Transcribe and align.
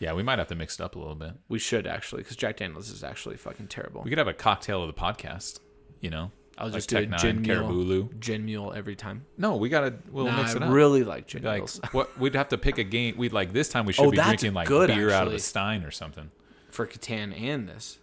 Yeah, 0.00 0.12
we 0.12 0.22
might 0.22 0.38
have 0.38 0.48
to 0.48 0.54
mix 0.54 0.76
it 0.78 0.82
up 0.82 0.94
a 0.94 0.98
little 0.98 1.14
bit. 1.14 1.32
We 1.48 1.58
should 1.58 1.86
actually, 1.86 2.22
because 2.22 2.36
Jack 2.36 2.58
Daniels 2.58 2.88
is 2.90 3.02
actually 3.02 3.36
fucking 3.36 3.66
terrible. 3.68 4.02
We 4.02 4.10
could 4.10 4.18
have 4.18 4.28
a 4.28 4.34
cocktail 4.34 4.82
of 4.82 4.86
the 4.94 5.00
podcast. 5.00 5.58
You 6.00 6.10
know, 6.10 6.30
I'll 6.56 6.66
like 6.68 6.74
just 6.76 6.88
do 6.90 6.98
a 6.98 7.06
gin 7.06 7.44
Caribou 7.44 7.72
mule, 7.72 7.84
Lou. 7.84 8.10
gin 8.20 8.44
mule 8.44 8.72
every 8.72 8.94
time. 8.94 9.26
No, 9.36 9.56
we 9.56 9.68
gotta. 9.68 9.94
We'll 10.10 10.26
Nah, 10.26 10.36
mix 10.36 10.54
it 10.54 10.62
up. 10.62 10.68
I 10.68 10.72
really 10.72 11.02
like 11.02 11.26
gin 11.26 11.42
like 11.42 11.56
mules 11.58 11.80
what? 11.92 12.16
We'd 12.20 12.34
have 12.36 12.48
to 12.50 12.58
pick 12.58 12.78
a 12.78 12.84
game. 12.84 13.16
We'd 13.16 13.32
like 13.32 13.52
this 13.52 13.68
time. 13.68 13.86
We 13.86 13.92
should 13.92 14.06
Oh, 14.06 14.10
be 14.12 14.18
drinking 14.18 14.54
like 14.54 14.68
good, 14.68 14.88
beer 14.88 15.10
out 15.10 15.26
of 15.26 15.32
a 15.32 15.38
stein 15.40 15.82
or 15.82 15.90
something. 15.90 16.30
for 16.70 16.86
Catan 16.86 17.38
and 17.40 17.68
this. 17.68 17.98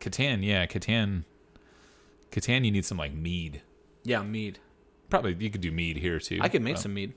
Catan, 0.00 0.44
yeah, 0.44 0.66
Catan. 0.66 1.24
Catan, 2.30 2.64
you 2.64 2.70
need 2.70 2.84
some 2.84 2.98
like 2.98 3.12
mead. 3.14 3.62
Yeah, 4.04 4.22
mead. 4.22 4.58
Probably 5.08 5.34
you 5.38 5.50
could 5.50 5.60
do 5.60 5.72
mead 5.72 5.96
here 5.96 6.18
too. 6.20 6.38
I 6.40 6.48
could 6.48 6.62
make 6.62 6.76
some 6.76 6.94
mead. 6.94 7.14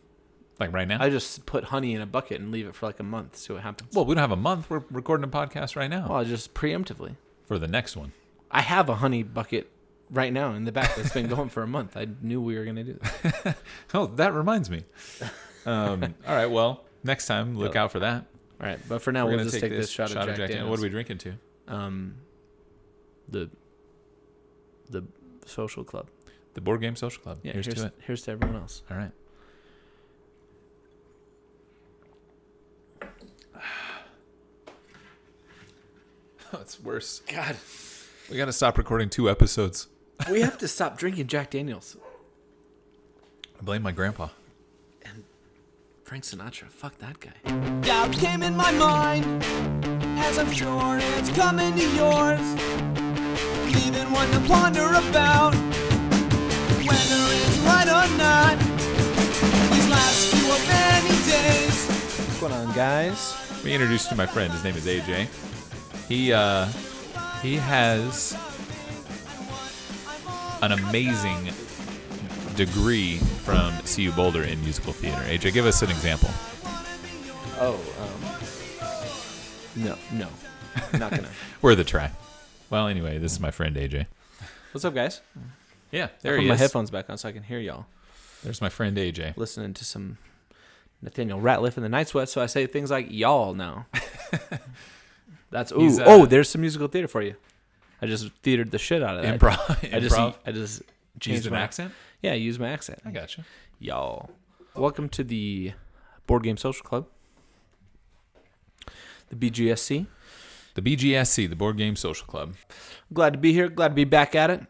Like 0.60 0.72
right 0.74 0.88
now. 0.88 1.02
I 1.02 1.10
just 1.10 1.46
put 1.46 1.66
honey 1.66 1.94
in 1.94 2.02
a 2.02 2.06
bucket 2.06 2.40
and 2.42 2.52
leave 2.52 2.68
it 2.68 2.76
for 2.76 2.86
like 2.86 3.00
a 3.00 3.04
month. 3.04 3.38
See 3.38 3.54
what 3.54 3.64
happens. 3.64 3.96
well, 3.96 4.06
we 4.06 4.16
don't 4.16 4.22
have 4.22 4.32
a 4.32 4.36
month. 4.36 4.70
We're 4.70 4.84
recording 4.92 5.24
a 5.24 5.28
podcast 5.28 5.76
right 5.76 5.90
now 5.90 6.08
Well, 6.10 6.20
I 6.20 6.24
just 6.24 6.54
preemptively. 6.54 7.16
for 7.46 7.58
the 7.58 7.68
next 7.68 7.96
one. 7.96 8.12
I 8.52 8.62
have 8.62 8.88
a 8.90 8.96
honey 8.96 9.24
bucket 9.24 9.70
right 10.12 10.32
now 10.32 10.54
in 10.54 10.66
the 10.66 10.72
back 10.72 10.96
that's 10.96 11.12
been 11.14 11.28
going 11.28 11.50
for 11.50 11.64
a 11.64 11.68
month. 11.68 11.98
I 11.98 12.08
knew 12.22 12.40
we 12.42 12.56
were 12.58 12.66
gonna 12.66 12.84
do 12.84 13.00
this. 13.02 13.56
Oh, 13.94 14.08
that 14.08 14.34
reminds 14.34 14.70
me. 14.70 14.84
Um, 15.66 16.04
all 16.28 16.36
right, 16.36 16.46
well, 16.48 16.84
next 17.04 17.26
time 17.26 17.58
look 17.58 17.76
out 17.76 17.92
for 17.92 18.00
that. 18.00 18.26
All 18.62 18.68
right, 18.68 18.80
but 18.88 19.02
for 19.02 19.12
now 19.12 19.26
We're 19.26 19.38
we'll 19.38 19.46
just 19.46 19.60
take, 19.60 19.72
this 19.72 19.90
shot, 19.90 20.16
of 20.16 20.28
Jack, 20.28 20.38
Daniels. 20.50 20.70
What 20.70 20.80
are 20.80 20.84
we 20.84 20.90
drinking 20.90 21.18
to? 21.20 21.34
Um, 21.68 22.16
the 23.28 23.50
the 24.90 25.04
social 25.46 25.84
club. 25.84 26.10
The 26.54 26.62
board 26.62 26.82
game 26.82 26.96
social 26.96 27.22
club. 27.24 27.40
Yeah, 27.42 27.54
here's, 27.54 27.66
here's 27.66 27.80
to 27.80 27.88
it. 27.88 27.94
here's 28.06 28.22
to 28.24 28.32
everyone 28.32 28.58
else. 28.62 28.84
All 28.92 28.98
right. 28.98 29.12
it's 36.62 36.80
worse. 36.82 37.22
God, 37.28 37.56
We 38.30 38.38
got 38.38 38.46
to 38.46 38.54
stop 38.54 38.78
recording 38.78 39.10
two 39.10 39.30
episodes. 39.30 39.88
we 40.30 40.42
have 40.42 40.58
to 40.60 40.68
stop 40.68 40.98
drinking 40.98 41.28
Jack 41.28 41.52
Daniels. 41.52 41.98
I 43.60 43.64
blame 43.64 43.82
my 43.82 43.92
grandpa. 43.92 44.30
Frank 46.04 46.26
Sinatra, 46.26 46.68
fuck 46.70 46.96
that 47.00 47.18
guy. 47.20 47.82
Doubt 47.82 48.12
came 48.12 48.44
in 48.44 48.56
my 48.56 48.72
mind, 48.74 49.44
as 50.20 50.38
I'm 50.38 50.52
sure 50.52 51.00
it's 51.00 51.32
coming 51.32 51.74
to 51.74 51.90
yours. 51.96 52.54
Leaving 53.74 54.12
one 54.12 54.30
to 54.32 54.40
ponder 54.42 54.90
about 54.90 55.56
whether 56.86 57.22
it's 57.34 57.58
right 57.60 57.88
or 57.88 58.18
not. 58.18 58.60
These 59.72 59.90
last 59.90 60.36
few 60.36 60.52
of 60.52 60.68
many 60.68 61.16
days. 61.26 61.88
What's 61.88 62.40
going 62.42 62.54
on, 62.54 62.76
guys? 62.76 63.34
Let 63.50 63.64
me 63.64 63.74
introduce 63.74 64.04
you 64.04 64.10
to 64.10 64.16
my 64.16 64.28
friend. 64.28 64.52
His 64.52 64.64
name 64.64 64.76
is 64.76 64.86
AJ. 64.86 65.30
He 66.08 66.34
uh, 66.34 66.68
he 67.42 67.56
has 67.56 68.38
an 70.62 70.72
amazing 70.72 71.50
degree 72.56 73.18
from 73.18 73.74
CU 73.86 74.12
Boulder 74.12 74.44
in 74.44 74.62
musical 74.62 74.94
theater. 74.94 75.22
AJ, 75.24 75.54
give 75.54 75.66
us 75.66 75.82
an 75.82 75.90
example. 75.90 76.30
Oh, 77.60 77.80
um, 78.00 79.84
no, 79.84 79.98
no, 80.12 80.30
not 80.98 81.12
gonna. 81.12 81.30
Worth 81.62 81.80
a 81.80 81.84
try. 81.84 82.12
Well, 82.70 82.88
anyway, 82.88 83.18
this 83.18 83.32
is 83.32 83.40
my 83.40 83.52
friend 83.52 83.76
AJ. 83.76 84.08
What's 84.72 84.86
up, 84.86 84.96
guys? 84.96 85.22
Yeah, 85.92 86.10
there 86.22 86.34
I 86.34 86.38
put 86.38 86.42
he 86.44 86.48
my 86.50 86.56
is. 86.56 86.60
headphones 86.60 86.92
back 86.92 87.10
on 87.10 87.18
so 87.18 87.30
I 87.30 87.32
can 87.32 87.44
hear 87.44 87.60
y'all. 87.60 87.86
There's 88.44 88.62
my 88.62 88.70
friend 88.70 88.98
AJ. 88.98 89.38
Listening 89.38 89.74
to 89.76 89.86
some 89.86 90.18
Nathaniel 91.02 91.40
Rateliff 91.40 91.76
and 91.78 91.86
the 91.86 91.90
Night 91.90 92.08
Sweat, 92.08 92.30
so 92.30 92.42
I 92.42 92.48
say 92.48 92.66
things 92.68 92.90
like 92.92 93.08
y'all 93.10 93.54
now. 93.54 93.86
That's 95.54 95.72
ooh, 95.72 95.82
He's, 95.82 96.00
uh, 96.00 96.06
oh, 96.08 96.26
there's 96.26 96.50
some 96.50 96.62
musical 96.62 96.88
theater 96.88 97.08
for 97.08 97.22
you. 97.22 97.36
I 98.02 98.08
just 98.08 98.28
theatered 98.42 98.72
the 98.72 98.80
shit 98.80 99.04
out 99.04 99.18
of 99.18 99.22
that. 99.22 99.40
Improv. 99.40 99.94
I 99.94 100.00
just 100.00 100.16
improv. 100.16 100.34
I 100.48 100.52
just 100.52 100.80
Used 100.80 101.22
changed 101.22 101.46
an 101.46 101.54
my 101.54 101.60
accent. 101.60 101.94
Yeah, 102.24 102.32
I 102.32 102.36
use 102.36 102.58
my 102.58 102.70
accent. 102.70 103.00
I 103.06 103.12
got 103.12 103.38
you. 103.38 103.44
Y'all. 103.78 104.32
Welcome 104.76 105.10
to 105.10 105.24
the 105.24 105.74
Board 106.26 106.42
Game 106.42 106.58
Social 106.58 106.84
Club. 106.84 107.06
The 109.30 109.36
BGSC. 109.36 110.08
The 110.74 110.82
BGSC, 110.82 111.48
the 111.48 111.56
Board 111.56 111.78
Game 111.78 111.96
Social 111.96 112.26
Club. 112.26 112.56
Glad 113.14 113.34
to 113.34 113.40
be 113.40 113.54
here. 113.54 113.70
Glad 113.70 113.90
to 113.90 113.94
be 113.94 114.06
back 114.06 114.34
at 114.34 114.50
it. 114.50 114.62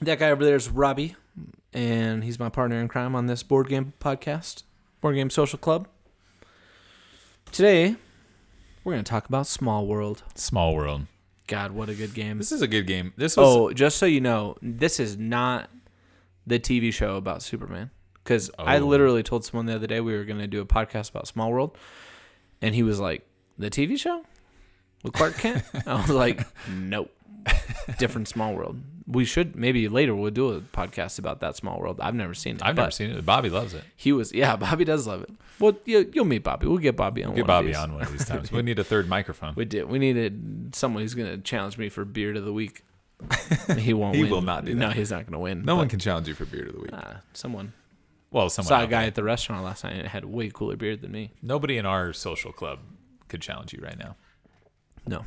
That 0.00 0.18
guy 0.18 0.32
over 0.32 0.44
there 0.44 0.56
is 0.56 0.68
Robbie, 0.68 1.14
and 1.72 2.24
he's 2.24 2.40
my 2.40 2.48
partner 2.48 2.80
in 2.80 2.88
crime 2.88 3.14
on 3.14 3.26
this 3.26 3.44
board 3.44 3.68
game 3.68 3.92
podcast, 4.00 4.64
Board 5.00 5.14
Game 5.14 5.30
Social 5.30 5.58
Club. 5.58 5.86
Today, 7.52 7.94
we're 8.84 8.92
going 8.92 9.04
to 9.04 9.10
talk 9.10 9.26
about 9.28 9.46
Small 9.46 9.86
World. 9.86 10.22
Small 10.34 10.74
World. 10.74 11.06
God, 11.46 11.72
what 11.72 11.88
a 11.88 11.94
good 11.94 12.14
game. 12.14 12.38
This 12.38 12.52
is 12.52 12.62
a 12.62 12.68
good 12.68 12.86
game. 12.86 13.12
This 13.16 13.36
was 13.36 13.46
Oh, 13.46 13.70
just 13.72 13.98
so 13.98 14.06
you 14.06 14.20
know, 14.20 14.56
this 14.62 15.00
is 15.00 15.16
not 15.16 15.68
the 16.46 16.58
TV 16.60 16.92
show 16.92 17.16
about 17.16 17.42
Superman. 17.42 17.90
Because 18.22 18.50
I 18.58 18.78
Oh. 18.78 18.86
literally 18.86 19.22
told 19.22 19.44
someone 19.44 19.66
the 19.66 19.74
other 19.74 19.86
day 19.86 20.00
we 20.00 20.16
were 20.16 20.24
going 20.24 20.38
to 20.38 20.46
do 20.46 20.60
a 20.60 20.66
podcast 20.66 21.10
about 21.10 21.26
Small 21.26 21.50
World, 21.50 21.76
and 22.62 22.74
he 22.74 22.82
was 22.82 23.00
like, 23.00 23.26
"The 23.58 23.70
TV 23.70 23.98
show 23.98 24.24
with 25.02 25.12
Clark 25.14 25.38
Kent." 25.38 25.64
I 25.86 25.94
was 26.02 26.10
like, 26.10 26.46
"Nope, 26.70 27.10
different 27.98 28.28
Small 28.28 28.54
World." 28.54 28.80
We 29.10 29.24
should 29.24 29.56
maybe 29.56 29.88
later 29.88 30.14
we'll 30.14 30.30
do 30.30 30.50
a 30.50 30.60
podcast 30.60 31.18
about 31.18 31.40
that 31.40 31.56
Small 31.56 31.80
World. 31.80 32.00
I've 32.00 32.14
never 32.14 32.32
seen 32.34 32.56
it. 32.56 32.62
I've 32.64 32.76
never 32.76 32.90
seen 32.90 33.10
it. 33.10 33.26
Bobby 33.26 33.50
loves 33.50 33.74
it. 33.74 33.82
He 33.96 34.12
was 34.12 34.32
yeah. 34.32 34.56
Bobby 34.66 34.84
does 34.84 35.06
love 35.06 35.22
it. 35.22 35.30
Well, 35.58 35.76
you, 35.84 36.10
you'll 36.14 36.24
meet 36.24 36.44
Bobby. 36.44 36.66
We'll 36.66 36.78
get 36.78 36.96
Bobby 36.96 37.24
on. 37.24 37.34
Get 37.34 37.42
one 37.42 37.42
of 37.42 37.46
Bobby 37.48 37.66
these. 37.68 37.76
on 37.76 37.92
one 37.94 38.02
of 38.02 38.12
these 38.12 38.24
times. 38.28 38.52
we 38.52 38.62
need 38.62 38.78
a 38.78 38.84
third 38.84 39.08
microphone. 39.08 39.54
We 39.56 39.64
did. 39.64 39.88
We 39.88 39.98
needed 39.98 40.74
someone 40.74 41.02
who's 41.02 41.14
going 41.14 41.28
to 41.30 41.38
challenge 41.38 41.76
me 41.76 41.88
for 41.88 42.04
beard 42.04 42.36
of 42.36 42.44
the 42.44 42.52
week. 42.52 42.82
He 43.76 43.92
won't. 43.92 44.16
He 44.16 44.22
win. 44.22 44.30
will 44.30 44.42
not 44.42 44.64
do 44.64 44.74
No, 44.74 44.90
he's 44.90 45.10
not 45.10 45.24
going 45.24 45.32
to 45.32 45.38
win. 45.38 45.60
no 45.64 45.74
but- 45.74 45.80
one 45.80 45.88
can 45.88 45.98
challenge 45.98 46.26
you 46.28 46.34
for 46.34 46.44
beard 46.46 46.68
of 46.68 46.74
the 46.74 46.80
week. 46.80 46.92
Uh, 46.92 47.14
someone 47.34 47.72
well, 48.30 48.48
someone 48.48 48.68
saw 48.68 48.78
a 48.82 48.86
guy 48.86 49.00
there. 49.00 49.08
at 49.08 49.14
the 49.16 49.24
restaurant 49.24 49.64
last 49.64 49.82
night 49.84 49.94
and 49.94 50.06
had 50.08 50.24
way 50.24 50.48
cooler 50.50 50.76
beard 50.76 51.00
than 51.02 51.10
me. 51.10 51.32
Nobody 51.42 51.76
in 51.78 51.84
our 51.84 52.12
social 52.12 52.52
club 52.52 52.78
could 53.28 53.42
challenge 53.42 53.72
you 53.72 53.80
right 53.82 53.98
now. 53.98 54.14
No, 55.06 55.24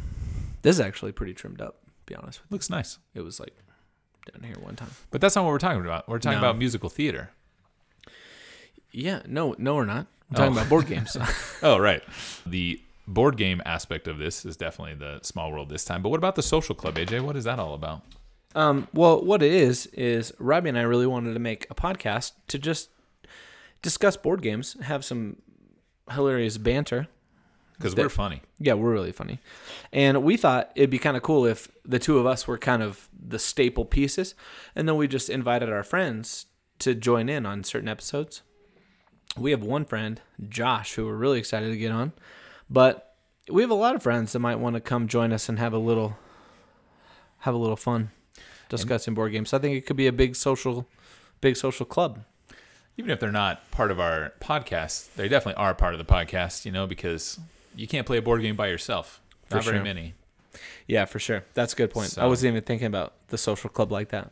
this 0.61 0.77
is 0.77 0.79
actually 0.79 1.11
pretty 1.11 1.33
trimmed 1.33 1.61
up. 1.61 1.79
Be 2.05 2.15
honest 2.15 2.41
with 2.41 2.51
Looks 2.51 2.69
nice. 2.69 2.97
it 3.13 3.21
was 3.21 3.39
like 3.39 3.53
down 4.31 4.43
here 4.43 4.55
one 4.61 4.75
time. 4.75 4.89
But 5.11 5.21
that's 5.21 5.35
not 5.35 5.43
what 5.45 5.51
we're 5.51 5.59
talking 5.59 5.81
about. 5.81 6.07
We're 6.07 6.19
talking 6.19 6.39
No. 6.39 6.45
about 6.47 6.57
musical 6.57 6.89
theater. 6.89 7.31
Yeah, 8.91 9.21
no, 9.27 9.55
no, 9.57 9.75
we're 9.75 9.85
not. 9.85 10.07
I'm 10.29 10.35
talking 10.35 10.51
Oh. 10.53 10.57
about 10.57 10.69
board 10.69 10.87
games. 10.87 11.17
Oh, 11.63 11.77
right. 11.77 12.03
The 12.45 12.81
board 13.07 13.37
game 13.37 13.61
aspect 13.65 14.07
of 14.07 14.17
this 14.17 14.45
is 14.45 14.57
definitely 14.57 14.95
the 14.95 15.19
small 15.23 15.51
world 15.51 15.69
this 15.69 15.85
time. 15.85 16.01
But 16.01 16.09
what 16.09 16.17
about 16.17 16.35
the 16.35 16.43
social 16.43 16.75
club, 16.75 16.95
AJ? 16.95 17.21
What 17.21 17.35
is 17.35 17.43
that 17.45 17.59
all 17.59 17.73
about? 17.73 18.01
um, 18.55 18.87
well, 18.93 19.19
what 19.23 19.41
it 19.41 19.51
is 19.51 19.87
is 19.87 20.31
Robbie 20.37 20.69
and 20.69 20.77
I 20.77 20.83
really 20.83 21.07
wanted 21.07 21.33
to 21.33 21.39
make 21.39 21.65
a 21.71 21.75
podcast 21.75 22.33
to 22.49 22.59
just 22.59 22.89
discuss 23.81 24.15
board 24.15 24.43
games, 24.43 24.77
have 24.83 25.03
some 25.03 25.37
hilarious 26.11 26.59
banter. 26.59 27.07
Because 27.83 27.95
we're 27.95 28.09
funny. 28.09 28.41
Yeah, 28.59 28.73
we're 28.73 28.91
really 28.91 29.11
funny. 29.11 29.39
And 29.91 30.23
we 30.23 30.37
thought 30.37 30.71
it'd 30.75 30.89
be 30.89 30.99
kind 30.99 31.17
of 31.17 31.23
cool 31.23 31.45
if 31.45 31.69
the 31.85 31.99
two 31.99 32.17
of 32.19 32.25
us 32.25 32.47
were 32.47 32.57
kind 32.57 32.81
of 32.81 33.09
the 33.13 33.39
staple 33.39 33.85
pieces. 33.85 34.35
And 34.75 34.87
then 34.87 34.95
we 34.95 35.07
just 35.07 35.29
invited 35.29 35.69
our 35.69 35.83
friends 35.83 36.47
to 36.79 36.95
join 36.95 37.29
in 37.29 37.45
on 37.45 37.63
certain 37.63 37.89
episodes. 37.89 38.41
We 39.37 39.51
have 39.51 39.63
one 39.63 39.85
friend, 39.85 40.21
Josh, 40.49 40.93
who 40.93 41.05
we're 41.05 41.15
really 41.15 41.39
excited 41.39 41.69
to 41.69 41.77
get 41.77 41.91
on. 41.91 42.13
But 42.69 43.15
we 43.49 43.61
have 43.61 43.71
a 43.71 43.75
lot 43.75 43.95
of 43.95 44.03
friends 44.03 44.33
that 44.33 44.39
might 44.39 44.59
want 44.59 44.75
to 44.75 44.79
come 44.79 45.07
join 45.07 45.33
us 45.33 45.49
and 45.49 45.59
have 45.59 45.73
a 45.73 45.77
little 45.77 46.17
have 47.39 47.53
a 47.53 47.57
little 47.57 47.75
fun 47.75 48.11
discussing 48.69 49.13
board 49.13 49.31
games. 49.31 49.49
So 49.49 49.57
I 49.57 49.59
think 49.59 49.75
it 49.75 49.85
could 49.85 49.97
be 49.97 50.07
a 50.07 50.13
big 50.13 50.35
social 50.35 50.87
big 51.41 51.57
social 51.57 51.85
club. 51.85 52.23
Even 52.97 53.11
if 53.11 53.19
they're 53.19 53.31
not 53.31 53.69
part 53.71 53.91
of 53.91 53.99
our 53.99 54.33
podcast, 54.39 55.13
they 55.15 55.27
definitely 55.27 55.61
are 55.61 55.73
part 55.73 55.93
of 55.93 55.97
the 55.97 56.05
podcast, 56.05 56.63
you 56.63 56.71
know, 56.71 56.85
because 56.85 57.39
you 57.75 57.87
can't 57.87 58.05
play 58.05 58.17
a 58.17 58.21
board 58.21 58.41
game 58.41 58.55
by 58.55 58.67
yourself. 58.67 59.21
For 59.45 59.55
Not 59.55 59.65
very 59.65 59.77
sure. 59.77 59.83
many. 59.83 60.13
Yeah, 60.87 61.05
for 61.05 61.19
sure. 61.19 61.43
That's 61.53 61.73
a 61.73 61.75
good 61.75 61.91
point. 61.91 62.17
I 62.17 62.27
wasn't 62.27 62.51
even 62.53 62.63
thinking 62.63 62.87
about 62.87 63.13
the 63.29 63.37
social 63.37 63.69
club 63.69 63.91
like 63.91 64.09
that. 64.09 64.31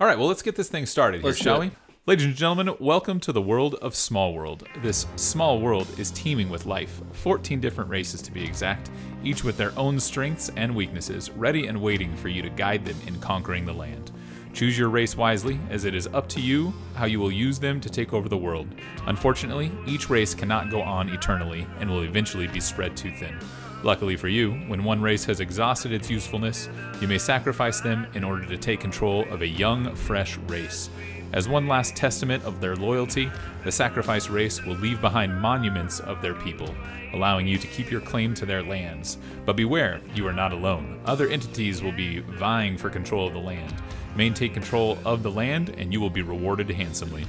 All 0.00 0.06
right, 0.06 0.18
well, 0.18 0.28
let's 0.28 0.42
get 0.42 0.56
this 0.56 0.68
thing 0.68 0.86
started 0.86 1.18
here, 1.20 1.26
Let's 1.26 1.38
do 1.38 1.44
shall 1.44 1.62
it. 1.62 1.66
we? 1.66 1.70
Ladies 2.04 2.26
and 2.26 2.34
gentlemen, 2.34 2.74
welcome 2.80 3.20
to 3.20 3.30
the 3.32 3.40
world 3.40 3.76
of 3.76 3.94
Small 3.94 4.34
World. 4.34 4.66
This 4.82 5.06
small 5.14 5.60
world 5.60 5.86
is 6.00 6.10
teeming 6.10 6.48
with 6.48 6.66
life, 6.66 7.00
14 7.12 7.60
different 7.60 7.88
races 7.88 8.20
to 8.22 8.32
be 8.32 8.44
exact, 8.44 8.90
each 9.22 9.44
with 9.44 9.56
their 9.56 9.72
own 9.78 10.00
strengths 10.00 10.50
and 10.56 10.74
weaknesses, 10.74 11.30
ready 11.30 11.68
and 11.68 11.80
waiting 11.80 12.16
for 12.16 12.28
you 12.28 12.42
to 12.42 12.50
guide 12.50 12.84
them 12.84 12.96
in 13.06 13.20
conquering 13.20 13.64
the 13.66 13.72
land. 13.72 14.10
Choose 14.52 14.76
your 14.76 14.90
race 14.90 15.16
wisely, 15.16 15.58
as 15.70 15.86
it 15.86 15.94
is 15.94 16.06
up 16.08 16.28
to 16.30 16.40
you 16.40 16.74
how 16.94 17.06
you 17.06 17.18
will 17.18 17.32
use 17.32 17.58
them 17.58 17.80
to 17.80 17.88
take 17.88 18.12
over 18.12 18.28
the 18.28 18.36
world. 18.36 18.68
Unfortunately, 19.06 19.72
each 19.86 20.10
race 20.10 20.34
cannot 20.34 20.70
go 20.70 20.82
on 20.82 21.08
eternally 21.08 21.66
and 21.80 21.90
will 21.90 22.02
eventually 22.02 22.46
be 22.46 22.60
spread 22.60 22.96
too 22.96 23.10
thin. 23.12 23.34
Luckily 23.82 24.14
for 24.14 24.28
you, 24.28 24.52
when 24.68 24.84
one 24.84 25.00
race 25.00 25.24
has 25.24 25.40
exhausted 25.40 25.90
its 25.90 26.10
usefulness, 26.10 26.68
you 27.00 27.08
may 27.08 27.18
sacrifice 27.18 27.80
them 27.80 28.06
in 28.14 28.22
order 28.22 28.44
to 28.46 28.58
take 28.58 28.78
control 28.78 29.26
of 29.30 29.42
a 29.42 29.46
young, 29.46 29.94
fresh 29.96 30.36
race. 30.48 30.90
As 31.32 31.48
one 31.48 31.66
last 31.66 31.96
testament 31.96 32.44
of 32.44 32.60
their 32.60 32.76
loyalty, 32.76 33.30
the 33.64 33.72
sacrifice 33.72 34.28
race 34.28 34.62
will 34.62 34.76
leave 34.76 35.00
behind 35.00 35.40
monuments 35.40 35.98
of 35.98 36.20
their 36.20 36.34
people, 36.34 36.72
allowing 37.14 37.48
you 37.48 37.56
to 37.56 37.66
keep 37.66 37.90
your 37.90 38.02
claim 38.02 38.34
to 38.34 38.44
their 38.44 38.62
lands. 38.62 39.16
But 39.46 39.56
beware, 39.56 40.00
you 40.14 40.26
are 40.28 40.32
not 40.34 40.52
alone. 40.52 41.00
Other 41.06 41.28
entities 41.28 41.82
will 41.82 41.92
be 41.92 42.18
vying 42.20 42.76
for 42.76 42.90
control 42.90 43.26
of 43.26 43.32
the 43.32 43.40
land. 43.40 43.74
Maintain 44.16 44.52
control 44.52 44.98
of 45.04 45.22
the 45.22 45.30
land, 45.30 45.70
and 45.78 45.92
you 45.92 46.00
will 46.00 46.10
be 46.10 46.22
rewarded 46.22 46.70
handsomely. 46.70 47.24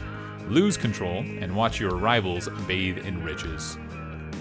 Lose 0.47 0.75
control, 0.75 1.19
and 1.19 1.55
watch 1.55 1.79
your 1.79 1.95
rivals 1.95 2.49
bathe 2.67 2.97
in 2.99 3.23
riches. 3.23 3.77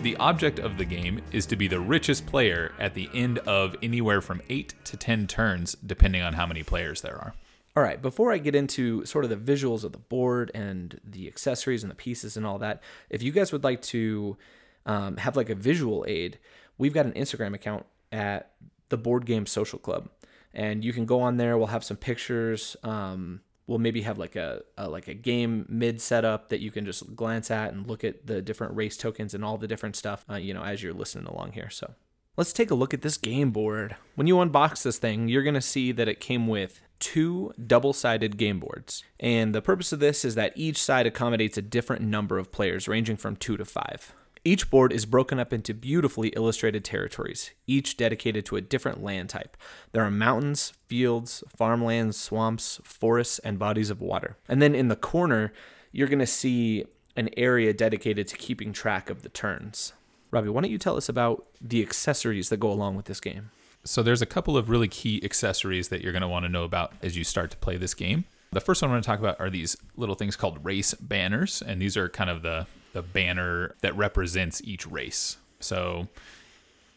The 0.02 0.16
object 0.16 0.58
of 0.58 0.78
the 0.78 0.84
game 0.84 1.20
is 1.30 1.46
to 1.46 1.54
be 1.54 1.68
the 1.68 1.78
richest 1.78 2.26
player 2.26 2.72
at 2.80 2.94
the 2.94 3.08
end 3.14 3.38
of 3.40 3.76
anywhere 3.82 4.20
from 4.20 4.42
8 4.48 4.74
to 4.84 4.96
10 4.96 5.28
turns, 5.28 5.76
depending 5.86 6.22
on 6.22 6.32
how 6.32 6.44
many 6.44 6.64
players 6.64 7.02
there 7.02 7.16
are. 7.16 7.34
All 7.76 7.82
right, 7.82 8.02
before 8.02 8.32
I 8.32 8.38
get 8.38 8.54
into 8.54 9.04
sort 9.06 9.24
of 9.24 9.30
the 9.30 9.36
visuals 9.36 9.84
of 9.84 9.92
the 9.92 9.98
board 9.98 10.50
and 10.54 11.00
the 11.04 11.28
accessories 11.28 11.84
and 11.84 11.90
the 11.90 11.94
pieces 11.94 12.36
and 12.36 12.44
all 12.44 12.58
that, 12.58 12.82
if 13.08 13.22
you 13.22 13.32
guys 13.32 13.52
would 13.52 13.64
like 13.64 13.80
to 13.82 14.36
um, 14.84 15.16
have 15.18 15.36
like 15.36 15.48
a 15.48 15.54
visual 15.54 16.04
aid, 16.08 16.38
we've 16.76 16.92
got 16.92 17.06
an 17.06 17.12
Instagram 17.12 17.54
account 17.54 17.86
at 18.10 18.50
the 18.88 18.98
Board 18.98 19.24
Game 19.24 19.46
Social 19.46 19.78
Club, 19.78 20.10
and 20.54 20.84
you 20.84 20.92
can 20.92 21.06
go 21.06 21.20
on 21.20 21.36
there. 21.36 21.56
We'll 21.58 21.68
have 21.68 21.84
some 21.84 21.96
pictures. 21.96 22.76
Um, 22.82 23.40
we'll 23.66 23.78
maybe 23.78 24.02
have 24.02 24.18
like 24.18 24.36
a, 24.36 24.62
a 24.76 24.88
like 24.88 25.08
a 25.08 25.14
game 25.14 25.66
mid 25.68 26.00
setup 26.00 26.48
that 26.50 26.60
you 26.60 26.70
can 26.70 26.84
just 26.84 27.14
glance 27.14 27.50
at 27.50 27.72
and 27.72 27.86
look 27.86 28.04
at 28.04 28.26
the 28.26 28.42
different 28.42 28.76
race 28.76 28.96
tokens 28.96 29.34
and 29.34 29.44
all 29.44 29.58
the 29.58 29.68
different 29.68 29.96
stuff. 29.96 30.24
Uh, 30.30 30.36
you 30.36 30.54
know, 30.54 30.62
as 30.62 30.82
you're 30.82 30.92
listening 30.92 31.26
along 31.26 31.52
here. 31.52 31.70
So 31.70 31.94
let's 32.36 32.52
take 32.52 32.70
a 32.70 32.74
look 32.74 32.92
at 32.94 33.02
this 33.02 33.16
game 33.16 33.50
board. 33.50 33.96
When 34.14 34.26
you 34.26 34.36
unbox 34.36 34.82
this 34.82 34.98
thing, 34.98 35.28
you're 35.28 35.42
gonna 35.42 35.60
see 35.60 35.92
that 35.92 36.08
it 36.08 36.20
came 36.20 36.48
with 36.48 36.82
two 36.98 37.52
double 37.66 37.92
sided 37.92 38.36
game 38.36 38.60
boards. 38.60 39.02
And 39.18 39.54
the 39.54 39.62
purpose 39.62 39.92
of 39.92 40.00
this 40.00 40.24
is 40.24 40.34
that 40.36 40.52
each 40.54 40.80
side 40.80 41.06
accommodates 41.06 41.58
a 41.58 41.62
different 41.62 42.02
number 42.02 42.38
of 42.38 42.52
players, 42.52 42.88
ranging 42.88 43.16
from 43.16 43.36
two 43.36 43.56
to 43.56 43.64
five. 43.64 44.14
Each 44.44 44.68
board 44.68 44.92
is 44.92 45.06
broken 45.06 45.38
up 45.38 45.52
into 45.52 45.72
beautifully 45.72 46.30
illustrated 46.30 46.84
territories, 46.84 47.52
each 47.68 47.96
dedicated 47.96 48.44
to 48.46 48.56
a 48.56 48.60
different 48.60 49.00
land 49.00 49.28
type. 49.28 49.56
There 49.92 50.02
are 50.02 50.10
mountains, 50.10 50.72
fields, 50.88 51.44
farmlands, 51.56 52.16
swamps, 52.16 52.80
forests, 52.82 53.38
and 53.40 53.56
bodies 53.56 53.88
of 53.88 54.00
water. 54.00 54.36
And 54.48 54.60
then 54.60 54.74
in 54.74 54.88
the 54.88 54.96
corner, 54.96 55.52
you're 55.92 56.08
going 56.08 56.18
to 56.18 56.26
see 56.26 56.84
an 57.14 57.30
area 57.36 57.72
dedicated 57.72 58.26
to 58.28 58.36
keeping 58.36 58.72
track 58.72 59.10
of 59.10 59.22
the 59.22 59.28
turns. 59.28 59.92
Robbie, 60.32 60.48
why 60.48 60.62
don't 60.62 60.72
you 60.72 60.78
tell 60.78 60.96
us 60.96 61.08
about 61.08 61.46
the 61.60 61.80
accessories 61.80 62.48
that 62.48 62.58
go 62.58 62.72
along 62.72 62.96
with 62.96 63.04
this 63.04 63.20
game? 63.20 63.50
So 63.84 64.02
there's 64.02 64.22
a 64.22 64.26
couple 64.26 64.56
of 64.56 64.68
really 64.68 64.88
key 64.88 65.22
accessories 65.22 65.88
that 65.88 66.00
you're 66.00 66.12
going 66.12 66.22
to 66.22 66.28
want 66.28 66.46
to 66.46 66.48
know 66.48 66.64
about 66.64 66.94
as 67.00 67.16
you 67.16 67.22
start 67.22 67.52
to 67.52 67.56
play 67.58 67.76
this 67.76 67.94
game. 67.94 68.24
The 68.50 68.60
first 68.60 68.82
one 68.82 68.90
I 68.90 68.94
want 68.94 69.04
to 69.04 69.06
talk 69.06 69.20
about 69.20 69.38
are 69.38 69.50
these 69.50 69.76
little 69.96 70.14
things 70.16 70.34
called 70.34 70.64
race 70.64 70.94
banners, 70.94 71.62
and 71.62 71.80
these 71.80 71.96
are 71.96 72.08
kind 72.08 72.28
of 72.28 72.42
the 72.42 72.66
the 72.92 73.02
banner 73.02 73.74
that 73.80 73.96
represents 73.96 74.62
each 74.64 74.86
race. 74.86 75.36
So 75.60 76.08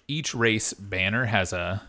each 0.07 0.33
race 0.33 0.73
banner 0.73 1.25
has 1.25 1.53
a 1.53 1.83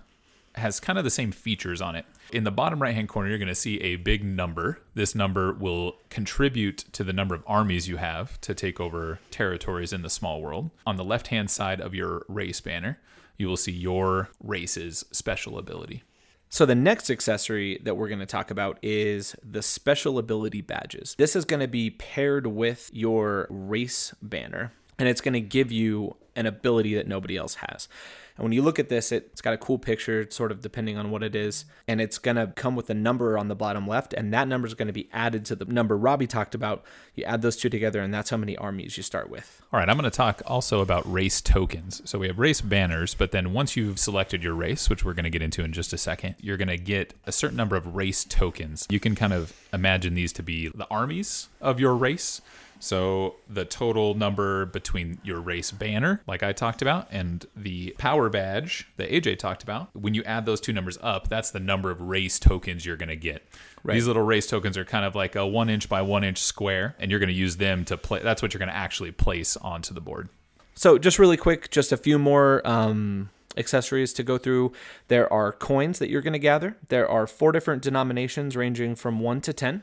has 0.55 0.81
kind 0.81 0.99
of 0.99 1.05
the 1.05 1.11
same 1.11 1.32
features 1.32 1.82
on 1.82 1.94
it. 1.94 2.06
In 2.32 2.44
the 2.44 2.50
bottom 2.50 2.81
right 2.81 2.94
hand 2.94 3.08
corner, 3.08 3.29
you're 3.29 3.38
going 3.38 3.49
to 3.49 3.55
see 3.55 3.79
a 3.82 3.97
big 3.97 4.25
number. 4.25 4.81
This 4.94 5.14
number 5.14 5.53
will 5.53 5.97
contribute 6.08 6.79
to 6.93 7.05
the 7.05 7.12
number 7.12 7.35
of 7.35 7.44
armies 7.47 7.88
you 7.88 7.99
have 7.99 8.41
to 8.41 8.55
take 8.55 8.81
over 8.81 9.20
territories 9.31 9.93
in 9.93 10.03
the 10.03 10.11
small 10.11 10.41
world. 10.41 10.70
On 10.87 10.97
the 10.97 11.05
left 11.05 11.29
hand 11.29 11.50
side 11.50 11.81
of 11.81 11.94
your 11.94 12.25
race 12.26 12.61
banner, 12.61 12.99
you 13.37 13.49
will 13.49 13.56
see 13.56 13.73
your 13.73 14.31
race's 14.43 15.05
special 15.12 15.59
ability. 15.59 16.02
So 16.48 16.64
the 16.64 16.75
next 16.75 17.10
accessory 17.10 17.81
that 17.82 17.96
we're 17.96 18.08
going 18.08 18.20
to 18.20 18.26
talk 18.26 18.50
about 18.50 18.78
is 18.82 19.34
the 19.43 19.62
special 19.62 20.19
ability 20.19 20.62
badges. 20.62 21.14
This 21.19 21.37
is 21.37 21.44
going 21.44 21.60
to 21.60 21.69
be 21.69 21.90
paired 21.90 22.46
with 22.46 22.90
your 22.93 23.46
race 23.50 24.14
banner 24.22 24.72
and 24.98 25.08
it's 25.08 25.20
going 25.20 25.34
to 25.34 25.40
give 25.40 25.70
you 25.70 26.16
an 26.34 26.46
ability 26.46 26.94
that 26.94 27.08
nobody 27.08 27.37
else 27.37 27.56
has. 27.56 27.88
And 28.37 28.44
when 28.44 28.53
you 28.53 28.62
look 28.62 28.79
at 28.79 28.88
this, 28.88 29.12
it's 29.12 29.41
got 29.41 29.55
a 29.55 29.59
cool 29.59 29.79
picture, 29.79 30.27
sort 30.31 30.53
of 30.53 30.61
depending 30.61 30.99
on 30.99 31.11
what 31.11 31.23
it 31.23 31.35
is. 31.35 31.65
And 31.88 32.00
it's 32.00 32.19
going 32.19 32.37
to 32.37 32.49
come 32.49 32.77
with 32.77 32.91
a 32.91 32.94
number 32.94 33.38
on 33.38 33.49
the 33.49 33.55
bottom 33.55 33.87
left. 33.87 34.12
And 34.12 34.33
that 34.35 34.47
number 34.47 34.67
is 34.67 34.75
going 34.75 34.88
to 34.88 34.93
be 34.93 35.09
added 35.12 35.44
to 35.47 35.56
the 35.56 35.65
number 35.65 35.97
Robbie 35.97 36.27
talked 36.27 36.55
about. 36.55 36.85
You 37.15 37.25
add 37.25 37.43
those 37.43 37.56
two 37.56 37.71
together, 37.71 38.00
and 38.00 38.12
that's 38.12 38.31
how 38.31 38.37
many 38.37 38.56
armies 38.56 38.97
you 38.97 39.03
start 39.03 39.31
with. 39.31 39.62
All 39.73 39.81
right, 39.81 39.88
I'm 39.88 39.97
going 39.97 40.11
to 40.11 40.17
talk 40.17 40.43
also 40.47 40.81
about 40.81 41.11
race 41.11 41.41
tokens. 41.41 42.03
So 42.05 42.19
we 42.19 42.27
have 42.27 42.38
race 42.38 42.61
banners, 42.61 43.15
but 43.15 43.33
then 43.33 43.53
once 43.53 43.77
you've 43.77 43.99
selected 43.99 44.43
your 44.43 44.55
race, 44.55 44.91
which 44.91 45.05
we're 45.05 45.15
going 45.15 45.25
to 45.25 45.31
get 45.31 45.43
into 45.43 45.65
in 45.65 45.73
just 45.73 45.93
a 45.93 45.99
second, 45.99 46.35
you're 46.41 46.59
going 46.59 46.69
to 46.69 46.77
get 46.77 47.15
a 47.25 47.33
certain 47.33 47.56
number 47.56 47.77
of 47.77 47.97
race 47.97 48.25
tokens. 48.25 48.87
You 48.91 49.00
can 49.00 49.15
kind 49.15 49.33
of 49.33 49.55
imagine 49.73 50.15
these 50.15 50.33
to 50.35 50.43
be 50.43 50.69
the 50.69 50.87
armies 50.91 51.49
of 51.61 51.81
your 51.81 51.94
race. 51.94 52.43
So 52.78 53.37
the 53.49 53.64
total 53.64 54.14
number 54.14 54.67
between 54.67 55.19
your 55.25 55.40
race 55.40 55.70
banner, 55.70 56.23
like 56.26 56.43
I 56.43 56.52
talked 56.52 56.82
about, 56.82 57.08
and 57.11 57.44
the 57.56 57.94
power 57.99 58.28
badge 58.28 58.88
that 58.96 59.11
AJ 59.11 59.38
talked 59.38 59.62
about, 59.62 59.94
when 59.94 60.14
you 60.14 60.23
add 60.25 60.46
those 60.46 60.61
two 60.61 60.73
numbers 60.73 60.99
up, 61.00 61.28
that's 61.28 61.50
the 61.50 61.61
number 61.61 61.90
of 61.90 62.00
race 62.00 62.38
tokens 62.38 62.84
you're 62.84 62.96
going 62.96 63.08
to 63.08 63.17
get. 63.17 63.46
Right. 63.82 63.94
These 63.94 64.06
little 64.06 64.23
race 64.23 64.46
tokens 64.46 64.76
are 64.76 64.84
kind 64.84 65.05
of 65.05 65.14
like 65.14 65.37
a 65.37 65.46
one 65.46 65.70
inch 65.70 65.88
by 65.88 66.02
one 66.02 66.25
inch 66.25 66.38
square, 66.38 66.96
and 66.99 67.11
you're 67.11 67.20
going 67.20 67.28
to 67.28 67.34
use 67.34 67.56
them 67.56 67.84
to 67.87 67.96
play. 67.96 68.20
That's 68.23 68.43
what 68.43 68.52
you're 68.52 68.58
going 68.58 68.69
to 68.69 68.76
actually 68.76 69.12
place 69.12 69.56
onto 69.56 69.94
the 69.94 70.00
board. 70.00 70.28
So 70.75 70.99
just 70.99 71.19
really 71.19 71.37
quick, 71.38 71.70
just 71.70 71.93
a 71.93 71.96
few 71.96 72.19
more 72.19 72.61
um, 72.67 73.31
accessories 73.56 74.12
to 74.14 74.23
go 74.23 74.38
through. 74.38 74.73
There 75.08 75.32
are 75.32 75.52
coins 75.52 75.99
that 75.99 76.11
you're 76.11 76.20
going 76.20 76.34
to 76.34 76.38
gather. 76.38 76.76
There 76.88 77.08
are 77.08 77.26
four 77.26 77.52
different 77.52 77.82
denominations 77.82 78.56
ranging 78.56 78.94
from 78.94 79.20
one 79.20 79.40
to 79.43 79.52
ten. 79.52 79.82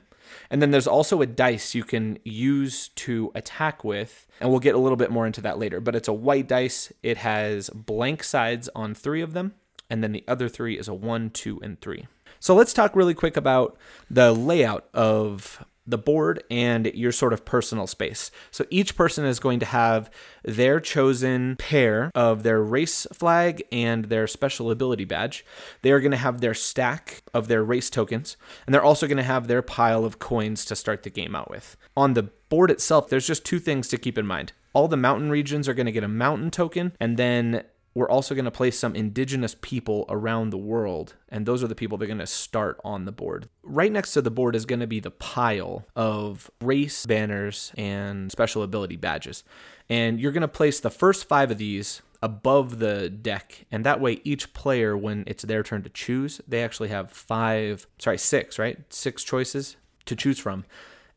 And 0.50 0.62
then 0.62 0.71
there's 0.71 0.88
also 0.88 1.21
a 1.21 1.25
dice 1.25 1.75
you 1.75 1.83
can 1.83 2.19
use 2.24 2.89
to 2.89 3.31
attack 3.35 3.83
with, 3.83 4.27
and 4.39 4.50
we'll 4.50 4.59
get 4.59 4.75
a 4.75 4.80
little 4.80 4.95
bit 4.95 5.12
more 5.12 5.25
into 5.25 5.41
that 5.41 5.59
later. 5.59 5.80
But 5.80 5.95
it's 5.95 6.07
a 6.07 6.13
white 6.13 6.47
dice. 6.47 6.91
It 7.01 7.18
has 7.18 7.69
blank 7.69 8.24
sides 8.24 8.69
on 8.75 8.94
three 8.94 9.21
of 9.21 9.33
them, 9.33 9.53
and 9.89 10.03
then 10.03 10.12
the 10.12 10.24
other 10.27 10.50
three 10.50 10.77
is 10.77 10.88
a 10.88 10.94
one, 10.94 11.30
two, 11.30 11.59
and 11.62 11.80
three. 11.80 12.07
So 12.39 12.53
let's 12.56 12.74
talk 12.74 12.95
really 12.95 13.13
quick 13.13 13.38
about 13.38 13.77
the 14.09 14.33
layout 14.33 14.89
of 14.94 15.63
the 15.85 15.97
board 15.97 16.44
and 16.50 16.88
your 16.88 17.12
sort 17.12 17.33
of 17.33 17.45
personal 17.45 17.88
space. 17.88 18.31
So 18.51 18.65
each 18.69 18.95
person 18.95 19.25
is 19.25 19.39
going 19.39 19.59
to 19.59 19.65
have 19.65 20.09
their 20.44 20.80
chosen 20.80 21.56
pair 21.57 22.12
of 22.15 22.44
their 22.44 22.62
race 22.62 23.06
flag 23.13 23.63
and 23.71 24.06
their 24.06 24.27
special 24.27 24.71
ability 24.71 25.06
badge. 25.06 25.45
They 25.81 25.91
are 25.91 26.00
going 26.00 26.12
to 26.12 26.18
have 26.18 26.41
their 26.41 26.53
stack 26.53 27.24
of 27.33 27.47
their 27.47 27.63
race 27.63 27.89
tokens, 27.89 28.38
and 28.65 28.74
they're 28.74 28.83
also 28.83 29.07
going 29.07 29.18
to 29.18 29.24
have 29.24 29.47
their 29.47 29.62
pile 29.62 30.06
of 30.06 30.19
coins 30.19 30.65
to 30.65 30.75
start 30.75 31.03
the 31.03 31.09
game 31.09 31.35
out 31.35 31.50
with. 31.50 31.75
On 31.97 32.13
the 32.13 32.24
board 32.50 32.71
itself, 32.71 33.09
there's 33.09 33.27
just 33.27 33.45
two 33.45 33.59
things 33.59 33.88
to 33.89 33.97
keep 33.97 34.18
in 34.18 34.25
mind. 34.25 34.53
All 34.74 34.88
the 34.88 34.97
mountain 34.97 35.30
regions 35.30 35.68
are 35.68 35.74
going 35.74 35.85
to 35.85 35.91
get 35.91 36.03
a 36.03 36.07
mountain 36.07 36.50
token, 36.50 36.94
and 37.00 37.18
then 37.18 37.63
we're 37.95 38.10
also 38.10 38.34
going 38.34 38.45
to 38.45 38.51
place 38.51 38.78
some 38.78 38.95
indigenous 38.95 39.56
people 39.62 40.06
around 40.09 40.50
the 40.50 40.57
world, 40.57 41.16
and 41.30 41.45
those 41.45 41.64
are 41.64 41.68
the 41.68 41.76
people 41.76 41.97
that 41.97 42.06
are 42.06 42.07
going 42.07 42.18
to 42.18 42.28
start 42.28 42.80
on 42.83 43.06
the 43.06 43.12
board. 43.12 43.50
Right 43.62 43.92
next 43.92 44.14
to 44.14 44.21
the 44.21 44.31
board 44.31 44.56
is 44.56 44.66
going 44.66 44.80
to 44.80 44.88
be 44.88 45.00
the 45.00 45.12
pile 45.12 45.85
of 45.95 46.50
race 46.62 47.06
banners 47.06 47.71
and 47.78 48.31
special 48.31 48.64
ability 48.64 48.95
badges. 48.95 49.44
And 49.90 50.19
you're 50.19 50.31
going 50.31 50.42
to 50.42 50.47
place 50.47 50.80
the 50.80 50.90
first 50.90 51.28
five 51.28 51.52
of 51.52 51.57
these 51.57 52.02
above 52.23 52.80
the 52.80 53.09
deck, 53.09 53.66
and 53.71 53.85
that 53.85 54.00
way 54.00 54.21
each 54.23 54.54
player, 54.54 54.97
when 54.97 55.23
it's 55.28 55.44
their 55.44 55.62
turn 55.62 55.83
to 55.83 55.90
choose, 55.90 56.42
they 56.47 56.64
actually 56.64 56.90
have 56.90 57.12
five, 57.12 57.85
sorry, 58.00 58.18
six, 58.18 58.57
right? 58.57 58.80
Six 58.92 59.23
choices 59.23 59.76
to 60.06 60.16
choose 60.16 60.40
from. 60.40 60.66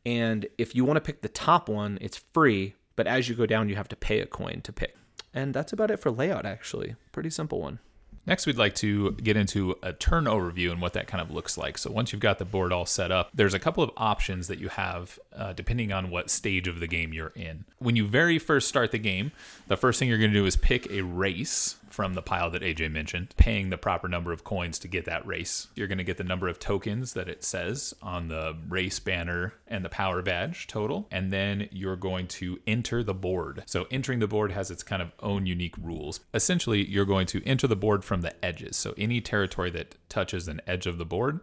And 0.05 0.45
if 0.57 0.75
you 0.75 0.85
want 0.85 0.97
to 0.97 1.01
pick 1.01 1.21
the 1.21 1.29
top 1.29 1.69
one, 1.69 1.97
it's 2.01 2.17
free, 2.33 2.75
but 2.95 3.07
as 3.07 3.27
you 3.27 3.35
go 3.35 3.45
down, 3.45 3.67
you 3.67 3.75
have 3.75 3.87
to 3.89 3.95
pay 3.95 4.19
a 4.19 4.25
coin 4.25 4.61
to 4.61 4.71
pick. 4.71 4.95
And 5.37 5.53
that's 5.53 5.71
about 5.71 5.91
it 5.91 5.99
for 5.99 6.09
layout, 6.09 6.47
actually. 6.47 6.95
Pretty 7.11 7.29
simple 7.29 7.61
one. 7.61 7.77
Next, 8.25 8.47
we'd 8.47 8.57
like 8.57 8.73
to 8.75 9.11
get 9.11 9.37
into 9.37 9.75
a 9.83 9.93
turn 9.93 10.25
overview 10.25 10.71
and 10.71 10.81
what 10.81 10.93
that 10.93 11.05
kind 11.05 11.21
of 11.21 11.29
looks 11.29 11.59
like. 11.59 11.77
So, 11.77 11.91
once 11.91 12.11
you've 12.11 12.21
got 12.23 12.39
the 12.39 12.43
board 12.43 12.73
all 12.73 12.87
set 12.87 13.11
up, 13.11 13.29
there's 13.35 13.53
a 13.53 13.59
couple 13.59 13.83
of 13.83 13.91
options 13.95 14.47
that 14.47 14.57
you 14.57 14.67
have 14.69 15.19
uh, 15.31 15.53
depending 15.53 15.93
on 15.93 16.09
what 16.09 16.31
stage 16.31 16.67
of 16.67 16.79
the 16.79 16.87
game 16.87 17.13
you're 17.13 17.33
in. 17.35 17.65
When 17.77 17.95
you 17.95 18.07
very 18.07 18.39
first 18.39 18.67
start 18.67 18.91
the 18.91 18.97
game, 18.97 19.31
the 19.67 19.77
first 19.77 19.99
thing 19.99 20.09
you're 20.09 20.17
going 20.17 20.33
to 20.33 20.39
do 20.39 20.45
is 20.47 20.55
pick 20.55 20.91
a 20.91 21.03
race 21.03 21.75
from 21.97 22.13
the 22.13 22.21
pile 22.21 22.51
that 22.51 22.61
AJ 22.61 22.91
mentioned, 22.91 23.33
paying 23.37 23.71
the 23.71 23.77
proper 23.77 24.07
number 24.07 24.31
of 24.31 24.43
coins 24.43 24.77
to 24.77 24.87
get 24.87 25.05
that 25.05 25.25
race. 25.25 25.69
You're 25.73 25.87
going 25.87 25.97
to 25.97 26.03
get 26.03 26.17
the 26.17 26.23
number 26.23 26.47
of 26.47 26.59
tokens 26.59 27.13
that 27.13 27.27
it 27.27 27.43
says 27.43 27.91
on 28.03 28.27
the 28.27 28.55
race 28.69 28.99
banner 28.99 29.55
and 29.67 29.83
the 29.83 29.89
power 29.89 30.21
badge 30.21 30.67
total, 30.67 31.07
and 31.09 31.33
then 31.33 31.67
you're 31.71 31.95
going 31.95 32.27
to 32.27 32.59
enter 32.67 33.03
the 33.03 33.15
board. 33.15 33.63
So, 33.65 33.87
entering 33.89 34.19
the 34.19 34.27
board 34.27 34.51
has 34.51 34.69
its 34.69 34.83
kind 34.83 35.01
of 35.01 35.11
own 35.23 35.47
unique 35.47 35.73
rules. 35.75 36.19
Essentially, 36.35 36.87
you're 36.87 37.03
going 37.03 37.25
to 37.25 37.43
enter 37.47 37.65
the 37.65 37.75
board 37.75 38.03
from 38.05 38.21
the 38.21 38.45
edges. 38.45 38.77
So, 38.77 38.93
any 38.95 39.19
territory 39.19 39.71
that 39.71 39.95
touches 40.07 40.47
an 40.47 40.61
edge 40.67 40.85
of 40.85 40.99
the 40.99 41.05
board, 41.05 41.39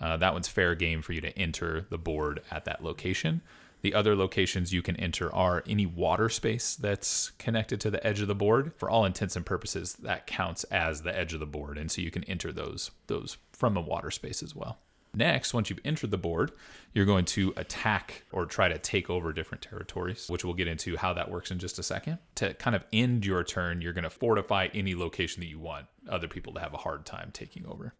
uh, 0.00 0.16
that 0.16 0.32
one's 0.32 0.48
fair 0.48 0.74
game 0.74 1.02
for 1.02 1.12
you 1.12 1.20
to 1.20 1.38
enter 1.38 1.84
the 1.90 1.98
board 1.98 2.40
at 2.50 2.64
that 2.64 2.82
location. 2.82 3.42
The 3.82 3.94
other 3.94 4.16
locations 4.16 4.72
you 4.72 4.82
can 4.82 4.96
enter 4.96 5.32
are 5.34 5.62
any 5.66 5.86
water 5.86 6.28
space 6.28 6.76
that's 6.76 7.30
connected 7.38 7.80
to 7.82 7.90
the 7.90 8.04
edge 8.06 8.20
of 8.20 8.28
the 8.28 8.34
board. 8.34 8.72
For 8.76 8.90
all 8.90 9.04
intents 9.04 9.36
and 9.36 9.46
purposes, 9.46 9.94
that 9.94 10.26
counts 10.26 10.64
as 10.64 11.02
the 11.02 11.16
edge 11.16 11.32
of 11.32 11.40
the 11.40 11.46
board, 11.46 11.78
and 11.78 11.90
so 11.90 12.02
you 12.02 12.10
can 12.10 12.24
enter 12.24 12.52
those 12.52 12.90
those 13.06 13.38
from 13.52 13.76
a 13.76 13.80
water 13.80 14.10
space 14.10 14.42
as 14.42 14.54
well. 14.54 14.78
Next, 15.14 15.54
once 15.54 15.70
you've 15.70 15.80
entered 15.84 16.10
the 16.10 16.18
board, 16.18 16.52
you're 16.92 17.06
going 17.06 17.24
to 17.26 17.52
attack 17.56 18.24
or 18.30 18.46
try 18.46 18.68
to 18.68 18.78
take 18.78 19.08
over 19.08 19.32
different 19.32 19.62
territories, 19.62 20.26
which 20.28 20.44
we'll 20.44 20.54
get 20.54 20.68
into 20.68 20.96
how 20.96 21.12
that 21.14 21.30
works 21.30 21.50
in 21.50 21.58
just 21.58 21.78
a 21.78 21.82
second. 21.82 22.18
To 22.36 22.54
kind 22.54 22.76
of 22.76 22.84
end 22.92 23.24
your 23.24 23.42
turn, 23.42 23.80
you're 23.80 23.94
going 23.94 24.04
to 24.04 24.10
fortify 24.10 24.68
any 24.74 24.94
location 24.94 25.40
that 25.40 25.48
you 25.48 25.58
want 25.58 25.86
other 26.08 26.28
people 26.28 26.52
to 26.54 26.60
have 26.60 26.74
a 26.74 26.78
hard 26.78 27.06
time 27.06 27.30
taking 27.32 27.66
over. 27.66 27.94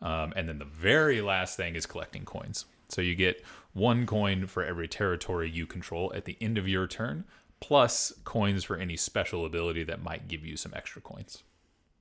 Um, 0.00 0.32
and 0.36 0.48
then 0.48 0.58
the 0.58 0.64
very 0.64 1.20
last 1.20 1.56
thing 1.56 1.74
is 1.74 1.86
collecting 1.86 2.24
coins. 2.24 2.66
So 2.88 3.00
you 3.00 3.14
get 3.14 3.44
one 3.72 4.06
coin 4.06 4.46
for 4.46 4.64
every 4.64 4.88
territory 4.88 5.50
you 5.50 5.66
control 5.66 6.12
at 6.14 6.24
the 6.24 6.36
end 6.40 6.58
of 6.58 6.66
your 6.66 6.86
turn, 6.86 7.24
plus 7.60 8.12
coins 8.24 8.64
for 8.64 8.76
any 8.76 8.96
special 8.96 9.44
ability 9.44 9.84
that 9.84 10.02
might 10.02 10.28
give 10.28 10.44
you 10.44 10.56
some 10.56 10.72
extra 10.74 11.02
coins. 11.02 11.42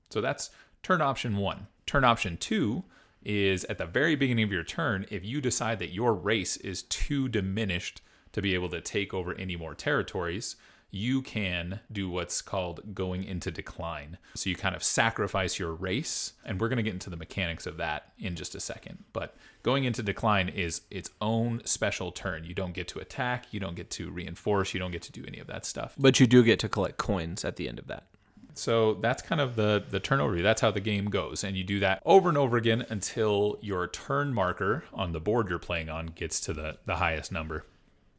So 0.09 0.21
that's 0.21 0.49
turn 0.83 1.01
option 1.01 1.37
one. 1.37 1.67
Turn 1.85 2.03
option 2.03 2.37
two 2.37 2.83
is 3.23 3.65
at 3.65 3.77
the 3.77 3.85
very 3.85 4.15
beginning 4.15 4.45
of 4.45 4.51
your 4.51 4.63
turn, 4.63 5.05
if 5.09 5.25
you 5.25 5.41
decide 5.41 5.79
that 5.79 5.93
your 5.93 6.13
race 6.13 6.55
is 6.57 6.83
too 6.83 7.27
diminished 7.27 8.01
to 8.31 8.41
be 8.41 8.53
able 8.53 8.69
to 8.69 8.79
take 8.79 9.13
over 9.13 9.33
any 9.33 9.55
more 9.55 9.75
territories, 9.75 10.55
you 10.91 11.21
can 11.21 11.79
do 11.91 12.09
what's 12.09 12.41
called 12.41 12.95
going 12.95 13.23
into 13.23 13.51
decline. 13.51 14.17
So 14.35 14.49
you 14.49 14.55
kind 14.55 14.75
of 14.75 14.83
sacrifice 14.83 15.59
your 15.59 15.73
race, 15.73 16.33
and 16.45 16.59
we're 16.59 16.69
going 16.69 16.77
to 16.77 16.83
get 16.83 16.93
into 16.93 17.09
the 17.09 17.17
mechanics 17.17 17.65
of 17.65 17.77
that 17.77 18.13
in 18.17 18.35
just 18.35 18.55
a 18.55 18.59
second. 18.59 19.03
But 19.13 19.35
going 19.63 19.83
into 19.83 20.01
decline 20.01 20.49
is 20.49 20.81
its 20.89 21.09
own 21.19 21.61
special 21.65 22.11
turn. 22.11 22.45
You 22.45 22.53
don't 22.53 22.73
get 22.73 22.87
to 22.89 22.99
attack, 22.99 23.47
you 23.51 23.59
don't 23.59 23.75
get 23.75 23.89
to 23.91 24.09
reinforce, 24.09 24.73
you 24.73 24.79
don't 24.79 24.91
get 24.91 25.01
to 25.03 25.11
do 25.11 25.25
any 25.27 25.39
of 25.39 25.47
that 25.47 25.65
stuff. 25.65 25.93
But 25.97 26.19
you 26.19 26.27
do 26.27 26.43
get 26.43 26.59
to 26.59 26.69
collect 26.69 26.97
coins 26.97 27.43
at 27.43 27.57
the 27.57 27.67
end 27.67 27.79
of 27.79 27.87
that. 27.87 28.05
So 28.53 28.95
that's 28.95 29.21
kind 29.21 29.39
of 29.39 29.55
the 29.55 29.83
the 29.87 29.99
turn 29.99 30.19
overview. 30.19 30.41
That's 30.41 30.61
how 30.61 30.71
the 30.71 30.79
game 30.79 31.11
goes, 31.11 31.43
and 31.43 31.55
you 31.55 31.63
do 31.63 31.79
that 31.81 32.01
over 32.05 32.27
and 32.27 32.37
over 32.37 32.57
again 32.57 32.85
until 32.89 33.59
your 33.61 33.87
turn 33.87 34.33
marker 34.33 34.83
on 34.93 35.11
the 35.11 35.19
board 35.19 35.49
you're 35.49 35.59
playing 35.59 35.89
on 35.89 36.07
gets 36.07 36.39
to 36.41 36.53
the 36.53 36.77
the 36.85 36.95
highest 36.95 37.31
number. 37.31 37.65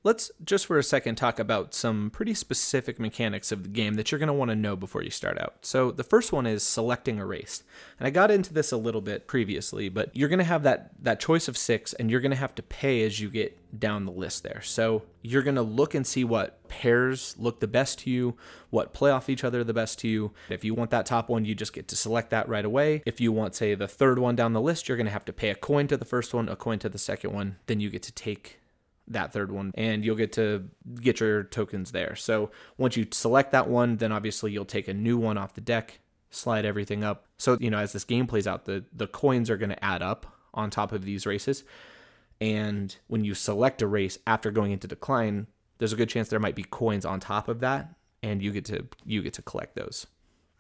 Let's 0.05 0.31
just 0.45 0.67
for 0.67 0.79
a 0.79 0.83
second 0.83 1.17
talk 1.17 1.41
about 1.41 1.75
some 1.75 2.11
pretty 2.11 2.33
specific 2.33 3.01
mechanics 3.01 3.51
of 3.51 3.65
the 3.65 3.69
game 3.69 3.95
that 3.95 4.11
you're 4.11 4.19
going 4.21 4.29
to 4.29 4.33
want 4.33 4.51
to 4.51 4.57
know 4.57 4.77
before 4.77 5.03
you 5.03 5.11
start 5.11 5.41
out. 5.41 5.57
So, 5.63 5.91
the 5.91 6.05
first 6.05 6.33
one 6.33 6.47
is 6.47 6.63
selecting 6.63 7.19
a 7.19 7.27
race. 7.27 7.65
And 7.99 8.07
I 8.07 8.11
got 8.11 8.31
into 8.31 8.55
this 8.55 8.71
a 8.71 8.77
little 8.77 9.01
bit 9.01 9.27
previously, 9.27 9.89
but 9.89 10.15
you're 10.15 10.29
going 10.29 10.39
to 10.39 10.45
have 10.45 10.63
that 10.63 10.93
that 11.03 11.19
choice 11.19 11.49
of 11.49 11.57
6 11.57 11.95
and 11.95 12.11
you're 12.11 12.21
going 12.21 12.31
to 12.31 12.37
have 12.37 12.55
to 12.55 12.63
pay 12.63 13.05
as 13.05 13.21
you 13.21 13.29
get 13.29 13.59
down 13.79 14.05
the 14.05 14.13
list 14.13 14.45
there. 14.45 14.63
So, 14.63 15.03
you're 15.23 15.43
going 15.43 15.57
to 15.57 15.63
look 15.63 15.95
and 15.95 16.07
see 16.07 16.23
what 16.23 16.69
pairs 16.69 17.35
look 17.37 17.59
the 17.59 17.67
best 17.67 17.99
to 18.01 18.11
you, 18.11 18.37
what 18.71 18.93
play 18.93 19.11
off 19.11 19.29
each 19.29 19.43
other 19.43 19.65
the 19.65 19.75
best 19.75 19.99
to 20.01 20.09
you. 20.09 20.33
If 20.49 20.65
you 20.65 20.75
want 20.75 20.91
that 20.91 21.07
top 21.07 21.29
one, 21.29 21.45
you 21.45 21.57
just 21.57 21.73
get 21.73 21.89
to 21.89 21.97
select 21.97 22.31
that 22.31 22.49
right 22.49 22.65
away. 22.65 23.03
If 23.05 23.21
you 23.21 23.33
want 23.33 23.57
say 23.57 23.75
the 23.75 23.89
third 23.89 24.21
one 24.21 24.37
down 24.37 24.53
the 24.53 24.61
list, 24.61 24.89
you're 24.89 24.97
going 24.97 25.07
to 25.07 25.13
have 25.13 25.25
to 25.25 25.33
pay 25.33 25.51
a 25.51 25.57
coin 25.57 25.89
to 25.89 25.97
the 25.97 26.05
first 26.05 26.33
one, 26.33 26.49
a 26.49 26.55
coin 26.55 26.79
to 26.79 26.89
the 26.89 26.99
second 26.99 27.33
one, 27.33 27.57
then 27.67 27.81
you 27.81 27.91
get 27.91 28.05
to 28.05 28.13
take 28.13 28.61
that 29.09 29.33
third 29.33 29.51
one 29.51 29.73
and 29.75 30.05
you'll 30.05 30.17
get 30.17 30.33
to 30.33 30.69
get 31.01 31.21
your 31.21 31.45
tokens 31.45 31.93
there. 31.93 32.15
So 32.17 32.51
once 32.77 32.97
you 32.97 33.07
select 33.11 33.53
that 33.53 33.69
one, 33.69 33.97
then 33.97 34.13
obviously 34.13 34.53
you'll 34.53 34.65
take 34.65 34.89
a 34.89 34.95
new 34.95 35.19
one 35.19 35.39
off 35.39 35.55
the 35.55 35.61
deck, 35.61 36.01
slide 36.31 36.65
everything 36.65 37.05
up. 37.05 37.27
So, 37.39 37.57
you 37.61 37.71
know, 37.71 37.79
as 37.79 37.93
this 37.93 38.05
game 38.05 38.27
plays 38.27 38.47
out, 38.47 38.65
the, 38.65 38.85
the 38.93 39.07
coins 39.07 39.51
are 39.51 39.57
going 39.57 39.71
to 39.71 39.85
add 39.85 40.03
up 40.03 40.27
on 40.55 40.71
top 40.71 40.93
of 40.93 41.05
these 41.05 41.27
races. 41.27 41.65
And 42.41 42.95
when 43.09 43.25
you 43.25 43.35
select 43.35 43.83
a 43.83 43.87
race 43.87 44.19
after 44.27 44.51
going 44.51 44.73
into 44.73 44.87
decline, 44.87 45.47
there's 45.79 45.93
a 45.93 45.97
good 45.97 46.09
chance 46.09 46.29
there 46.29 46.41
might 46.41 46.55
be 46.55 46.65
coins 46.65 47.05
on 47.05 47.21
top 47.21 47.49
of 47.49 47.61
that 47.61 47.95
and 48.23 48.43
you 48.43 48.53
get 48.53 48.65
to 48.67 48.87
you 49.05 49.23
get 49.23 49.35
to 49.35 49.43
collect 49.43 49.77
those. 49.77 50.07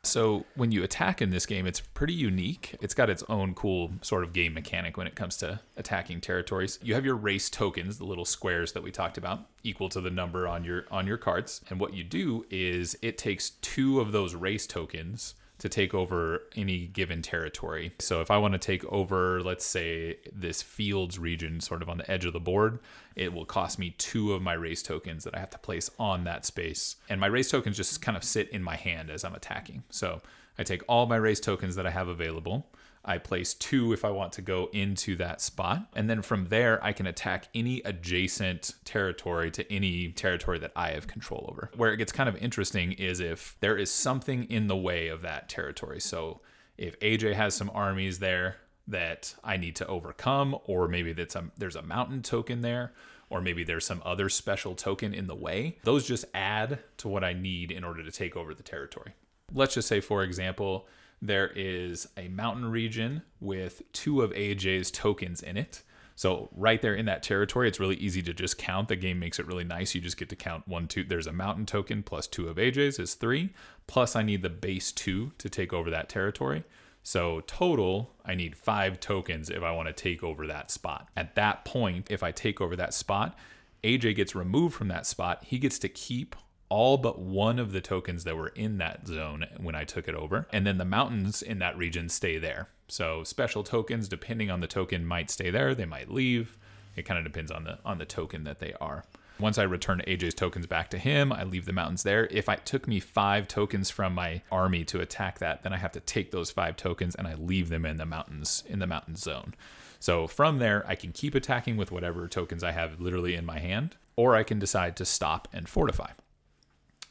So 0.04 0.46
when 0.54 0.72
you 0.72 0.82
attack 0.82 1.20
in 1.20 1.30
this 1.30 1.44
game, 1.44 1.66
it's 1.66 1.80
pretty 1.80 2.12
unique. 2.12 2.76
It's 2.80 2.94
got 2.94 3.10
its 3.10 3.24
own 3.28 3.54
cool 3.54 3.92
sort 4.00 4.24
of 4.24 4.32
game 4.32 4.54
mechanic 4.54 4.96
when 4.96 5.06
it 5.06 5.16
comes 5.16 5.36
to 5.38 5.60
attacking 5.76 6.20
territories. 6.20 6.78
You 6.82 6.94
have 6.94 7.04
your 7.04 7.16
race 7.16 7.50
tokens, 7.50 7.98
the 7.98 8.04
little 8.04 8.24
squares 8.24 8.72
that 8.72 8.82
we 8.82 8.90
talked 8.90 9.18
about, 9.18 9.40
equal 9.64 9.88
to 9.90 10.00
the 10.00 10.10
number 10.10 10.46
on 10.46 10.64
your 10.64 10.84
on 10.90 11.06
your 11.06 11.18
cards. 11.18 11.60
And 11.68 11.80
what 11.80 11.94
you 11.94 12.04
do 12.04 12.46
is 12.48 12.96
it 13.02 13.18
takes 13.18 13.50
two 13.50 14.00
of 14.00 14.12
those 14.12 14.34
race 14.34 14.66
tokens 14.66 15.34
to 15.58 15.68
take 15.68 15.92
over 15.92 16.42
any 16.56 16.86
given 16.86 17.20
territory. 17.20 17.92
So 17.98 18.20
if 18.20 18.30
I 18.30 18.38
want 18.38 18.52
to 18.52 18.58
take 18.58 18.84
over, 18.84 19.42
let's 19.42 19.64
say, 19.64 20.18
this 20.32 20.62
fields 20.62 21.18
region 21.18 21.60
sort 21.60 21.82
of 21.82 21.88
on 21.88 21.98
the 21.98 22.10
edge 22.10 22.24
of 22.24 22.32
the 22.32 22.40
board, 22.40 22.78
it 23.16 23.32
will 23.32 23.44
cost 23.44 23.78
me 23.78 23.94
two 23.98 24.32
of 24.32 24.42
my 24.42 24.52
race 24.52 24.82
tokens 24.82 25.24
that 25.24 25.34
I 25.34 25.40
have 25.40 25.50
to 25.50 25.58
place 25.58 25.90
on 25.98 26.24
that 26.24 26.46
space. 26.46 26.96
And 27.08 27.20
my 27.20 27.26
race 27.26 27.50
tokens 27.50 27.76
just 27.76 28.00
kind 28.00 28.16
of 28.16 28.22
sit 28.22 28.48
in 28.50 28.62
my 28.62 28.76
hand 28.76 29.10
as 29.10 29.24
I'm 29.24 29.34
attacking. 29.34 29.82
So 29.90 30.22
I 30.58 30.62
take 30.62 30.82
all 30.88 31.06
my 31.06 31.16
race 31.16 31.40
tokens 31.40 31.74
that 31.74 31.86
I 31.86 31.90
have 31.90 32.08
available. 32.08 32.66
I 33.08 33.16
place 33.16 33.54
two 33.54 33.94
if 33.94 34.04
I 34.04 34.10
want 34.10 34.34
to 34.34 34.42
go 34.42 34.68
into 34.72 35.16
that 35.16 35.40
spot. 35.40 35.88
And 35.96 36.10
then 36.10 36.20
from 36.20 36.48
there, 36.48 36.78
I 36.84 36.92
can 36.92 37.06
attack 37.06 37.48
any 37.54 37.80
adjacent 37.86 38.74
territory 38.84 39.50
to 39.52 39.72
any 39.72 40.12
territory 40.12 40.58
that 40.58 40.72
I 40.76 40.90
have 40.90 41.06
control 41.06 41.46
over. 41.50 41.70
Where 41.74 41.92
it 41.92 41.96
gets 41.96 42.12
kind 42.12 42.28
of 42.28 42.36
interesting 42.36 42.92
is 42.92 43.20
if 43.20 43.56
there 43.60 43.78
is 43.78 43.90
something 43.90 44.44
in 44.44 44.66
the 44.66 44.76
way 44.76 45.08
of 45.08 45.22
that 45.22 45.48
territory. 45.48 46.00
So 46.00 46.42
if 46.76 47.00
AJ 47.00 47.32
has 47.32 47.54
some 47.54 47.70
armies 47.72 48.18
there 48.18 48.56
that 48.86 49.34
I 49.42 49.56
need 49.56 49.76
to 49.76 49.86
overcome, 49.86 50.58
or 50.66 50.86
maybe 50.86 51.14
that's 51.14 51.34
a, 51.34 51.50
there's 51.56 51.76
a 51.76 51.82
mountain 51.82 52.20
token 52.22 52.60
there, 52.60 52.92
or 53.30 53.40
maybe 53.40 53.64
there's 53.64 53.86
some 53.86 54.02
other 54.04 54.28
special 54.28 54.74
token 54.74 55.14
in 55.14 55.26
the 55.26 55.34
way, 55.34 55.78
those 55.82 56.06
just 56.06 56.26
add 56.34 56.78
to 56.98 57.08
what 57.08 57.24
I 57.24 57.32
need 57.32 57.70
in 57.70 57.84
order 57.84 58.02
to 58.02 58.10
take 58.10 58.36
over 58.36 58.52
the 58.52 58.62
territory. 58.62 59.14
Let's 59.52 59.74
just 59.74 59.88
say, 59.88 60.00
for 60.00 60.22
example, 60.22 60.86
there 61.20 61.48
is 61.48 62.06
a 62.16 62.28
mountain 62.28 62.70
region 62.70 63.22
with 63.40 63.82
two 63.92 64.22
of 64.22 64.30
AJ's 64.32 64.90
tokens 64.90 65.42
in 65.42 65.56
it. 65.56 65.82
So 66.14 66.48
right 66.52 66.82
there 66.82 66.94
in 66.94 67.06
that 67.06 67.22
territory, 67.22 67.68
it's 67.68 67.78
really 67.78 67.96
easy 67.96 68.22
to 68.22 68.34
just 68.34 68.58
count. 68.58 68.88
The 68.88 68.96
game 68.96 69.20
makes 69.20 69.38
it 69.38 69.46
really 69.46 69.64
nice. 69.64 69.94
You 69.94 70.00
just 70.00 70.16
get 70.16 70.28
to 70.30 70.36
count 70.36 70.66
one, 70.66 70.88
two. 70.88 71.04
There's 71.04 71.28
a 71.28 71.32
mountain 71.32 71.64
token 71.64 72.02
plus 72.02 72.26
two 72.26 72.48
of 72.48 72.56
AJ's 72.56 72.98
is 72.98 73.14
three. 73.14 73.50
Plus 73.86 74.16
I 74.16 74.22
need 74.22 74.42
the 74.42 74.50
base 74.50 74.90
two 74.90 75.32
to 75.38 75.48
take 75.48 75.72
over 75.72 75.90
that 75.90 76.08
territory. 76.08 76.64
So 77.04 77.40
total, 77.46 78.14
I 78.24 78.34
need 78.34 78.56
five 78.56 79.00
tokens 79.00 79.48
if 79.48 79.62
I 79.62 79.70
want 79.70 79.88
to 79.88 79.92
take 79.92 80.22
over 80.22 80.46
that 80.48 80.70
spot. 80.70 81.08
At 81.16 81.36
that 81.36 81.64
point, 81.64 82.10
if 82.10 82.22
I 82.22 82.32
take 82.32 82.60
over 82.60 82.74
that 82.76 82.94
spot, 82.94 83.38
AJ 83.84 84.16
gets 84.16 84.34
removed 84.34 84.74
from 84.74 84.88
that 84.88 85.06
spot. 85.06 85.44
He 85.44 85.58
gets 85.58 85.78
to 85.78 85.88
keep 85.88 86.34
all 86.68 86.98
but 86.98 87.18
one 87.18 87.58
of 87.58 87.72
the 87.72 87.80
tokens 87.80 88.24
that 88.24 88.36
were 88.36 88.48
in 88.48 88.78
that 88.78 89.06
zone 89.06 89.46
when 89.58 89.74
I 89.74 89.84
took 89.84 90.08
it 90.08 90.14
over. 90.14 90.46
And 90.52 90.66
then 90.66 90.78
the 90.78 90.84
mountains 90.84 91.42
in 91.42 91.58
that 91.60 91.76
region 91.76 92.08
stay 92.08 92.38
there. 92.38 92.68
So 92.88 93.24
special 93.24 93.62
tokens, 93.62 94.08
depending 94.08 94.50
on 94.50 94.60
the 94.60 94.66
token, 94.66 95.06
might 95.06 95.30
stay 95.30 95.50
there. 95.50 95.74
They 95.74 95.84
might 95.84 96.10
leave. 96.10 96.56
It 96.96 97.02
kind 97.02 97.18
of 97.18 97.24
depends 97.24 97.50
on 97.50 97.64
the 97.64 97.78
on 97.84 97.98
the 97.98 98.04
token 98.04 98.44
that 98.44 98.58
they 98.58 98.74
are. 98.80 99.04
Once 99.38 99.56
I 99.56 99.62
return 99.62 100.02
AJ's 100.04 100.34
tokens 100.34 100.66
back 100.66 100.90
to 100.90 100.98
him, 100.98 101.32
I 101.32 101.44
leave 101.44 101.64
the 101.64 101.72
mountains 101.72 102.02
there. 102.02 102.26
If 102.26 102.48
it 102.48 102.66
took 102.66 102.88
me 102.88 102.98
five 102.98 103.46
tokens 103.46 103.88
from 103.88 104.12
my 104.12 104.42
army 104.50 104.84
to 104.86 105.00
attack 105.00 105.38
that, 105.38 105.62
then 105.62 105.72
I 105.72 105.76
have 105.76 105.92
to 105.92 106.00
take 106.00 106.32
those 106.32 106.50
five 106.50 106.76
tokens 106.76 107.14
and 107.14 107.28
I 107.28 107.34
leave 107.34 107.68
them 107.68 107.86
in 107.86 107.98
the 107.98 108.06
mountains 108.06 108.64
in 108.66 108.80
the 108.80 108.86
mountain 108.88 109.14
zone. 109.14 109.54
So 110.00 110.26
from 110.26 110.58
there, 110.58 110.84
I 110.88 110.96
can 110.96 111.12
keep 111.12 111.36
attacking 111.36 111.76
with 111.76 111.92
whatever 111.92 112.26
tokens 112.26 112.64
I 112.64 112.72
have 112.72 113.00
literally 113.00 113.36
in 113.36 113.46
my 113.46 113.60
hand, 113.60 113.96
or 114.16 114.34
I 114.34 114.42
can 114.42 114.58
decide 114.58 114.96
to 114.96 115.04
stop 115.04 115.46
and 115.52 115.68
fortify. 115.68 116.10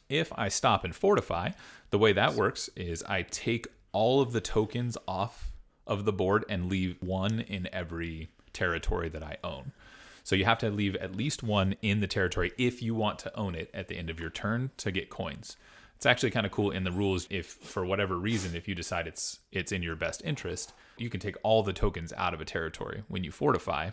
If 0.10 0.32
I 0.38 0.48
stop 0.48 0.84
and 0.84 0.96
fortify, 0.96 1.52
the 1.90 1.98
way 1.98 2.14
that 2.14 2.34
works 2.34 2.70
is 2.76 3.04
I 3.04 3.24
take 3.24 3.68
all 3.92 4.22
of 4.22 4.32
the 4.32 4.42
tokens 4.42 4.98
off 5.08 5.52
of 5.86 6.06
the 6.06 6.14
board 6.14 6.46
and 6.50 6.70
leave 6.70 6.98
one 7.02 7.40
in 7.42 7.68
every 7.74 8.30
territory 8.54 9.10
that 9.10 9.24
I 9.24 9.38
own. 9.44 9.72
So 10.24 10.36
you 10.36 10.46
have 10.46 10.58
to 10.60 10.70
leave 10.70 10.96
at 10.98 11.16
least 11.16 11.42
one 11.42 11.76
in 11.82 12.02
the 12.02 12.08
territory 12.08 12.52
if 12.58 12.82
you 12.82 12.94
want 12.94 13.20
to 13.20 13.38
own 13.38 13.56
it 13.56 13.70
at 13.74 13.88
the 13.88 13.98
end 13.98 14.10
of 14.10 14.20
your 14.20 14.30
turn 14.30 14.72
to 14.78 14.92
get 14.92 15.10
coins. 15.10 15.56
It's 15.96 16.06
actually 16.06 16.32
kind 16.32 16.46
of 16.46 16.52
cool 16.52 16.72
in 16.72 16.84
the 16.84 16.92
rules 16.92 17.28
if 17.30 17.46
for 17.46 17.86
whatever 17.86 18.18
reason 18.18 18.56
if 18.56 18.68
you 18.68 18.76
decide 18.76 19.08
it's 19.08 19.40
it's 19.52 19.72
in 19.72 19.82
your 19.82 19.96
best 19.96 20.22
interest, 20.24 20.74
you 20.98 21.10
can 21.10 21.20
take 21.20 21.38
all 21.44 21.64
the 21.64 21.74
tokens 21.74 22.14
out 22.18 22.34
of 22.34 22.42
a 22.42 22.46
territory 22.46 23.04
when 23.08 23.24
you 23.24 23.32
fortify 23.32 23.92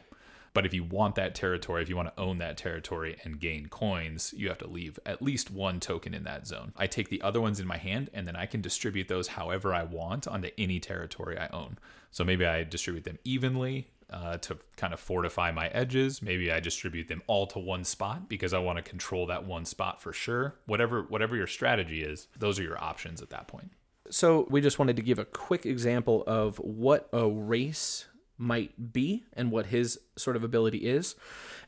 but 0.55 0.65
if 0.65 0.73
you 0.73 0.85
want 0.85 1.17
that 1.17 1.35
territory, 1.35 1.83
if 1.83 1.89
you 1.89 1.97
want 1.97 2.15
to 2.15 2.23
own 2.23 2.39
that 2.39 2.57
territory 2.57 3.17
and 3.25 3.41
gain 3.41 3.67
coins, 3.67 4.33
you 4.37 4.49
have 4.49 4.59
to 4.59 4.69
leave 4.69 4.99
at 5.05 5.21
least 5.21 5.51
one 5.51 5.81
token 5.81 6.15
in 6.15 6.25
that 6.25 6.47
zone. 6.47 6.73
I 6.77 6.87
take 6.87 7.09
the 7.09 7.21
other 7.23 7.41
ones 7.41 7.61
in 7.61 7.67
my 7.67 7.77
hand 7.77 8.09
and 8.15 8.27
then 8.27 8.37
I 8.37 8.47
can 8.47 8.61
distribute 8.61 9.09
those 9.09 9.29
however 9.29 9.75
I 9.75 9.83
want 9.83 10.29
onto 10.29 10.51
any 10.57 10.79
territory 10.79 11.37
I 11.37 11.49
own. 11.49 11.77
So 12.13 12.25
maybe 12.25 12.47
I 12.47 12.63
distribute 12.63 13.03
them 13.03 13.19
evenly 13.25 13.89
uh, 14.11 14.37
to 14.39 14.57
kind 14.77 14.95
of 14.95 15.01
fortify 15.01 15.51
my 15.51 15.67
edges. 15.69 16.23
Maybe 16.23 16.53
I 16.53 16.61
distribute 16.61 17.09
them 17.09 17.23
all 17.27 17.49
to 17.49 17.59
one 17.59 17.83
spot 17.83 18.29
because 18.29 18.55
I 18.55 18.59
want 18.61 18.77
to 18.77 18.83
control 18.83 19.27
that 19.27 19.45
one 19.45 19.65
spot 19.65 20.01
for 20.01 20.13
sure. 20.13 20.55
Whatever 20.67 21.03
whatever 21.03 21.35
your 21.35 21.49
strategy 21.49 22.03
is, 22.03 22.29
those 22.39 22.61
are 22.61 22.63
your 22.63 22.83
options 22.83 23.21
at 23.21 23.31
that 23.31 23.49
point. 23.49 23.73
So 24.11 24.47
we 24.51 24.61
just 24.61 24.79
wanted 24.79 24.97
to 24.97 25.03
give 25.03 25.19
a 25.19 25.25
quick 25.25 25.67
example 25.67 26.23
of 26.27 26.59
what 26.59 27.09
a 27.13 27.29
race 27.29 28.05
might 28.37 28.93
be 28.93 29.25
and 29.33 29.51
what 29.51 29.67
his 29.67 29.99
sort 30.17 30.37
of 30.37 30.45
ability 30.45 30.79
is, 30.79 31.15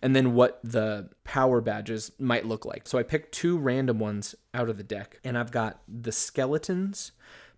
and 0.03 0.15
then 0.15 0.35
what 0.35 0.61
the 0.65 1.09
power 1.25 1.61
badges 1.61 2.13
might 2.19 2.47
look 2.47 2.65
like. 2.65 2.87
So 2.87 2.99
I 2.99 3.03
picked 3.03 3.33
two 3.33 3.59
random 3.59 3.99
ones 3.99 4.35
out 4.53 4.69
of 4.69 4.77
the 4.77 4.83
deck, 4.83 5.19
and 5.25 5.39
I've 5.39 5.53
got 5.53 5.81
the 5.87 6.13
skeletons 6.13 7.13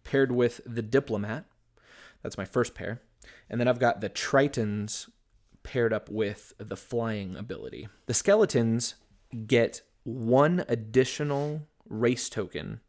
paired 0.04 0.32
with 0.32 0.60
the 0.66 0.82
diplomat. 0.82 1.44
That's 2.22 2.38
my 2.38 2.44
first 2.44 2.74
pair. 2.74 3.00
And 3.50 3.60
then 3.60 3.68
I've 3.68 3.78
got 3.78 4.00
the 4.00 4.10
tritons 4.10 5.08
paired 5.62 5.92
up 5.92 6.08
with 6.10 6.52
the 6.58 6.76
flying 6.76 7.36
ability. 7.36 7.88
The 8.06 8.14
skeletons 8.14 8.94
get 9.46 9.82
one 10.04 10.64
additional 10.68 11.66
race 11.88 12.28
token 12.28 12.80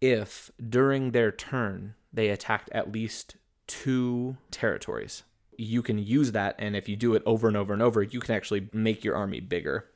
if 0.00 0.50
during 0.68 1.12
their 1.12 1.30
turn 1.30 1.94
they 2.12 2.28
attacked 2.28 2.68
at 2.72 2.92
least 2.92 3.36
two 3.66 4.36
territories. 4.50 5.22
You 5.56 5.82
can 5.82 5.98
use 5.98 6.32
that, 6.32 6.56
and 6.58 6.74
if 6.74 6.88
you 6.88 6.96
do 6.96 7.14
it 7.14 7.22
over 7.26 7.48
and 7.48 7.56
over 7.56 7.72
and 7.72 7.82
over, 7.82 8.02
you 8.02 8.20
can 8.20 8.34
actually 8.34 8.68
make 8.72 9.04
your 9.04 9.16
army 9.16 9.40
bigger. 9.40 9.88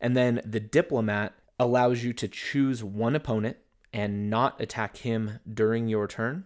And 0.00 0.16
then 0.16 0.40
the 0.44 0.60
diplomat 0.60 1.34
allows 1.58 2.02
you 2.04 2.12
to 2.14 2.28
choose 2.28 2.82
one 2.82 3.14
opponent 3.14 3.56
and 3.92 4.28
not 4.28 4.60
attack 4.60 4.98
him 4.98 5.38
during 5.52 5.88
your 5.88 6.06
turn. 6.06 6.44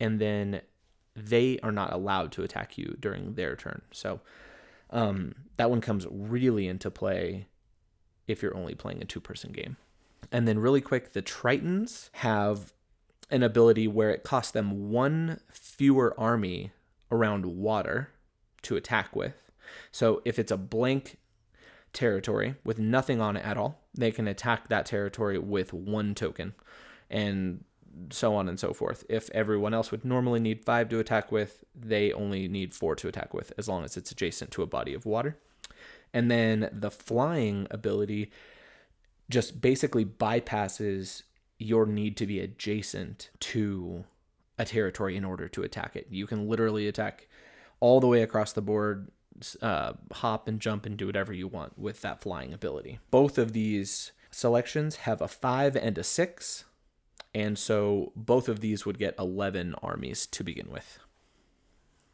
And 0.00 0.20
then 0.20 0.62
they 1.14 1.58
are 1.62 1.72
not 1.72 1.92
allowed 1.92 2.32
to 2.32 2.42
attack 2.42 2.78
you 2.78 2.96
during 3.00 3.34
their 3.34 3.56
turn. 3.56 3.82
So 3.92 4.20
um, 4.90 5.34
that 5.56 5.70
one 5.70 5.80
comes 5.80 6.06
really 6.10 6.68
into 6.68 6.90
play 6.90 7.46
if 8.26 8.42
you're 8.42 8.56
only 8.56 8.74
playing 8.74 9.02
a 9.02 9.04
two 9.04 9.20
person 9.20 9.52
game. 9.52 9.76
And 10.30 10.46
then, 10.46 10.58
really 10.58 10.80
quick, 10.80 11.12
the 11.12 11.22
Tritons 11.22 12.10
have 12.12 12.74
an 13.30 13.42
ability 13.42 13.86
where 13.86 14.10
it 14.10 14.24
costs 14.24 14.52
them 14.52 14.90
one 14.90 15.40
fewer 15.50 16.14
army 16.18 16.72
around 17.10 17.46
water 17.46 18.10
to 18.62 18.76
attack 18.76 19.14
with. 19.14 19.50
So 19.90 20.22
if 20.24 20.38
it's 20.38 20.52
a 20.52 20.56
blank 20.56 21.18
territory 21.92 22.54
with 22.64 22.78
nothing 22.78 23.20
on 23.20 23.36
it 23.36 23.44
at 23.44 23.56
all, 23.56 23.82
they 23.94 24.10
can 24.10 24.28
attack 24.28 24.68
that 24.68 24.86
territory 24.86 25.38
with 25.38 25.72
one 25.72 26.14
token 26.14 26.54
and 27.10 27.64
so 28.10 28.34
on 28.34 28.48
and 28.48 28.58
so 28.58 28.72
forth. 28.72 29.04
If 29.08 29.28
everyone 29.30 29.74
else 29.74 29.90
would 29.90 30.04
normally 30.04 30.40
need 30.40 30.64
five 30.64 30.88
to 30.90 30.98
attack 30.98 31.32
with, 31.32 31.64
they 31.74 32.12
only 32.12 32.48
need 32.48 32.74
four 32.74 32.94
to 32.96 33.08
attack 33.08 33.34
with 33.34 33.52
as 33.58 33.68
long 33.68 33.84
as 33.84 33.96
it's 33.96 34.10
adjacent 34.10 34.50
to 34.52 34.62
a 34.62 34.66
body 34.66 34.94
of 34.94 35.06
water. 35.06 35.36
And 36.12 36.30
then 36.30 36.70
the 36.72 36.90
flying 36.90 37.66
ability 37.70 38.30
just 39.28 39.60
basically 39.60 40.04
bypasses 40.04 41.22
your 41.58 41.86
need 41.86 42.16
to 42.16 42.26
be 42.26 42.40
adjacent 42.40 43.30
to 43.40 44.04
a 44.58 44.64
territory 44.64 45.16
in 45.16 45.24
order 45.24 45.48
to 45.48 45.62
attack 45.62 45.96
it. 45.96 46.06
You 46.10 46.26
can 46.26 46.48
literally 46.48 46.88
attack 46.88 47.28
all 47.80 48.00
the 48.00 48.06
way 48.06 48.22
across 48.22 48.52
the 48.52 48.62
board, 48.62 49.10
uh, 49.62 49.92
hop 50.12 50.48
and 50.48 50.60
jump 50.60 50.86
and 50.86 50.96
do 50.96 51.06
whatever 51.06 51.32
you 51.32 51.46
want 51.46 51.78
with 51.78 52.00
that 52.02 52.20
flying 52.20 52.52
ability. 52.52 52.98
Both 53.10 53.38
of 53.38 53.52
these 53.52 54.12
selections 54.30 54.96
have 54.96 55.20
a 55.20 55.28
five 55.28 55.76
and 55.76 55.96
a 55.96 56.04
six, 56.04 56.64
and 57.34 57.58
so 57.58 58.12
both 58.16 58.48
of 58.48 58.60
these 58.60 58.84
would 58.84 58.98
get 58.98 59.14
11 59.18 59.74
armies 59.82 60.26
to 60.26 60.42
begin 60.42 60.70
with. 60.70 60.98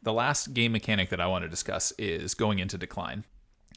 The 0.03 0.13
last 0.13 0.53
game 0.53 0.71
mechanic 0.71 1.09
that 1.09 1.21
I 1.21 1.27
want 1.27 1.43
to 1.43 1.49
discuss 1.49 1.91
is 1.97 2.35
going 2.35 2.59
into 2.59 2.77
decline. 2.77 3.25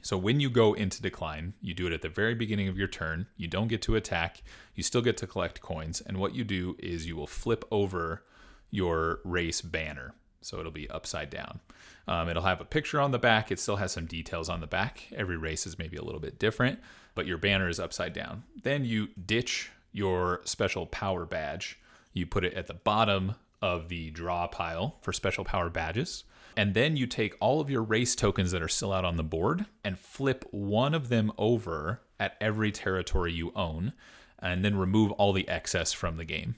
So 0.02 0.16
when 0.16 0.40
you 0.40 0.50
go 0.50 0.74
into 0.74 1.02
decline, 1.02 1.54
you 1.60 1.74
do 1.74 1.86
it 1.86 1.92
at 1.92 2.02
the 2.02 2.08
very 2.08 2.34
beginning 2.34 2.68
of 2.68 2.78
your 2.78 2.88
turn. 2.88 3.26
You 3.36 3.48
don't 3.48 3.68
get 3.68 3.82
to 3.82 3.96
attack. 3.96 4.42
You 4.74 4.82
still 4.82 5.02
get 5.02 5.16
to 5.18 5.26
collect 5.26 5.60
coins. 5.60 6.00
And 6.00 6.18
what 6.18 6.34
you 6.34 6.44
do 6.44 6.76
is 6.78 7.06
you 7.06 7.16
will 7.16 7.26
flip 7.26 7.64
over 7.70 8.24
your 8.70 9.20
race 9.24 9.60
banner. 9.60 10.14
So 10.40 10.60
it'll 10.60 10.72
be 10.72 10.88
upside 10.88 11.30
down. 11.30 11.60
Um, 12.06 12.28
it'll 12.28 12.44
have 12.44 12.60
a 12.60 12.64
picture 12.64 13.00
on 13.00 13.10
the 13.10 13.18
back. 13.18 13.50
It 13.50 13.58
still 13.58 13.76
has 13.76 13.92
some 13.92 14.06
details 14.06 14.48
on 14.48 14.60
the 14.60 14.66
back. 14.66 15.08
Every 15.14 15.36
race 15.36 15.66
is 15.66 15.78
maybe 15.78 15.96
a 15.96 16.02
little 16.02 16.20
bit 16.20 16.38
different, 16.38 16.78
but 17.14 17.26
your 17.26 17.38
banner 17.38 17.68
is 17.68 17.80
upside 17.80 18.12
down. 18.12 18.44
Then 18.62 18.84
you 18.84 19.08
ditch 19.26 19.70
your 19.92 20.40
special 20.44 20.86
power 20.86 21.26
badge. 21.26 21.78
You 22.12 22.26
put 22.26 22.44
it 22.44 22.54
at 22.54 22.66
the 22.66 22.74
bottom 22.74 23.34
of 23.60 23.88
the 23.88 24.10
draw 24.10 24.46
pile 24.46 24.98
for 25.02 25.12
special 25.12 25.44
power 25.44 25.68
badges. 25.68 26.24
And 26.58 26.74
then 26.74 26.96
you 26.96 27.06
take 27.06 27.36
all 27.38 27.60
of 27.60 27.70
your 27.70 27.84
race 27.84 28.16
tokens 28.16 28.50
that 28.50 28.62
are 28.62 28.68
still 28.68 28.92
out 28.92 29.04
on 29.04 29.16
the 29.16 29.22
board 29.22 29.66
and 29.84 29.96
flip 29.96 30.44
one 30.50 30.92
of 30.92 31.08
them 31.08 31.30
over 31.38 32.00
at 32.18 32.36
every 32.40 32.72
territory 32.72 33.32
you 33.32 33.52
own, 33.54 33.92
and 34.40 34.64
then 34.64 34.76
remove 34.76 35.12
all 35.12 35.32
the 35.32 35.48
excess 35.48 35.92
from 35.92 36.16
the 36.16 36.24
game. 36.24 36.56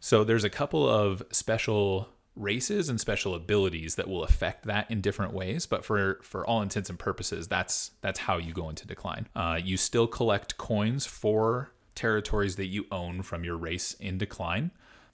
So 0.00 0.22
there's 0.22 0.44
a 0.44 0.50
couple 0.50 0.86
of 0.86 1.22
special 1.30 2.10
races 2.36 2.90
and 2.90 3.00
special 3.00 3.34
abilities 3.34 3.94
that 3.94 4.06
will 4.06 4.22
affect 4.22 4.66
that 4.66 4.90
in 4.90 5.00
different 5.00 5.32
ways, 5.32 5.64
but 5.64 5.82
for 5.82 6.20
for 6.22 6.46
all 6.46 6.60
intents 6.60 6.90
and 6.90 6.98
purposes, 6.98 7.48
that's 7.48 7.92
that's 8.02 8.18
how 8.18 8.36
you 8.36 8.52
go 8.52 8.68
into 8.68 8.86
decline. 8.86 9.28
Uh, 9.34 9.58
you 9.64 9.78
still 9.78 10.06
collect 10.06 10.58
coins 10.58 11.06
for 11.06 11.72
territories 11.94 12.56
that 12.56 12.66
you 12.66 12.84
own 12.92 13.22
from 13.22 13.44
your 13.44 13.56
race 13.56 13.94
in 13.94 14.18
decline, 14.18 14.72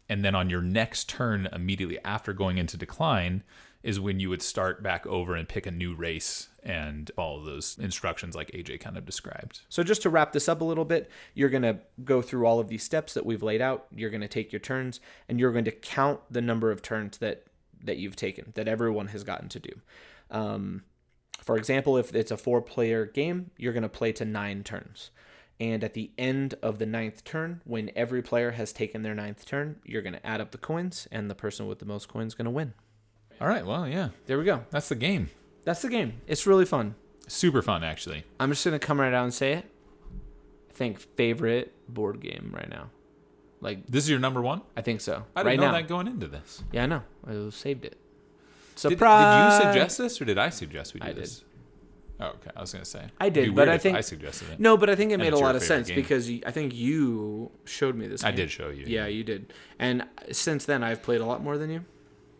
and 0.08 0.24
then 0.24 0.34
on 0.34 0.50
your 0.50 0.60
next 0.60 1.08
turn, 1.08 1.48
immediately 1.52 2.00
after 2.04 2.32
going 2.32 2.58
into 2.58 2.76
decline, 2.76 3.44
is 3.82 3.98
when 3.98 4.20
you 4.20 4.28
would 4.28 4.42
start 4.42 4.82
back 4.82 5.06
over 5.06 5.34
and 5.34 5.48
pick 5.48 5.66
a 5.66 5.70
new 5.70 5.94
race 5.94 6.48
and 6.62 7.10
follow 7.16 7.44
those 7.44 7.76
instructions 7.78 8.36
like 8.36 8.50
AJ 8.52 8.80
kind 8.80 8.96
of 8.96 9.04
described. 9.04 9.62
So 9.68 9.82
just 9.82 10.02
to 10.02 10.10
wrap 10.10 10.32
this 10.32 10.48
up 10.48 10.60
a 10.60 10.64
little 10.64 10.84
bit, 10.84 11.10
you're 11.34 11.48
going 11.48 11.62
to 11.62 11.78
go 12.04 12.22
through 12.22 12.46
all 12.46 12.60
of 12.60 12.68
these 12.68 12.84
steps 12.84 13.14
that 13.14 13.26
we've 13.26 13.42
laid 13.42 13.60
out. 13.60 13.86
You're 13.94 14.10
going 14.10 14.20
to 14.20 14.28
take 14.28 14.52
your 14.52 14.60
turns 14.60 15.00
and 15.28 15.40
you're 15.40 15.52
going 15.52 15.64
to 15.64 15.72
count 15.72 16.20
the 16.30 16.40
number 16.40 16.70
of 16.70 16.82
turns 16.82 17.18
that 17.18 17.46
that 17.84 17.96
you've 17.96 18.14
taken 18.14 18.52
that 18.54 18.68
everyone 18.68 19.08
has 19.08 19.24
gotten 19.24 19.48
to 19.48 19.58
do. 19.58 19.72
Um, 20.30 20.84
for 21.42 21.56
example, 21.56 21.96
if 21.96 22.14
it's 22.14 22.30
a 22.30 22.36
four-player 22.36 23.06
game, 23.06 23.50
you're 23.56 23.72
going 23.72 23.82
to 23.82 23.88
play 23.88 24.12
to 24.12 24.24
nine 24.24 24.62
turns. 24.62 25.10
And 25.58 25.84
at 25.84 25.94
the 25.94 26.12
end 26.16 26.54
of 26.62 26.78
the 26.78 26.86
ninth 26.86 27.24
turn, 27.24 27.60
when 27.64 27.90
every 27.94 28.22
player 28.22 28.52
has 28.52 28.72
taken 28.72 29.02
their 29.02 29.14
ninth 29.14 29.44
turn, 29.44 29.80
you're 29.84 30.02
going 30.02 30.14
to 30.14 30.26
add 30.26 30.40
up 30.40 30.52
the 30.52 30.58
coins, 30.58 31.06
and 31.10 31.28
the 31.28 31.34
person 31.34 31.66
with 31.66 31.78
the 31.78 31.84
most 31.84 32.08
coins 32.08 32.32
is 32.32 32.34
going 32.34 32.46
to 32.46 32.50
win. 32.50 32.74
All 33.42 33.48
right, 33.48 33.66
well, 33.66 33.88
yeah, 33.88 34.10
There 34.26 34.38
we 34.38 34.44
go. 34.44 34.64
that's 34.70 34.88
the 34.88 34.94
game. 34.94 35.28
That's 35.64 35.82
the 35.82 35.88
game. 35.88 36.20
It's 36.28 36.46
really 36.46 36.64
fun. 36.64 36.94
Super 37.26 37.60
fun, 37.60 37.82
actually. 37.82 38.22
I'm 38.38 38.50
just 38.50 38.64
gonna 38.64 38.78
come 38.78 39.00
right 39.00 39.12
out 39.12 39.24
and 39.24 39.34
say 39.34 39.54
it. 39.54 39.64
I 40.70 40.72
think 40.72 41.00
favorite 41.00 41.74
board 41.88 42.20
game 42.20 42.52
right 42.54 42.68
now. 42.70 42.90
Like 43.60 43.84
This 43.88 44.04
is 44.04 44.10
your 44.10 44.20
number 44.20 44.40
one. 44.40 44.62
I 44.76 44.82
think 44.82 45.00
so. 45.00 45.24
I 45.34 45.40
didn't 45.42 45.46
right 45.46 45.60
know 45.60 45.66
now. 45.66 45.72
that 45.72 45.88
going 45.88 46.06
into 46.06 46.28
this. 46.28 46.62
Yeah, 46.70 46.84
I 46.84 46.86
know. 46.86 47.02
I 47.26 47.50
saved 47.50 47.84
it. 47.84 47.96
Did, 48.76 48.78
Surprise! 48.78 49.58
did 49.60 49.66
you 49.66 49.72
suggest 49.72 49.98
this, 49.98 50.20
or 50.20 50.24
did 50.24 50.38
I 50.38 50.48
suggest 50.50 50.94
we 50.94 51.00
do 51.00 51.06
I 51.06 51.12
did. 51.12 51.22
this? 51.24 51.44
Oh, 52.20 52.26
okay. 52.26 52.50
I 52.56 52.60
was 52.60 52.72
gonna 52.72 52.84
say 52.84 53.06
I 53.20 53.28
did, 53.28 53.56
but 53.56 53.68
I 53.68 53.76
think- 53.76 53.96
I 53.96 54.02
suggested 54.02 54.50
it. 54.50 54.60
No, 54.60 54.76
but 54.76 54.88
I 54.88 54.94
think 54.94 55.10
it 55.10 55.18
made 55.18 55.32
a 55.32 55.36
lot 55.38 55.56
of 55.56 55.62
sense 55.64 55.88
game. 55.88 55.96
because 55.96 56.30
you, 56.30 56.42
I 56.46 56.52
think 56.52 56.72
you 56.74 57.50
showed 57.64 57.96
me 57.96 58.06
this. 58.06 58.22
I 58.22 58.30
did 58.30 58.52
show 58.52 58.68
you. 58.68 58.84
Yeah, 58.86 59.06
you 59.06 59.24
did. 59.24 59.52
And 59.80 60.04
since 60.30 60.64
then, 60.64 60.84
I've 60.84 61.02
played 61.02 61.20
a 61.20 61.26
lot 61.26 61.42
more 61.42 61.58
than 61.58 61.70
you. 61.70 61.84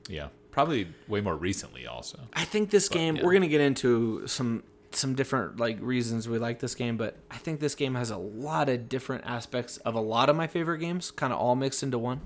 yeah. 0.09 0.29
Probably 0.53 0.87
way 1.09 1.21
more 1.21 1.35
recently, 1.37 1.87
also. 1.87 2.21
I 2.35 2.45
think 2.45 2.71
this 2.71 2.89
game. 2.89 3.17
yeah. 3.17 3.25
We're 3.25 3.33
gonna 3.33 3.49
get 3.49 3.61
into 3.61 4.27
some 4.29 4.63
some 4.93 5.15
different 5.15 5.59
like 5.59 5.79
reasons 5.81 6.29
we 6.29 6.39
like 6.39 6.61
this 6.61 6.75
game, 6.75 6.97
but 6.99 7.17
I 7.31 7.39
think 7.39 7.59
this 7.61 7.75
game 7.75 7.95
has 7.97 8.11
a 8.11 8.19
lot 8.19 8.69
of 8.69 8.89
different 8.89 9.25
aspects 9.27 9.79
of 9.79 9.95
a 9.95 10.01
lot 10.01 10.29
of 10.29 10.37
my 10.37 10.47
favorite 10.47 10.79
games, 10.79 11.11
kind 11.11 11.33
of 11.33 11.39
all 11.41 11.57
mixed 11.57 11.83
into 11.83 11.99
one. 11.99 12.21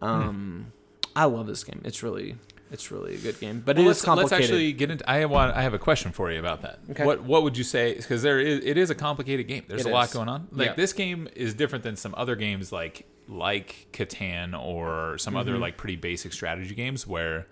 Um, 0.00 0.72
I 1.14 1.24
love 1.24 1.46
this 1.46 1.64
game. 1.64 1.82
It's 1.84 2.02
really 2.02 2.36
it's 2.70 2.90
really 2.90 3.14
a 3.14 3.18
good 3.18 3.38
game, 3.38 3.62
but 3.64 3.76
Well, 3.76 3.84
it 3.84 3.88
let's, 3.88 4.04
complicated. 4.04 4.32
let's 4.40 4.44
actually 4.44 4.72
get 4.72 4.90
into. 4.90 5.08
I 5.08 5.24
want. 5.26 5.54
I 5.54 5.62
have 5.62 5.74
a 5.74 5.78
question 5.78 6.12
for 6.12 6.32
you 6.32 6.38
about 6.40 6.62
that. 6.62 6.80
Okay. 6.90 7.04
What 7.04 7.22
What 7.22 7.42
would 7.42 7.56
you 7.56 7.64
say? 7.64 7.94
Because 7.94 8.22
there 8.22 8.40
is. 8.40 8.64
It 8.64 8.76
is 8.76 8.90
a 8.90 8.94
complicated 8.94 9.46
game. 9.46 9.64
There's 9.68 9.86
It 9.86 9.90
a 9.90 9.92
lot 9.92 10.10
going 10.10 10.28
on. 10.28 10.48
Like 10.50 10.68
Yeah. 10.68 10.74
this 10.74 10.92
game 10.92 11.28
is 11.36 11.54
different 11.54 11.84
than 11.84 11.96
some 11.96 12.14
other 12.16 12.34
games 12.36 12.72
like 12.72 13.06
like 13.28 13.88
Catan 13.92 14.58
or 14.60 15.18
some 15.18 15.32
Mm-hmm. 15.34 15.40
other 15.40 15.58
like 15.58 15.76
pretty 15.76 15.96
basic 15.96 16.32
strategy 16.32 16.74
games 16.74 17.06
where 17.06 17.46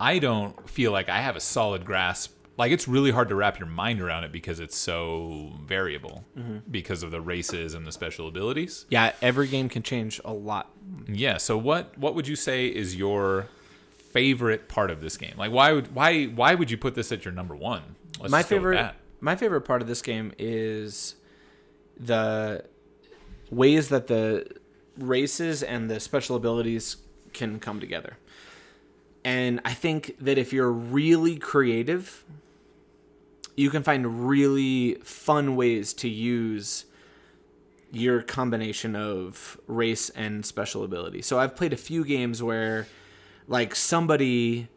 I 0.00 0.18
don't 0.18 0.68
feel 0.68 0.92
like 0.92 1.08
I 1.08 1.20
have 1.20 1.36
a 1.36 1.40
solid 1.40 1.84
grasp. 1.84 2.32
Like 2.58 2.70
it's 2.72 2.86
really 2.86 3.10
hard 3.10 3.28
to 3.30 3.34
wrap 3.34 3.58
your 3.58 3.68
mind 3.68 4.00
around 4.00 4.24
it 4.24 4.32
because 4.32 4.60
it's 4.60 4.76
so 4.76 5.52
variable 5.64 6.24
Mm-hmm. 6.38 6.58
because 6.70 7.02
of 7.02 7.10
the 7.10 7.20
races 7.20 7.74
and 7.74 7.86
the 7.86 7.92
special 7.92 8.28
abilities. 8.28 8.84
yeah, 8.90 9.12
every 9.22 9.48
game 9.48 9.68
can 9.68 9.82
change 9.82 10.20
a 10.24 10.32
lot. 10.32 10.70
Yeah. 11.08 11.36
So 11.38 11.56
what 11.58 11.96
what 11.98 12.14
would 12.14 12.28
you 12.28 12.36
say 12.36 12.66
is 12.66 12.94
your 12.96 13.48
favorite 14.10 14.68
part 14.68 14.90
of 14.90 15.00
this 15.00 15.16
game? 15.16 15.34
Like 15.36 15.50
why 15.50 15.72
would 15.72 15.94
why 15.94 16.24
why 16.26 16.54
would 16.54 16.70
you 16.70 16.76
put 16.76 16.94
this 16.94 17.10
at 17.12 17.24
your 17.24 17.32
number 17.32 17.56
one? 17.56 17.82
Let's 18.20 18.30
my 18.30 18.40
just 18.40 18.50
go 18.50 18.56
with 18.56 18.62
favorite 18.74 18.94
my 19.20 19.36
favorite 19.36 19.62
part 19.62 19.80
of 19.82 19.88
this 19.88 20.02
game 20.02 20.32
is 20.38 21.14
the 21.98 22.64
ways 23.50 23.88
that 23.90 24.06
the 24.08 24.46
races 24.96 25.62
and 25.62 25.90
the 25.90 26.00
special 26.00 26.36
abilities 26.36 26.96
can 27.32 27.58
come 27.58 27.80
together. 27.80 28.18
And 29.24 29.60
I 29.64 29.74
think 29.74 30.16
that 30.20 30.38
if 30.38 30.52
you're 30.52 30.72
really 30.72 31.36
creative, 31.36 32.24
you 33.56 33.70
can 33.70 33.82
find 33.82 34.28
really 34.28 34.94
fun 35.04 35.56
ways 35.56 35.92
to 35.94 36.08
use 36.08 36.86
your 37.92 38.22
combination 38.22 38.96
of 38.96 39.60
race 39.66 40.08
and 40.10 40.44
special 40.44 40.82
ability. 40.82 41.22
So 41.22 41.38
I've 41.38 41.54
played 41.54 41.72
a 41.72 41.76
few 41.76 42.04
games 42.04 42.42
where 42.42 42.86
like 43.46 43.74
somebody 43.74 44.68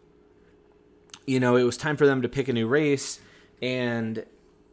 you 1.25 1.39
know, 1.39 1.55
it 1.55 1.63
was 1.63 1.77
time 1.77 1.97
for 1.97 2.05
them 2.05 2.21
to 2.21 2.29
pick 2.29 2.47
a 2.47 2.53
new 2.53 2.67
race 2.67 3.19
and 3.61 4.25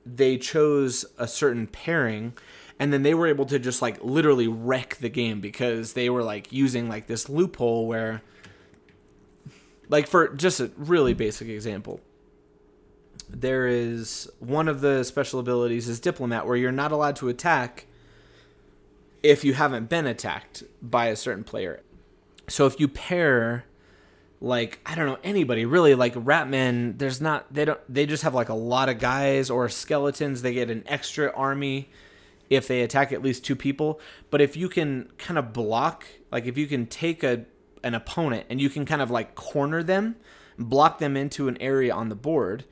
they 0.05 0.37
chose 0.37 1.05
a 1.19 1.27
certain 1.27 1.67
pairing 1.67 2.35
and 2.83 2.93
then 2.93 3.05
they 3.05 3.15
were 3.15 3.29
able 3.29 3.47
to 3.47 3.61
just 3.61 3.81
like 3.81 4.03
literally 4.03 4.49
wreck 4.49 4.97
the 4.97 5.09
game 5.09 5.41
because 5.41 5.93
they 5.93 6.11
were 6.11 6.25
like 6.25 6.53
using 6.53 6.89
like 6.89 7.07
this 7.07 7.29
loophole 7.29 7.87
where 7.87 8.23
like 9.89 10.09
for 10.09 10.35
just 10.35 10.59
a 10.59 10.69
really 10.77 11.15
basic 11.15 11.47
example 11.47 12.01
there 13.31 13.69
is 13.69 14.29
one 14.41 14.67
of 14.67 14.81
the 14.81 15.05
special 15.05 15.39
abilities 15.39 15.89
is 15.89 16.01
diplomat 16.01 16.45
where 16.45 16.57
you're 16.57 16.73
not 16.73 16.91
allowed 16.91 17.15
to 17.15 17.29
attack 17.29 17.87
if 19.23 19.45
you 19.45 19.55
haven't 19.55 19.89
been 19.89 20.09
attacked 20.09 20.65
by 20.83 21.07
a 21.07 21.15
certain 21.15 21.45
player. 21.45 21.81
So 22.49 22.67
if 22.67 22.81
you 22.81 22.89
pair 22.89 23.65
like 24.41 24.81
i 24.85 24.97
don't 24.97 25.07
know 25.07 25.19
anybody 25.23 25.65
really 25.65 25.95
like 25.95 26.15
ratmen 26.15 26.99
there's 26.99 27.21
not 27.21 27.47
they 27.55 27.65
don't 27.65 27.79
they 27.89 28.05
just 28.05 28.25
have 28.25 28.35
like 28.35 28.49
a 28.49 28.55
lot 28.55 28.89
of 28.89 28.99
guys 28.99 29.49
or 29.49 29.69
skeletons 29.69 30.43
they 30.43 30.53
get 30.53 30.69
an 30.69 30.83
extra 30.89 31.33
army 31.37 31.89
if 32.53 32.69
they 32.69 32.83
attack 32.83 33.13
at 33.13 33.23
least 33.23 33.45
two 33.45 33.57
people 33.57 33.99
but 34.31 34.41
if 34.41 34.57
you 34.57 34.69
can 34.69 35.11
kind 35.19 35.39
of 35.39 35.53
block 35.53 36.05
like 36.31 36.47
if 36.47 36.57
you 36.59 36.67
can 36.67 36.87
take 36.87 37.23
a 37.23 37.45
an 37.83 37.95
opponent 37.95 38.45
and 38.51 38.61
you 38.61 38.71
can 38.71 38.85
kind 38.85 39.03
of 39.03 39.11
like 39.11 39.35
corner 39.35 39.83
them 39.83 40.15
block 40.59 40.99
them 40.99 41.17
into 41.17 41.49
an 41.49 41.57
area 41.61 41.93
on 41.93 42.09
the 42.09 42.15
board 42.15 42.65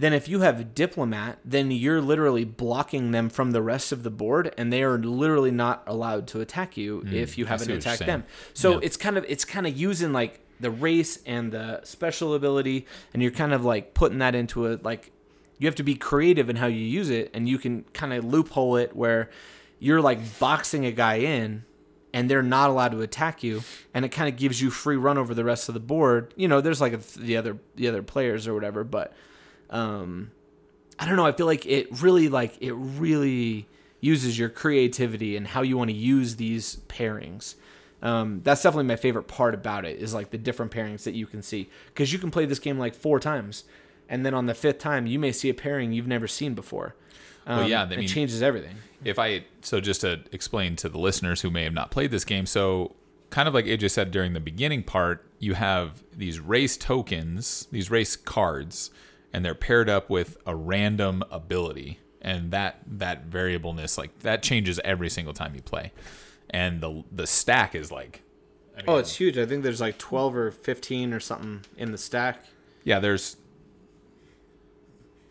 then 0.00 0.12
if 0.12 0.28
you 0.28 0.40
have 0.40 0.74
diplomat 0.74 1.38
then 1.44 1.70
you're 1.70 2.00
literally 2.00 2.44
blocking 2.44 3.10
them 3.10 3.28
from 3.28 3.50
the 3.50 3.60
rest 3.60 3.90
of 3.92 4.04
the 4.04 4.10
board 4.10 4.54
and 4.56 4.72
they 4.72 4.82
are 4.82 4.98
literally 4.98 5.50
not 5.50 5.82
allowed 5.86 6.26
to 6.28 6.40
attack 6.40 6.76
you 6.76 7.00
hmm, 7.00 7.12
if 7.14 7.36
you 7.36 7.44
haven't 7.46 7.66
see 7.66 7.72
what 7.74 7.84
you're 7.84 7.92
attacked 7.94 8.06
them 8.06 8.24
so 8.54 8.72
Yeah. 8.74 8.78
it's 8.82 8.96
kind 8.96 9.18
of 9.18 9.24
it's 9.28 9.44
kind 9.44 9.66
of 9.66 9.76
using 9.76 10.12
like 10.12 10.40
the 10.60 10.70
race 10.70 11.20
and 11.26 11.52
the 11.52 11.80
special 11.84 12.34
ability 12.34 12.86
and 13.12 13.22
you're 13.22 13.30
kind 13.32 13.52
of 13.52 13.64
like 13.64 13.94
putting 13.94 14.18
that 14.18 14.34
into 14.34 14.66
a 14.72 14.78
like 14.82 15.10
you 15.58 15.66
have 15.66 15.74
to 15.76 15.82
be 15.82 15.94
creative 15.94 16.48
in 16.48 16.56
how 16.56 16.66
you 16.66 16.80
use 16.80 17.10
it 17.10 17.30
and 17.34 17.48
you 17.48 17.58
can 17.58 17.84
kind 17.92 18.12
of 18.12 18.24
loophole 18.24 18.76
it 18.76 18.94
where 18.94 19.30
you're 19.78 20.00
like 20.00 20.38
boxing 20.38 20.86
a 20.86 20.92
guy 20.92 21.16
in 21.16 21.64
and 22.12 22.30
they're 22.30 22.42
not 22.42 22.70
allowed 22.70 22.92
to 22.92 23.00
attack 23.00 23.42
you 23.42 23.62
and 23.92 24.04
it 24.04 24.08
kind 24.08 24.28
of 24.28 24.36
gives 24.36 24.60
you 24.60 24.70
free 24.70 24.96
run 24.96 25.18
over 25.18 25.34
the 25.34 25.44
rest 25.44 25.68
of 25.68 25.74
the 25.74 25.80
board. 25.80 26.32
You 26.36 26.48
know 26.48 26.60
there's 26.60 26.80
like 26.80 26.92
a, 26.92 27.18
the 27.18 27.36
other 27.36 27.58
the 27.76 27.88
other 27.88 28.02
players 28.02 28.46
or 28.46 28.54
whatever 28.54 28.84
but 28.84 29.12
um 29.70 30.30
i 30.98 31.04
don't 31.04 31.16
know 31.16 31.26
i 31.26 31.32
feel 31.32 31.44
like 31.44 31.66
it 31.66 32.00
really 32.00 32.30
like 32.30 32.56
it 32.60 32.72
really 32.72 33.68
uses 34.00 34.38
your 34.38 34.48
creativity 34.48 35.36
and 35.36 35.46
how 35.46 35.62
you 35.62 35.76
want 35.76 35.90
to 35.90 35.96
use 35.96 36.36
these 36.36 36.76
pairings. 36.88 37.54
Um, 38.00 38.40
that's 38.44 38.62
definitely 38.62 38.84
my 38.84 38.96
favorite 38.96 39.26
part 39.26 39.54
about 39.54 39.84
it 39.84 39.98
is 39.98 40.14
like 40.14 40.30
the 40.30 40.38
different 40.38 40.70
pairings 40.70 41.02
that 41.02 41.14
you 41.14 41.26
can 41.26 41.42
see 41.42 41.68
because 41.86 42.12
you 42.12 42.18
can 42.20 42.30
play 42.30 42.46
this 42.46 42.60
game 42.60 42.78
like 42.78 42.94
four 42.94 43.18
times 43.18 43.64
and 44.08 44.24
then 44.24 44.34
on 44.34 44.46
the 44.46 44.54
fifth 44.54 44.78
time 44.78 45.06
you 45.06 45.18
may 45.18 45.32
see 45.32 45.48
a 45.48 45.54
pairing 45.54 45.92
you've 45.92 46.06
never 46.06 46.26
seen 46.26 46.54
before 46.54 46.94
um, 47.46 47.60
Well, 47.60 47.68
yeah, 47.68 47.82
I 47.82 47.92
it 47.92 47.98
mean- 47.98 48.08
changes 48.08 48.42
everything 48.42 48.76
if 49.04 49.18
I 49.18 49.44
so 49.62 49.80
just 49.80 50.00
to 50.02 50.20
explain 50.32 50.76
to 50.76 50.88
the 50.88 50.98
listeners 50.98 51.40
who 51.40 51.50
may 51.50 51.64
have 51.64 51.72
not 51.72 51.90
played 51.90 52.10
this 52.10 52.24
game, 52.24 52.46
so 52.46 52.96
kind 53.30 53.48
of 53.48 53.54
like 53.54 53.66
AJ 53.66 53.90
said 53.90 54.10
during 54.10 54.32
the 54.32 54.40
beginning 54.40 54.82
part, 54.82 55.24
you 55.38 55.54
have 55.54 56.02
these 56.12 56.40
race 56.40 56.76
tokens, 56.76 57.68
these 57.70 57.90
race 57.90 58.16
cards, 58.16 58.90
and 59.32 59.44
they're 59.44 59.54
paired 59.54 59.88
up 59.88 60.10
with 60.10 60.36
a 60.46 60.56
random 60.56 61.22
ability, 61.30 62.00
and 62.20 62.50
that 62.50 62.80
that 62.86 63.26
variableness 63.26 63.98
like 63.98 64.18
that 64.20 64.42
changes 64.42 64.80
every 64.84 65.08
single 65.08 65.34
time 65.34 65.54
you 65.54 65.62
play, 65.62 65.92
and 66.50 66.80
the 66.80 67.04
the 67.12 67.26
stack 67.26 67.74
is 67.74 67.90
like. 67.92 68.22
I 68.76 68.82
oh 68.86 68.96
it's 68.98 69.16
huge 69.16 69.36
i 69.38 69.44
think 69.44 69.64
there's 69.64 69.80
like 69.80 69.98
12 69.98 70.36
or 70.36 70.50
15 70.52 71.12
or 71.12 71.18
something 71.18 71.62
in 71.76 71.90
the 71.90 71.98
stack 71.98 72.44
yeah. 72.84 73.00
There's 73.00 73.36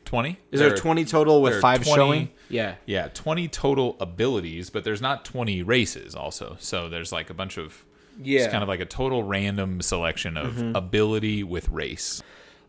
twenty. 0.07 0.37
is 0.51 0.59
there 0.59 0.75
20 0.75 1.05
total 1.05 1.41
with 1.41 1.61
five 1.61 1.83
20 1.83 1.95
showing 1.95 2.29
yeah 2.49 2.75
Yeah, 2.85 3.09
20 3.13 3.47
total 3.49 3.97
abilities, 3.99 4.69
but 4.69 4.83
there's 4.83 5.01
not 5.01 5.23
20 5.25 5.61
races 5.63 6.15
also. 6.15 6.55
So 6.59 6.89
there's 6.89 7.11
like 7.11 7.29
a 7.29 7.33
bunch 7.33 7.57
of 7.57 7.85
Yeah. 8.21 8.41
It's 8.41 8.51
kind 8.51 8.63
of 8.63 8.69
like 8.69 8.79
a 8.79 8.85
total 8.85 9.21
random 9.23 9.81
selection 9.81 10.37
of 10.37 10.53
Mm-hmm. 10.55 10.75
ability 10.75 11.43
with 11.43 11.67
race. 11.69 12.21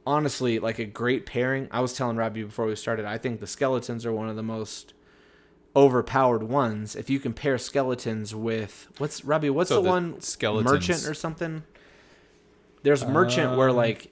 honestly 0.06 0.58
like 0.58 0.78
a 0.78 0.84
great 0.84 1.26
pairing. 1.26 1.68
I 1.70 1.80
was 1.80 1.92
telling 1.94 2.16
Robbie 2.16 2.42
before 2.42 2.66
we 2.66 2.74
started, 2.76 3.04
I 3.06 3.18
think 3.18 3.40
the 3.40 3.46
skeletons 3.46 4.04
are 4.06 4.12
one 4.12 4.28
of 4.28 4.36
the 4.36 4.42
most 4.42 4.94
overpowered 5.76 6.42
ones. 6.42 6.96
If 6.96 7.08
you 7.10 7.20
can 7.20 7.32
pair 7.34 7.58
skeletons 7.58 8.34
with 8.34 8.88
what's 8.98 9.24
Robbie, 9.24 9.50
what's 9.50 9.68
So 9.68 9.76
the, 9.76 9.82
the 9.82 9.88
one 9.88 10.20
skeletons- 10.20 10.72
merchant 10.72 11.06
or 11.06 11.14
something? 11.14 11.62
There's 12.82 13.04
merchant 13.04 13.56
where 13.56 13.68
Um, 13.70 13.76
like 13.76 14.10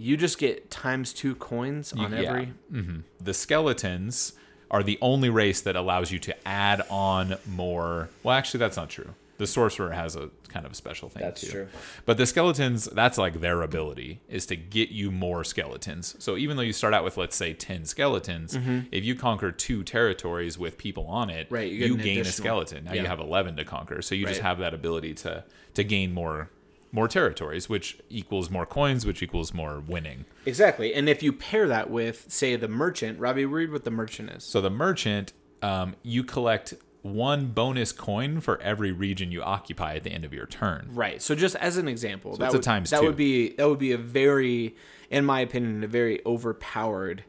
you 0.00 0.16
just 0.16 0.38
get 0.38 0.70
times 0.70 1.12
two 1.12 1.34
coins 1.36 1.92
on 1.92 2.12
Yeah. 2.12 2.18
every 2.20 2.46
hmm 2.70 2.98
The 3.20 3.34
skeletons 3.34 4.32
are 4.70 4.82
the 4.82 4.98
only 5.02 5.28
race 5.30 5.60
that 5.62 5.76
allows 5.76 6.12
you 6.12 6.18
to 6.20 6.48
add 6.48 6.82
on 6.90 7.36
more. 7.46 8.08
Well, 8.22 8.36
actually, 8.36 8.58
that's 8.58 8.76
not 8.76 8.88
true. 8.88 9.14
The 9.38 9.46
sorcerer 9.46 9.90
has 9.92 10.16
a 10.16 10.30
kind 10.48 10.66
of 10.66 10.72
a 10.72 10.74
special 10.74 11.08
thing 11.08 11.22
That's 11.22 11.40
too. 11.40 11.50
true. 11.50 11.68
But 12.04 12.18
the 12.18 12.26
skeletons, 12.26 12.84
that's 12.84 13.16
like 13.16 13.40
their 13.40 13.62
ability 13.62 14.20
is 14.28 14.44
to 14.46 14.56
get 14.56 14.90
you 14.90 15.10
more 15.10 15.44
skeletons. 15.44 16.14
So 16.18 16.36
even 16.36 16.56
though 16.56 16.62
you 16.62 16.74
start 16.74 16.92
out 16.92 17.04
with 17.04 17.16
let's 17.16 17.36
say 17.36 17.54
10 17.54 17.84
skeletons, 17.86 18.56
if 18.92 19.02
you 19.04 19.14
conquer 19.14 19.50
two 19.50 19.82
territories 19.82 20.58
with 20.58 20.76
people 20.76 21.06
on 21.06 21.30
it, 21.30 21.46
Right, 21.50 21.72
you 21.72 21.78
you, 21.78 21.96
get 21.96 22.00
an 22.06 22.14
gain 22.14 22.20
a 22.20 22.24
skeleton. 22.26 22.84
Now 22.84 22.92
you 22.92 23.06
have 23.06 23.18
11 23.20 23.56
to 23.56 23.64
conquer. 23.64 24.02
So 24.02 24.14
you 24.14 24.26
just 24.26 24.42
have 24.42 24.58
that 24.58 24.74
ability 24.74 25.14
to 25.14 25.42
to 25.74 25.84
gain 25.84 26.12
more 26.12 26.50
more 26.92 27.08
territories, 27.08 27.68
which 27.68 27.98
equals 28.08 28.50
more 28.50 28.66
coins, 28.66 29.06
which 29.06 29.22
equals 29.22 29.54
more 29.54 29.80
winning. 29.80 30.24
Exactly. 30.44 30.92
And 30.94 31.08
if 31.08 31.22
you 31.22 31.32
pair 31.32 31.68
that 31.68 31.90
with, 31.90 32.26
say, 32.28 32.56
the 32.56 32.68
merchant, 32.68 33.18
Robbie, 33.18 33.44
read 33.44 33.70
what 33.70 33.84
the 33.84 33.90
merchant 33.90 34.30
is. 34.30 34.44
So 34.44 34.60
the 34.60 34.70
merchant, 34.70 35.32
um, 35.62 35.94
you 36.02 36.24
collect 36.24 36.74
one 37.02 37.46
bonus 37.46 37.92
coin 37.92 38.40
for 38.40 38.60
every 38.60 38.92
region 38.92 39.32
you 39.32 39.42
occupy 39.42 39.94
at 39.94 40.04
the 40.04 40.10
end 40.10 40.24
of 40.24 40.34
your 40.34 40.46
turn. 40.46 40.90
Right. 40.92 41.22
So 41.22 41.34
just 41.34 41.56
as 41.56 41.76
an 41.76 41.88
example, 41.88 42.36
that 42.36 42.46
it's 42.46 42.54
a 42.54 42.58
would, 42.58 42.64
times 42.64 42.90
that 42.90 43.00
two. 43.00 43.06
would 43.06 43.16
be 43.16 43.54
that 43.54 43.68
would 43.68 43.78
be 43.78 43.92
a 43.92 43.98
very, 43.98 44.76
in 45.10 45.24
my 45.24 45.40
opinion, 45.40 45.82
a 45.84 45.86
very 45.86 46.20
overpowered 46.26 47.24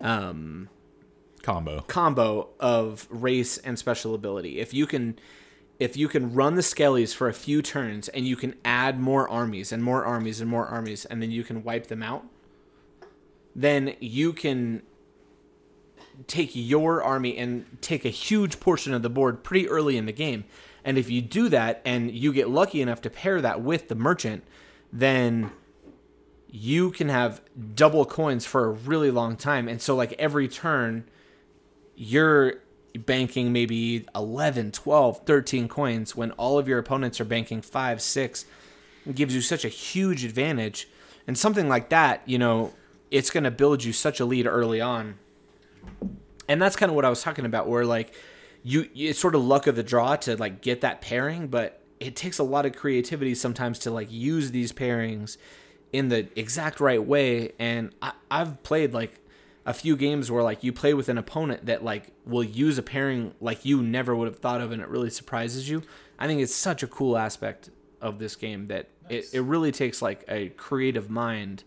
um, 0.00 0.68
Combo. 1.42 1.80
combo 1.88 2.50
of 2.60 3.06
race 3.10 3.58
and 3.58 3.78
special 3.78 4.14
ability. 4.14 4.60
If 4.60 4.74
you 4.74 4.86
can, 4.86 5.18
if 5.78 5.96
you 5.96 6.08
can 6.08 6.32
run 6.34 6.54
the 6.54 6.62
skellies 6.62 7.14
for 7.14 7.28
a 7.28 7.34
few 7.34 7.62
turns 7.62 8.08
and 8.08 8.26
you 8.26 8.36
can 8.36 8.54
add 8.64 9.00
more 9.00 9.28
armies 9.28 9.72
and 9.72 9.82
more 9.82 10.04
armies 10.04 10.40
and 10.40 10.48
more 10.48 10.66
armies, 10.66 11.04
and 11.04 11.22
then 11.22 11.30
you 11.30 11.42
can 11.42 11.64
wipe 11.64 11.88
them 11.88 12.02
out, 12.02 12.24
then 13.54 13.94
you 14.00 14.32
can 14.32 14.82
take 16.26 16.50
your 16.52 17.02
army 17.02 17.36
and 17.36 17.64
take 17.80 18.04
a 18.04 18.10
huge 18.10 18.60
portion 18.60 18.94
of 18.94 19.02
the 19.02 19.10
board 19.10 19.42
pretty 19.42 19.68
early 19.68 19.96
in 19.96 20.06
the 20.06 20.12
game. 20.12 20.44
And 20.84 20.98
if 20.98 21.10
you 21.10 21.22
do 21.22 21.48
that 21.48 21.80
and 21.84 22.10
you 22.10 22.32
get 22.32 22.48
lucky 22.48 22.80
enough 22.80 23.00
to 23.02 23.10
pair 23.10 23.40
that 23.40 23.60
with 23.62 23.88
the 23.88 23.94
merchant, 23.94 24.44
then 24.92 25.52
you 26.48 26.90
can 26.90 27.08
have 27.08 27.40
double 27.74 28.04
coins 28.04 28.44
for 28.44 28.66
a 28.66 28.70
really 28.70 29.10
long 29.10 29.36
time. 29.36 29.68
And 29.68 29.80
so 29.80 29.96
like 29.96 30.12
every 30.14 30.48
turn 30.48 31.04
you're 31.94 32.54
banking 32.98 33.52
maybe 33.52 34.06
11, 34.14 34.72
12, 34.72 35.20
13 35.24 35.68
coins 35.68 36.14
when 36.14 36.30
all 36.32 36.58
of 36.58 36.68
your 36.68 36.78
opponents 36.78 37.20
are 37.20 37.24
banking 37.24 37.62
5, 37.62 38.00
6. 38.00 38.44
It 39.06 39.14
gives 39.14 39.34
you 39.34 39.40
such 39.40 39.64
a 39.64 39.68
huge 39.68 40.24
advantage. 40.24 40.88
And 41.26 41.38
something 41.38 41.68
like 41.68 41.88
that, 41.90 42.22
you 42.26 42.38
know, 42.38 42.72
it's 43.10 43.30
going 43.30 43.44
to 43.44 43.50
build 43.50 43.84
you 43.84 43.92
such 43.92 44.20
a 44.20 44.24
lead 44.24 44.46
early 44.46 44.80
on 44.80 45.18
and 46.48 46.60
that's 46.60 46.76
kind 46.76 46.90
of 46.90 46.96
what 46.96 47.04
I 47.04 47.08
was 47.10 47.22
talking 47.22 47.44
about, 47.44 47.68
where 47.68 47.84
like 47.84 48.14
you, 48.62 48.88
it's 48.94 49.18
sort 49.18 49.34
of 49.34 49.42
luck 49.42 49.66
of 49.66 49.76
the 49.76 49.82
draw 49.82 50.16
to 50.16 50.36
like 50.36 50.60
get 50.60 50.80
that 50.82 51.00
pairing, 51.00 51.48
but 51.48 51.80
it 52.00 52.16
takes 52.16 52.38
a 52.38 52.42
lot 52.42 52.66
of 52.66 52.74
creativity 52.74 53.34
sometimes 53.34 53.78
to 53.80 53.90
like 53.90 54.10
use 54.10 54.50
these 54.50 54.72
pairings 54.72 55.36
in 55.92 56.08
the 56.08 56.28
exact 56.38 56.80
right 56.80 57.02
way. 57.02 57.52
And 57.58 57.94
I, 58.02 58.12
I've 58.30 58.62
played 58.62 58.92
like 58.92 59.18
a 59.64 59.72
few 59.74 59.96
games 59.96 60.30
where 60.30 60.42
like 60.42 60.64
you 60.64 60.72
play 60.72 60.92
with 60.94 61.08
an 61.08 61.18
opponent 61.18 61.66
that 61.66 61.84
like 61.84 62.12
will 62.26 62.42
use 62.44 62.78
a 62.78 62.82
pairing 62.82 63.32
like 63.40 63.64
you 63.64 63.82
never 63.82 64.14
would 64.16 64.26
have 64.26 64.38
thought 64.38 64.60
of, 64.60 64.72
and 64.72 64.82
it 64.82 64.88
really 64.88 65.10
surprises 65.10 65.68
you. 65.68 65.82
I 66.18 66.26
think 66.26 66.40
it's 66.40 66.54
such 66.54 66.82
a 66.82 66.86
cool 66.86 67.16
aspect 67.16 67.70
of 68.00 68.18
this 68.18 68.34
game 68.36 68.66
that 68.68 68.88
it, 69.08 69.26
it 69.32 69.40
really 69.42 69.70
takes 69.72 70.00
like 70.02 70.24
a 70.28 70.48
creative 70.50 71.08
mind 71.10 71.64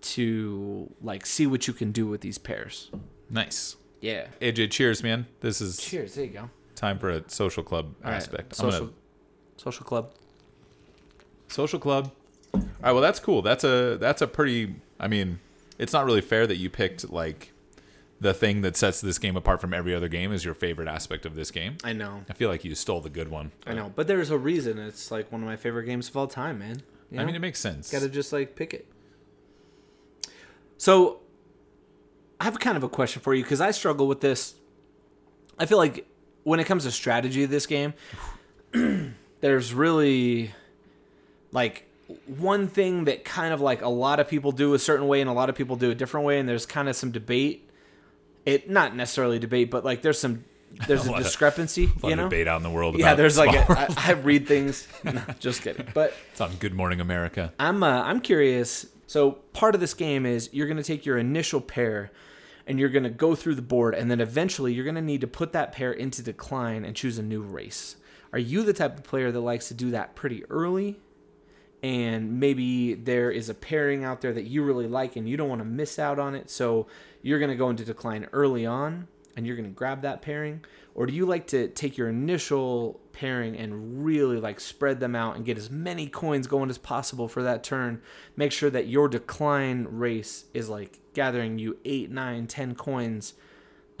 to 0.00 0.90
like 1.02 1.26
see 1.26 1.46
what 1.46 1.66
you 1.66 1.74
can 1.74 1.92
do 1.92 2.06
with 2.06 2.20
these 2.20 2.38
pairs. 2.38 2.90
Nice. 3.30 3.76
Yeah. 4.00 4.28
AJ, 4.40 4.70
cheers, 4.70 5.02
man. 5.02 5.26
This 5.40 5.60
is 5.60 5.76
Cheers. 5.78 6.14
There 6.14 6.24
you 6.24 6.30
go. 6.30 6.50
time 6.76 6.98
for 6.98 7.10
a 7.10 7.28
social 7.28 7.62
club 7.64 7.94
All 8.04 8.10
right, 8.10 8.16
aspect. 8.16 8.52
I'm 8.52 8.70
Social, 8.70 8.80
gonna- 8.86 8.92
social 9.56 9.84
club. 9.84 10.12
social 11.48 11.78
club. 11.78 12.10
All 12.54 12.60
right, 12.82 12.92
well 12.92 13.02
that's 13.02 13.20
cool. 13.20 13.42
That's 13.42 13.64
a 13.64 13.98
that's 14.00 14.22
a 14.22 14.26
pretty. 14.26 14.74
I 15.00 15.08
mean, 15.08 15.40
it's 15.78 15.92
not 15.92 16.04
really 16.04 16.20
fair 16.20 16.46
that 16.46 16.56
you 16.56 16.68
picked 16.68 17.10
like 17.10 17.52
the 18.20 18.34
thing 18.34 18.62
that 18.62 18.76
sets 18.76 19.00
this 19.00 19.18
game 19.18 19.36
apart 19.36 19.60
from 19.60 19.72
every 19.72 19.94
other 19.94 20.08
game 20.08 20.32
is 20.32 20.44
your 20.44 20.54
favorite 20.54 20.88
aspect 20.88 21.24
of 21.24 21.36
this 21.36 21.50
game. 21.50 21.76
I 21.84 21.92
know. 21.92 22.24
I 22.28 22.32
feel 22.32 22.48
like 22.50 22.64
you 22.64 22.74
stole 22.74 23.00
the 23.00 23.10
good 23.10 23.28
one. 23.28 23.52
I 23.66 23.74
know. 23.74 23.92
But 23.94 24.08
there's 24.08 24.30
a 24.30 24.38
reason 24.38 24.78
it's 24.78 25.10
like 25.10 25.30
one 25.30 25.40
of 25.40 25.46
my 25.46 25.56
favorite 25.56 25.84
games 25.84 26.08
of 26.08 26.16
all 26.16 26.26
time, 26.26 26.58
man. 26.58 26.82
You 27.10 27.20
I 27.20 27.24
mean, 27.24 27.34
it 27.34 27.40
makes 27.40 27.60
sense. 27.60 27.90
gotta 27.90 28.08
just 28.08 28.32
like 28.32 28.56
pick 28.56 28.74
it. 28.74 28.86
So, 30.76 31.20
I 32.40 32.44
have 32.44 32.58
kind 32.60 32.76
of 32.76 32.82
a 32.84 32.88
question 32.88 33.20
for 33.22 33.34
you 33.34 33.42
because 33.42 33.60
I 33.60 33.70
struggle 33.70 34.06
with 34.06 34.20
this. 34.20 34.54
I 35.58 35.66
feel 35.66 35.78
like 35.78 36.06
when 36.44 36.60
it 36.60 36.64
comes 36.64 36.84
to 36.84 36.90
strategy 36.90 37.44
of 37.44 37.50
this 37.50 37.66
game, 37.66 37.94
there's 39.40 39.74
really 39.74 40.52
like 41.50 41.87
one 42.26 42.68
thing 42.68 43.04
that 43.04 43.24
kind 43.24 43.52
of 43.52 43.60
like 43.60 43.82
a 43.82 43.88
lot 43.88 44.20
of 44.20 44.28
people 44.28 44.52
do 44.52 44.74
a 44.74 44.78
certain 44.78 45.06
way 45.08 45.20
and 45.20 45.28
a 45.28 45.32
lot 45.32 45.48
of 45.50 45.54
people 45.56 45.76
do 45.76 45.90
a 45.90 45.94
different 45.94 46.26
way, 46.26 46.38
and 46.38 46.48
there's 46.48 46.66
kind 46.66 46.88
of 46.88 46.96
some 46.96 47.10
debate. 47.10 47.68
It 48.46 48.70
not 48.70 48.96
necessarily 48.96 49.38
debate, 49.38 49.70
but 49.70 49.84
like 49.84 50.00
there's 50.02 50.18
some 50.18 50.44
there's 50.86 51.06
a, 51.08 51.12
of- 51.12 51.22
discrepancy. 51.22 51.84
A 51.84 51.88
lot 51.88 52.04
you 52.04 52.10
of 52.12 52.16
know, 52.16 52.22
debate 52.24 52.48
out 52.48 52.56
in 52.56 52.62
the 52.62 52.70
world. 52.70 52.98
yeah. 52.98 53.14
There's 53.14 53.36
like 53.36 53.54
a, 53.54 53.72
I, 53.72 53.94
I 53.96 54.12
read 54.12 54.46
things. 54.46 54.88
No, 55.04 55.22
just 55.38 55.62
kidding, 55.62 55.86
but. 55.94 56.14
It's 56.32 56.40
on 56.40 56.54
Good 56.56 56.74
Morning 56.74 57.00
America. 57.00 57.52
I'm 57.58 57.82
uh, 57.82 58.02
I'm 58.02 58.20
curious. 58.20 58.86
So 59.06 59.32
part 59.52 59.74
of 59.74 59.80
this 59.80 59.94
game 59.94 60.24
is 60.26 60.50
you're 60.52 60.68
gonna 60.68 60.82
take 60.82 61.04
your 61.04 61.18
initial 61.18 61.60
pair, 61.60 62.10
and 62.66 62.78
you're 62.78 62.88
gonna 62.90 63.10
go 63.10 63.34
through 63.34 63.54
the 63.56 63.62
board, 63.62 63.94
and 63.94 64.10
then 64.10 64.20
eventually 64.20 64.72
you're 64.72 64.84
gonna 64.84 65.02
need 65.02 65.20
to 65.22 65.26
put 65.26 65.52
that 65.52 65.72
pair 65.72 65.92
into 65.92 66.22
decline 66.22 66.84
and 66.84 66.94
choose 66.96 67.18
a 67.18 67.22
new 67.22 67.42
race. 67.42 67.96
Are 68.32 68.38
you 68.38 68.62
the 68.62 68.72
type 68.74 68.96
of 68.98 69.04
player 69.04 69.30
that 69.32 69.40
likes 69.40 69.68
to 69.68 69.74
do 69.74 69.90
that 69.92 70.14
pretty 70.14 70.44
early? 70.50 70.98
And 71.82 72.40
maybe 72.40 72.94
there 72.94 73.30
is 73.30 73.48
a 73.48 73.54
pairing 73.54 74.04
out 74.04 74.20
there 74.20 74.32
that 74.32 74.46
you 74.46 74.64
really 74.64 74.88
like, 74.88 75.14
and 75.16 75.28
you 75.28 75.36
don't 75.36 75.48
want 75.48 75.60
to 75.60 75.64
miss 75.64 75.98
out 75.98 76.18
on 76.18 76.34
it, 76.34 76.50
so 76.50 76.88
you're 77.22 77.38
gonna 77.38 77.54
go 77.54 77.70
into 77.70 77.84
decline 77.84 78.26
early 78.32 78.66
on, 78.66 79.06
and 79.36 79.46
you're 79.46 79.56
gonna 79.56 79.68
grab 79.68 80.02
that 80.02 80.20
pairing. 80.20 80.64
Or 80.96 81.06
do 81.06 81.12
you 81.12 81.26
like 81.26 81.46
to 81.48 81.68
take 81.68 81.96
your 81.96 82.08
initial 82.08 83.00
pairing 83.12 83.56
and 83.56 84.04
really 84.04 84.38
like 84.38 84.58
spread 84.58 84.98
them 84.98 85.14
out 85.14 85.36
and 85.36 85.44
get 85.44 85.56
as 85.56 85.70
many 85.70 86.08
coins 86.08 86.48
going 86.48 86.70
as 86.70 86.78
possible 86.78 87.28
for 87.28 87.44
that 87.44 87.62
turn? 87.62 88.02
Make 88.34 88.50
sure 88.50 88.70
that 88.70 88.88
your 88.88 89.08
decline 89.08 89.86
race 89.88 90.46
is 90.54 90.68
like 90.68 90.98
gathering 91.14 91.60
you 91.60 91.76
eight, 91.84 92.10
nine, 92.10 92.48
ten 92.48 92.74
coins, 92.74 93.34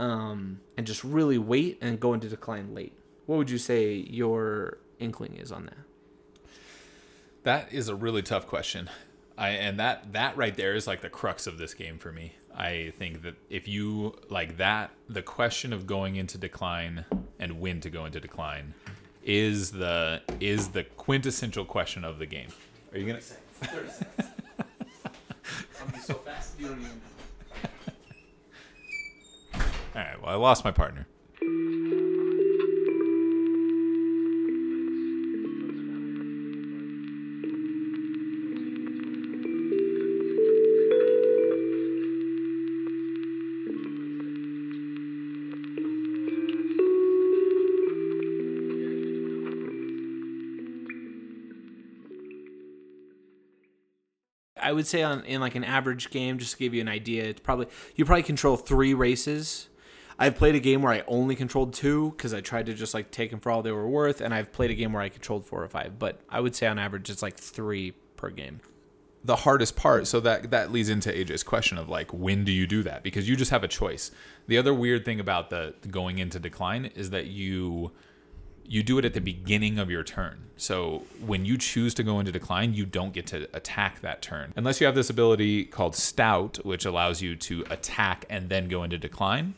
um, 0.00 0.60
and 0.76 0.84
just 0.84 1.04
really 1.04 1.38
wait 1.38 1.78
and 1.80 2.00
go 2.00 2.14
into 2.14 2.28
decline 2.28 2.74
late. 2.74 2.98
What 3.26 3.36
would 3.36 3.50
you 3.50 3.58
say 3.58 3.94
your 3.94 4.78
inkling 4.98 5.36
is 5.36 5.52
on 5.52 5.66
that? 5.66 5.87
That 7.44 7.72
is 7.72 7.88
a 7.88 7.94
really 7.94 8.22
tough 8.22 8.46
question. 8.46 8.90
I 9.36 9.50
and 9.50 9.78
that 9.78 10.12
that 10.12 10.36
right 10.36 10.54
there 10.54 10.74
is 10.74 10.86
like 10.86 11.00
the 11.00 11.08
crux 11.08 11.46
of 11.46 11.58
this 11.58 11.72
game 11.74 11.98
for 11.98 12.12
me. 12.12 12.34
I 12.54 12.92
think 12.98 13.22
that 13.22 13.36
if 13.48 13.68
you 13.68 14.16
like 14.28 14.56
that, 14.56 14.90
the 15.08 15.22
question 15.22 15.72
of 15.72 15.86
going 15.86 16.16
into 16.16 16.38
decline 16.38 17.04
and 17.38 17.60
when 17.60 17.80
to 17.80 17.90
go 17.90 18.04
into 18.04 18.18
decline 18.18 18.74
is 19.22 19.70
the 19.70 20.22
is 20.40 20.68
the 20.68 20.82
quintessential 20.84 21.64
question 21.64 22.04
of 22.04 22.18
the 22.18 22.26
game. 22.26 22.48
Are 22.92 22.98
you 22.98 23.06
gonna? 23.06 23.20
Thirty 23.20 23.88
seconds. 23.88 24.28
I'm 25.80 26.00
so 26.00 26.14
fast. 26.14 26.58
You 26.58 26.68
don't 26.68 26.80
even. 26.80 27.00
All 29.54 29.60
right. 29.94 30.20
Well, 30.20 30.30
I 30.30 30.34
lost 30.34 30.64
my 30.64 30.70
partner. 30.70 31.06
I 54.68 54.72
would 54.72 54.86
say 54.86 55.02
on 55.02 55.24
in 55.24 55.40
like 55.40 55.54
an 55.54 55.64
average 55.64 56.10
game, 56.10 56.36
just 56.36 56.52
to 56.52 56.58
give 56.58 56.74
you 56.74 56.82
an 56.82 56.88
idea, 56.88 57.24
it's 57.24 57.40
probably 57.40 57.68
you 57.96 58.04
probably 58.04 58.22
control 58.22 58.56
three 58.56 58.92
races. 58.92 59.70
I've 60.18 60.36
played 60.36 60.56
a 60.56 60.60
game 60.60 60.82
where 60.82 60.92
I 60.92 61.04
only 61.06 61.36
controlled 61.36 61.72
two 61.72 62.10
because 62.10 62.34
I 62.34 62.40
tried 62.42 62.66
to 62.66 62.74
just 62.74 62.92
like 62.92 63.10
take 63.10 63.30
them 63.30 63.40
for 63.40 63.50
all 63.50 63.62
they 63.62 63.72
were 63.72 63.88
worth, 63.88 64.20
and 64.20 64.34
I've 64.34 64.52
played 64.52 64.70
a 64.70 64.74
game 64.74 64.92
where 64.92 65.02
I 65.02 65.08
controlled 65.08 65.46
four 65.46 65.62
or 65.62 65.68
five. 65.68 65.98
But 65.98 66.20
I 66.28 66.40
would 66.40 66.54
say 66.54 66.66
on 66.66 66.78
average, 66.78 67.08
it's 67.08 67.22
like 67.22 67.38
three 67.38 67.92
per 68.16 68.28
game. 68.28 68.60
the 69.24 69.36
hardest 69.36 69.76
part 69.76 70.06
so 70.06 70.20
that 70.20 70.50
that 70.50 70.70
leads 70.72 70.88
into 70.88 71.10
AJ's 71.10 71.42
question 71.42 71.78
of 71.78 71.88
like 71.88 72.12
when 72.12 72.44
do 72.44 72.52
you 72.52 72.66
do 72.66 72.82
that 72.82 73.02
because 73.02 73.28
you 73.28 73.36
just 73.36 73.50
have 73.50 73.64
a 73.64 73.68
choice. 73.68 74.10
The 74.46 74.58
other 74.58 74.74
weird 74.74 75.04
thing 75.04 75.20
about 75.20 75.50
the 75.50 75.74
going 75.90 76.18
into 76.18 76.38
decline 76.38 76.86
is 76.94 77.10
that 77.10 77.26
you 77.26 77.92
you 78.68 78.82
do 78.82 78.98
it 78.98 79.04
at 79.04 79.14
the 79.14 79.20
beginning 79.20 79.78
of 79.78 79.90
your 79.90 80.04
turn. 80.04 80.38
So 80.56 81.04
when 81.24 81.44
you 81.44 81.56
choose 81.56 81.94
to 81.94 82.02
go 82.02 82.20
into 82.20 82.30
decline, 82.30 82.74
you 82.74 82.84
don't 82.84 83.12
get 83.12 83.26
to 83.28 83.48
attack 83.54 84.02
that 84.02 84.20
turn. 84.20 84.52
Unless 84.56 84.80
you 84.80 84.86
have 84.86 84.94
this 84.94 85.08
ability 85.08 85.64
called 85.64 85.96
stout 85.96 86.64
which 86.64 86.84
allows 86.84 87.22
you 87.22 87.34
to 87.36 87.64
attack 87.70 88.26
and 88.28 88.50
then 88.50 88.68
go 88.68 88.82
into 88.82 88.98
decline, 88.98 89.54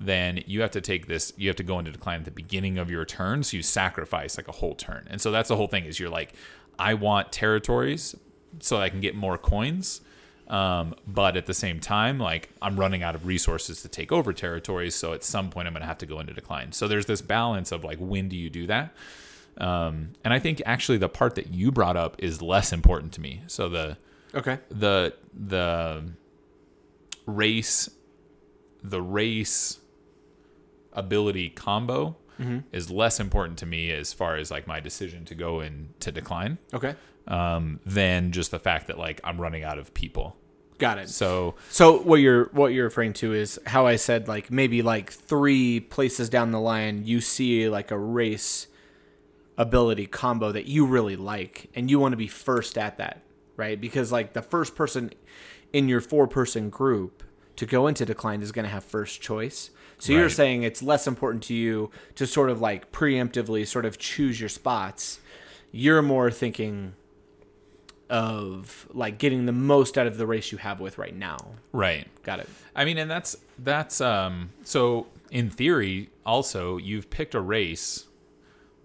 then 0.00 0.42
you 0.46 0.62
have 0.62 0.70
to 0.72 0.80
take 0.80 1.06
this 1.06 1.32
you 1.36 1.48
have 1.48 1.56
to 1.56 1.62
go 1.62 1.78
into 1.78 1.90
decline 1.90 2.20
at 2.20 2.24
the 2.24 2.30
beginning 2.30 2.78
of 2.78 2.90
your 2.90 3.04
turn 3.04 3.42
so 3.42 3.56
you 3.56 3.62
sacrifice 3.62 4.36
like 4.36 4.48
a 4.48 4.52
whole 4.52 4.74
turn. 4.74 5.06
And 5.10 5.20
so 5.20 5.30
that's 5.30 5.50
the 5.50 5.56
whole 5.56 5.68
thing 5.68 5.84
is 5.84 6.00
you're 6.00 6.08
like 6.08 6.32
I 6.78 6.94
want 6.94 7.32
territories 7.32 8.16
so 8.60 8.78
I 8.78 8.88
can 8.88 9.00
get 9.00 9.14
more 9.14 9.36
coins. 9.36 10.00
Um, 10.48 10.94
but 11.06 11.36
at 11.36 11.46
the 11.46 11.54
same 11.54 11.80
time, 11.80 12.18
like 12.18 12.50
I'm 12.60 12.78
running 12.78 13.02
out 13.02 13.14
of 13.14 13.26
resources 13.26 13.80
to 13.82 13.88
take 13.88 14.12
over 14.12 14.32
territories, 14.32 14.94
so 14.94 15.12
at 15.14 15.24
some 15.24 15.48
point 15.50 15.66
I'm 15.66 15.72
gonna 15.72 15.86
have 15.86 15.98
to 15.98 16.06
go 16.06 16.20
into 16.20 16.34
decline. 16.34 16.72
So 16.72 16.86
there's 16.86 17.06
this 17.06 17.22
balance 17.22 17.72
of 17.72 17.82
like 17.84 17.98
when 17.98 18.28
do 18.28 18.36
you 18.36 18.50
do 18.50 18.66
that? 18.66 18.94
Um, 19.56 20.10
and 20.24 20.34
I 20.34 20.38
think 20.40 20.60
actually 20.66 20.98
the 20.98 21.08
part 21.08 21.36
that 21.36 21.54
you 21.54 21.70
brought 21.72 21.96
up 21.96 22.16
is 22.18 22.42
less 22.42 22.72
important 22.72 23.12
to 23.14 23.20
me. 23.20 23.42
So 23.46 23.68
the 23.68 23.96
Okay. 24.34 24.58
the 24.68 25.14
the 25.32 26.02
race 27.26 27.88
the 28.82 29.00
race 29.00 29.78
ability 30.92 31.48
combo 31.50 32.16
is 32.72 32.90
less 32.90 33.20
important 33.20 33.58
to 33.60 33.64
me 33.64 33.92
as 33.92 34.12
far 34.12 34.36
as 34.36 34.50
like 34.50 34.66
my 34.66 34.80
decision 34.80 35.24
to 35.24 35.34
go 35.36 35.60
into 35.60 36.10
decline 36.12 36.58
Okay. 36.74 36.94
Um, 37.26 37.80
than 37.86 38.32
just 38.32 38.50
the 38.50 38.58
fact 38.58 38.88
that 38.88 38.98
like 38.98 39.20
I'm 39.24 39.40
running 39.40 39.64
out 39.64 39.78
of 39.78 39.94
people. 39.94 40.36
Got 40.78 40.98
it. 40.98 41.08
So 41.08 41.54
So 41.70 41.98
what 41.98 42.16
you're 42.16 42.46
what 42.46 42.72
you're 42.72 42.84
referring 42.84 43.12
to 43.14 43.32
is 43.32 43.60
how 43.66 43.86
I 43.86 43.96
said 43.96 44.28
like 44.28 44.50
maybe 44.50 44.82
like 44.82 45.12
three 45.12 45.80
places 45.80 46.28
down 46.28 46.50
the 46.50 46.60
line 46.60 47.04
you 47.04 47.20
see 47.20 47.68
like 47.68 47.90
a 47.90 47.98
race 47.98 48.66
ability 49.56 50.06
combo 50.06 50.50
that 50.50 50.66
you 50.66 50.84
really 50.84 51.14
like 51.14 51.70
and 51.74 51.88
you 51.88 52.00
want 52.00 52.12
to 52.12 52.16
be 52.16 52.26
first 52.26 52.76
at 52.76 52.98
that, 52.98 53.22
right? 53.56 53.80
Because 53.80 54.10
like 54.10 54.32
the 54.32 54.42
first 54.42 54.74
person 54.74 55.12
in 55.72 55.88
your 55.88 56.00
four 56.00 56.26
person 56.26 56.70
group 56.70 57.22
to 57.56 57.66
go 57.66 57.86
into 57.86 58.04
decline 58.04 58.42
is 58.42 58.50
going 58.50 58.64
to 58.64 58.70
have 58.70 58.82
first 58.82 59.20
choice. 59.20 59.70
So 59.98 60.12
you're 60.12 60.28
saying 60.28 60.64
it's 60.64 60.82
less 60.82 61.06
important 61.06 61.44
to 61.44 61.54
you 61.54 61.90
to 62.16 62.26
sort 62.26 62.50
of 62.50 62.60
like 62.60 62.90
preemptively 62.90 63.66
sort 63.66 63.86
of 63.86 63.96
choose 63.96 64.40
your 64.40 64.48
spots. 64.48 65.20
You're 65.70 66.02
more 66.02 66.30
thinking 66.30 66.94
of 68.10 68.86
like 68.92 69.18
getting 69.18 69.46
the 69.46 69.52
most 69.52 69.96
out 69.98 70.06
of 70.06 70.16
the 70.16 70.26
race 70.26 70.52
you 70.52 70.58
have 70.58 70.80
with 70.80 70.98
right 70.98 71.14
now. 71.14 71.38
right, 71.72 72.06
Got 72.22 72.40
it. 72.40 72.48
I 72.74 72.84
mean, 72.84 72.98
and 72.98 73.10
that's 73.10 73.36
that's 73.58 74.00
um. 74.00 74.50
So 74.64 75.06
in 75.30 75.50
theory, 75.50 76.10
also 76.24 76.76
you've 76.76 77.10
picked 77.10 77.34
a 77.34 77.40
race. 77.40 78.06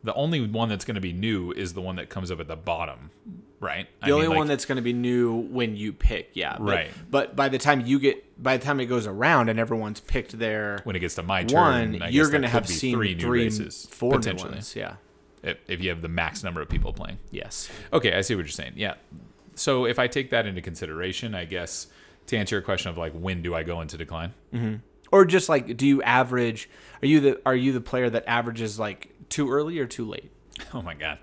The 0.04 0.14
only 0.14 0.48
one 0.48 0.70
that's 0.70 0.86
going 0.86 0.96
to 0.96 1.02
be 1.02 1.12
new 1.12 1.52
is 1.52 1.74
the 1.74 1.82
one 1.82 1.98
that 1.98 2.10
comes 2.10 2.32
up 2.32 2.40
at 2.40 2.48
the 2.48 2.56
bottom, 2.56 3.12
right? 3.60 3.88
The 4.06 4.12
only 4.12 4.30
one 4.30 4.48
that's 4.48 4.64
going 4.64 4.78
to 4.78 4.82
be 4.82 4.94
new 4.94 5.36
when 5.36 5.76
you 5.76 5.92
pick, 5.92 6.30
yeah. 6.34 6.56
But, 6.58 6.64
Right. 6.64 6.92
But 7.12 7.36
by 7.36 7.50
the 7.50 7.58
time 7.58 7.82
you 7.86 8.00
get, 8.00 8.42
by 8.42 8.56
the 8.56 8.64
time 8.64 8.80
it 8.80 8.86
goes 8.86 9.06
around 9.08 9.50
and 9.50 9.60
everyone's 9.60 10.00
picked 10.00 10.40
their 10.40 10.80
when 10.86 10.96
it 10.96 11.00
gets 11.00 11.16
to 11.16 11.24
my 11.24 11.44
turn, 11.44 11.94
one, 11.94 12.02
I 12.02 12.10
you're 12.10 12.30
going 12.30 12.44
to 12.44 12.48
have 12.48 12.68
seen 12.68 12.96
three 12.96 13.14
three, 13.14 13.26
new 13.26 13.44
races 13.46 13.88
four 13.92 14.20
new 14.20 14.34
ones. 14.36 14.76
Yeah. 14.76 14.96
If, 15.44 15.58
if 15.68 15.82
you 15.82 15.90
have 15.90 16.02
the 16.02 16.08
max 16.10 16.44
number 16.44 16.62
of 16.62 16.70
people 16.70 16.94
playing. 16.94 17.18
Yes. 17.32 17.70
Okay, 17.94 18.14
I 18.14 18.22
see 18.22 18.36
what 18.36 18.42
you're 18.42 18.48
saying. 18.50 18.74
Yeah. 18.76 18.96
So 19.56 19.86
if 19.86 20.00
I 20.00 20.08
take 20.08 20.30
that 20.32 20.46
into 20.46 20.62
consideration, 20.62 21.36
I 21.36 21.46
guess 21.46 21.88
to 22.28 22.38
answer 22.38 22.56
your 22.56 22.62
question 22.62 22.90
of 22.92 22.98
like 22.98 23.14
when 23.14 23.42
do 23.42 23.54
I 23.56 23.64
go 23.64 23.82
into 23.82 23.98
decline? 23.98 24.34
Mm-hmm. 24.54 24.76
Or 25.12 25.26
just 25.26 25.50
like, 25.50 25.76
do 25.76 25.88
you 25.88 26.02
average? 26.04 26.70
Are 27.02 27.08
you 27.08 27.20
the 27.20 27.42
are 27.46 27.56
you 27.56 27.72
the 27.74 27.82
player 27.82 28.10
that 28.10 28.26
averages 28.28 28.78
like 28.80 29.10
too 29.30 29.50
early 29.52 29.80
or 29.80 29.86
too 29.88 30.06
late? 30.06 30.32
Oh 30.74 30.82
my 30.82 30.94
god. 30.94 31.20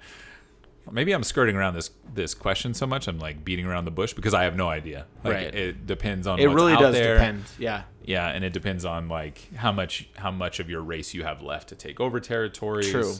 Maybe 0.90 1.12
I'm 1.12 1.24
skirting 1.24 1.56
around 1.56 1.74
this 1.74 1.90
this 2.14 2.32
question 2.34 2.72
so 2.74 2.86
much. 2.86 3.08
I'm 3.08 3.18
like 3.18 3.44
beating 3.44 3.66
around 3.66 3.84
the 3.86 3.90
bush 3.90 4.12
because 4.14 4.34
I 4.34 4.44
have 4.44 4.56
no 4.56 4.68
idea. 4.68 5.06
Like 5.24 5.34
Right. 5.34 5.54
it 5.54 5.86
depends 5.86 6.26
on 6.28 6.38
It 6.38 6.46
really 6.46 6.76
does 6.76 6.94
there. 6.94 7.14
depend. 7.14 7.44
Yeah. 7.58 7.82
Yeah, 8.04 8.28
and 8.28 8.44
it 8.44 8.52
depends 8.52 8.84
on 8.84 9.08
like 9.08 9.52
how 9.56 9.72
much 9.72 10.08
how 10.16 10.30
much 10.30 10.60
of 10.60 10.70
your 10.70 10.80
race 10.82 11.12
you 11.12 11.24
have 11.24 11.42
left 11.42 11.68
to 11.70 11.74
take 11.74 11.98
over 12.00 12.20
territories. 12.20 12.90
True. 12.90 13.12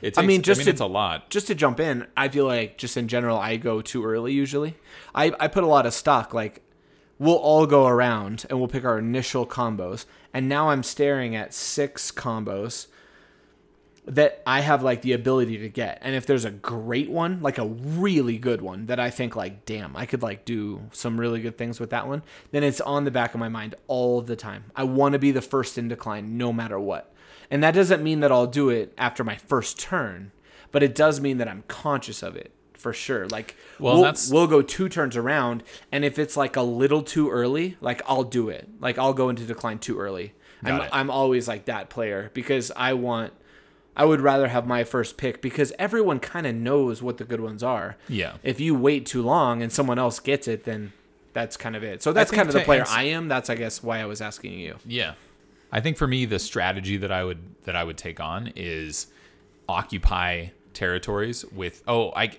Takes, 0.00 0.18
I 0.18 0.22
mean, 0.22 0.42
just 0.42 0.58
I 0.58 0.60
mean, 0.60 0.64
to- 0.66 0.70
it's 0.70 0.80
a 0.80 0.86
lot. 0.86 1.30
just 1.30 1.46
to 1.48 1.54
jump 1.54 1.80
in, 1.80 2.06
I 2.16 2.28
feel 2.28 2.46
like 2.46 2.78
just 2.78 2.96
in 2.96 3.08
general, 3.08 3.36
I 3.36 3.56
go 3.56 3.80
too 3.82 4.04
early 4.04 4.32
usually. 4.32 4.76
I, 5.14 5.32
I 5.40 5.48
put 5.48 5.64
a 5.64 5.66
lot 5.66 5.86
of 5.86 5.94
stock. 5.94 6.32
Like, 6.32 6.62
we'll 7.18 7.34
all 7.36 7.66
go 7.66 7.86
around 7.86 8.46
and 8.48 8.58
we'll 8.58 8.68
pick 8.68 8.84
our 8.84 8.98
initial 8.98 9.46
combos. 9.46 10.04
And 10.32 10.48
now 10.48 10.70
I'm 10.70 10.82
staring 10.82 11.34
at 11.34 11.52
six 11.52 12.12
combos 12.12 12.86
that 14.04 14.42
I 14.46 14.60
have 14.60 14.82
like 14.82 15.02
the 15.02 15.12
ability 15.12 15.58
to 15.58 15.68
get. 15.68 15.98
And 16.00 16.14
if 16.14 16.24
there's 16.24 16.46
a 16.46 16.50
great 16.50 17.10
one, 17.10 17.42
like 17.42 17.58
a 17.58 17.66
really 17.66 18.38
good 18.38 18.62
one 18.62 18.86
that 18.86 18.98
I 18.98 19.10
think 19.10 19.36
like, 19.36 19.66
damn, 19.66 19.94
I 19.96 20.06
could 20.06 20.22
like 20.22 20.46
do 20.46 20.80
some 20.92 21.20
really 21.20 21.40
good 21.40 21.58
things 21.58 21.78
with 21.78 21.90
that 21.90 22.08
one, 22.08 22.22
then 22.50 22.62
it's 22.64 22.80
on 22.80 23.04
the 23.04 23.10
back 23.10 23.34
of 23.34 23.40
my 23.40 23.50
mind 23.50 23.74
all 23.86 24.22
the 24.22 24.36
time. 24.36 24.64
I 24.74 24.84
want 24.84 25.12
to 25.12 25.18
be 25.18 25.30
the 25.30 25.42
first 25.42 25.76
in 25.76 25.88
decline 25.88 26.38
no 26.38 26.54
matter 26.54 26.80
what. 26.80 27.12
And 27.50 27.62
that 27.62 27.72
doesn't 27.74 28.02
mean 28.02 28.20
that 28.20 28.30
I'll 28.30 28.46
do 28.46 28.68
it 28.70 28.92
after 28.98 29.24
my 29.24 29.36
first 29.36 29.78
turn, 29.78 30.32
but 30.70 30.82
it 30.82 30.94
does 30.94 31.20
mean 31.20 31.38
that 31.38 31.48
I'm 31.48 31.64
conscious 31.66 32.22
of 32.22 32.36
it 32.36 32.52
for 32.74 32.92
sure. 32.92 33.26
Like 33.28 33.56
Well, 33.78 33.94
we'll, 33.94 34.02
that's- 34.04 34.30
we'll 34.30 34.46
go 34.46 34.62
two 34.62 34.88
turns 34.88 35.16
around, 35.16 35.62
and 35.90 36.04
if 36.04 36.18
it's 36.18 36.36
like 36.36 36.56
a 36.56 36.62
little 36.62 37.02
too 37.02 37.30
early, 37.30 37.76
like 37.80 38.02
I'll 38.06 38.24
do 38.24 38.48
it. 38.50 38.68
Like 38.80 38.98
I'll 38.98 39.14
go 39.14 39.28
into 39.30 39.44
decline 39.44 39.78
too 39.78 39.98
early. 39.98 40.34
Got 40.64 40.72
I'm 40.72 40.80
it. 40.82 40.88
I'm 40.92 41.10
always 41.10 41.48
like 41.48 41.66
that 41.66 41.88
player 41.90 42.30
because 42.34 42.70
I 42.76 42.92
want. 42.94 43.32
I 43.96 44.04
would 44.04 44.20
rather 44.20 44.46
have 44.46 44.64
my 44.64 44.84
first 44.84 45.16
pick 45.16 45.42
because 45.42 45.72
everyone 45.76 46.20
kind 46.20 46.46
of 46.46 46.54
knows 46.54 47.02
what 47.02 47.18
the 47.18 47.24
good 47.24 47.40
ones 47.40 47.64
are. 47.64 47.96
Yeah. 48.08 48.34
If 48.44 48.60
you 48.60 48.76
wait 48.76 49.06
too 49.06 49.22
long 49.22 49.60
and 49.60 49.72
someone 49.72 49.98
else 49.98 50.20
gets 50.20 50.46
it, 50.46 50.62
then 50.62 50.92
that's 51.32 51.56
kind 51.56 51.74
of 51.74 51.82
it. 51.82 52.00
So 52.00 52.12
that's 52.12 52.30
kind 52.30 52.48
of 52.48 52.54
the 52.54 52.60
player 52.60 52.84
I 52.88 53.04
am. 53.04 53.26
That's 53.26 53.50
I 53.50 53.56
guess 53.56 53.82
why 53.82 53.98
I 54.00 54.04
was 54.06 54.20
asking 54.20 54.52
you. 54.52 54.76
Yeah. 54.86 55.14
I 55.70 55.80
think 55.80 55.96
for 55.96 56.06
me 56.06 56.24
the 56.24 56.38
strategy 56.38 56.96
that 56.96 57.12
I 57.12 57.24
would 57.24 57.38
that 57.64 57.76
I 57.76 57.84
would 57.84 57.98
take 57.98 58.20
on 58.20 58.52
is 58.56 59.08
occupy 59.68 60.48
territories 60.72 61.44
with 61.46 61.82
oh 61.86 62.12
I 62.14 62.30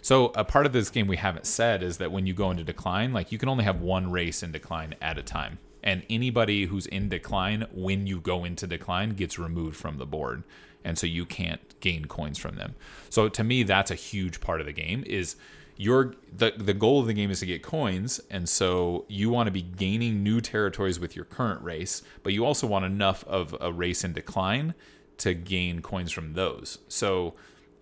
so 0.00 0.26
a 0.36 0.44
part 0.44 0.66
of 0.66 0.72
this 0.72 0.88
game 0.88 1.06
we 1.06 1.16
haven't 1.16 1.46
said 1.46 1.82
is 1.82 1.98
that 1.98 2.12
when 2.12 2.26
you 2.26 2.34
go 2.34 2.50
into 2.50 2.64
decline 2.64 3.12
like 3.12 3.32
you 3.32 3.38
can 3.38 3.48
only 3.48 3.64
have 3.64 3.80
one 3.80 4.10
race 4.10 4.42
in 4.42 4.52
decline 4.52 4.94
at 5.02 5.18
a 5.18 5.22
time 5.22 5.58
and 5.82 6.04
anybody 6.08 6.66
who's 6.66 6.86
in 6.86 7.08
decline 7.08 7.66
when 7.72 8.06
you 8.06 8.20
go 8.20 8.44
into 8.44 8.66
decline 8.66 9.10
gets 9.10 9.38
removed 9.38 9.76
from 9.76 9.98
the 9.98 10.06
board 10.06 10.42
and 10.84 10.96
so 10.96 11.06
you 11.06 11.26
can't 11.26 11.78
gain 11.80 12.04
coins 12.04 12.38
from 12.38 12.54
them. 12.54 12.76
So 13.10 13.28
to 13.28 13.44
me 13.44 13.64
that's 13.64 13.90
a 13.90 13.96
huge 13.96 14.40
part 14.40 14.60
of 14.60 14.66
the 14.66 14.72
game 14.72 15.02
is 15.06 15.36
your 15.76 16.14
the 16.34 16.52
the 16.56 16.72
goal 16.74 17.00
of 17.00 17.06
the 17.06 17.12
game 17.12 17.30
is 17.30 17.40
to 17.40 17.46
get 17.46 17.62
coins 17.62 18.20
and 18.30 18.48
so 18.48 19.04
you 19.08 19.28
want 19.30 19.46
to 19.46 19.50
be 19.50 19.62
gaining 19.62 20.22
new 20.22 20.40
territories 20.40 20.98
with 20.98 21.14
your 21.14 21.24
current 21.26 21.62
race 21.62 22.02
but 22.22 22.32
you 22.32 22.44
also 22.46 22.66
want 22.66 22.84
enough 22.84 23.24
of 23.24 23.54
a 23.60 23.70
race 23.72 24.02
in 24.04 24.12
decline 24.12 24.74
to 25.18 25.34
gain 25.34 25.80
coins 25.82 26.10
from 26.10 26.32
those 26.32 26.78
so 26.88 27.34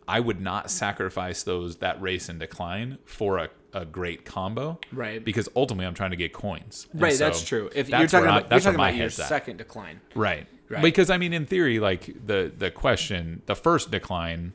i 0.09 0.19
would 0.19 0.41
not 0.41 0.71
sacrifice 0.71 1.43
those 1.45 1.77
that 1.77 2.01
race 2.03 2.29
in 2.29 2.39
decline 2.39 2.99
for 3.05 3.39
a, 3.39 3.49
a 3.73 3.85
great 3.85 4.25
combo 4.25 4.79
Right. 4.93 5.25
because 5.25 5.49
ultimately 5.55 5.87
i'm 5.87 5.95
trying 5.95 6.11
to 6.11 6.17
get 6.17 6.33
coins 6.33 6.89
And 6.93 7.01
Right, 7.03 7.13
so 7.13 7.25
that's 7.25 7.45
true. 7.45 7.71
If 7.75 7.89
that's 7.89 8.01
you're 8.01 8.09
talking 8.09 8.21
where 8.27 8.31
I- 8.31 8.39
about, 8.39 8.51
that's 8.51 8.65
you're 8.65 8.73
talking 8.73 8.85
about 8.87 8.95
your 8.95 9.03
head's 9.05 9.21
at. 9.21 9.29
second 9.29 9.57
decline. 9.59 10.01
Right. 10.17 10.47
Right. 10.69 10.83
Because 10.83 11.11
I 11.11 11.19
mean, 11.19 11.33
in 11.35 11.45
theory, 11.45 11.79
like 11.79 12.07
the 12.27 12.51
the 12.57 12.71
question, 12.71 13.43
the 13.47 13.55
first 13.55 13.91
decline 13.91 14.55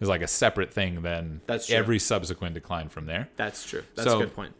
is 0.00 0.08
like 0.08 0.22
a 0.22 0.26
separate 0.26 0.72
thing 0.72 1.02
than 1.02 1.40
That's 1.46 1.66
true. 1.66 1.76
every 1.76 1.98
subsequent 1.98 2.54
decline 2.54 2.88
from 2.88 3.06
there. 3.06 3.28
That's 3.36 3.64
true. 3.68 3.82
That's 3.94 4.08
So, 4.08 4.18
a 4.18 4.20
good 4.24 4.34
point. 4.34 4.54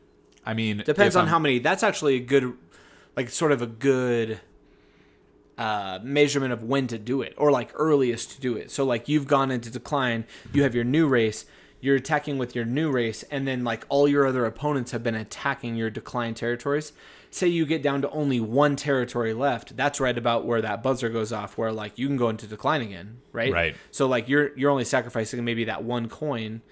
I 0.44 0.54
mean, 0.54 0.82
Depends 0.84 1.14
on 1.16 1.22
I'm- 1.24 1.28
how 1.28 1.38
many. 1.38 1.58
That's 1.58 1.82
actually 1.82 2.16
a 2.16 2.20
good, 2.20 2.54
like, 3.16 3.28
sort 3.30 3.52
of 3.52 3.62
a 3.62 3.66
good 3.66 4.40
uh, 5.56 5.98
measurement 6.02 6.52
of 6.52 6.62
when 6.62 6.86
to 6.86 6.98
do 6.98 7.20
it, 7.22 7.34
or 7.36 7.50
like 7.50 7.70
earliest 7.74 8.30
to 8.32 8.40
do 8.40 8.56
it. 8.56 8.70
So, 8.70 8.84
like, 8.84 9.08
you've 9.08 9.26
gone 9.26 9.50
into 9.50 9.70
decline, 9.70 10.24
you 10.52 10.62
have 10.62 10.74
your 10.74 10.84
new 10.84 11.08
race, 11.08 11.46
you're 11.80 11.96
attacking 11.96 12.38
with 12.38 12.54
your 12.54 12.64
new 12.64 12.90
race, 12.90 13.24
and 13.24 13.46
then 13.46 13.64
like 13.64 13.84
all 13.88 14.06
your 14.08 14.26
other 14.26 14.44
opponents 14.46 14.92
have 14.92 15.02
been 15.02 15.14
attacking 15.16 15.74
your 15.76 15.90
decline 15.90 16.34
territories. 16.34 16.92
Say 17.30 17.48
you 17.48 17.66
get 17.66 17.82
down 17.82 18.02
to 18.02 18.10
only 18.10 18.40
one 18.40 18.74
territory 18.74 19.34
left, 19.34 19.76
that's 19.76 20.00
right 20.00 20.16
about 20.16 20.46
where 20.46 20.62
that 20.62 20.82
buzzer 20.82 21.08
goes 21.10 21.32
off, 21.32 21.58
where 21.58 21.72
like 21.72 21.98
you 21.98 22.06
can 22.06 22.16
go 22.16 22.28
into 22.28 22.46
decline 22.46 22.80
again, 22.80 23.20
right? 23.32 23.52
Right. 23.52 23.76
So 23.90 24.06
like 24.06 24.28
you're 24.28 24.56
you're 24.56 24.70
only 24.70 24.84
sacrificing 24.84 25.44
maybe 25.44 25.64
that 25.64 25.84
one 25.84 26.08
coin 26.08 26.62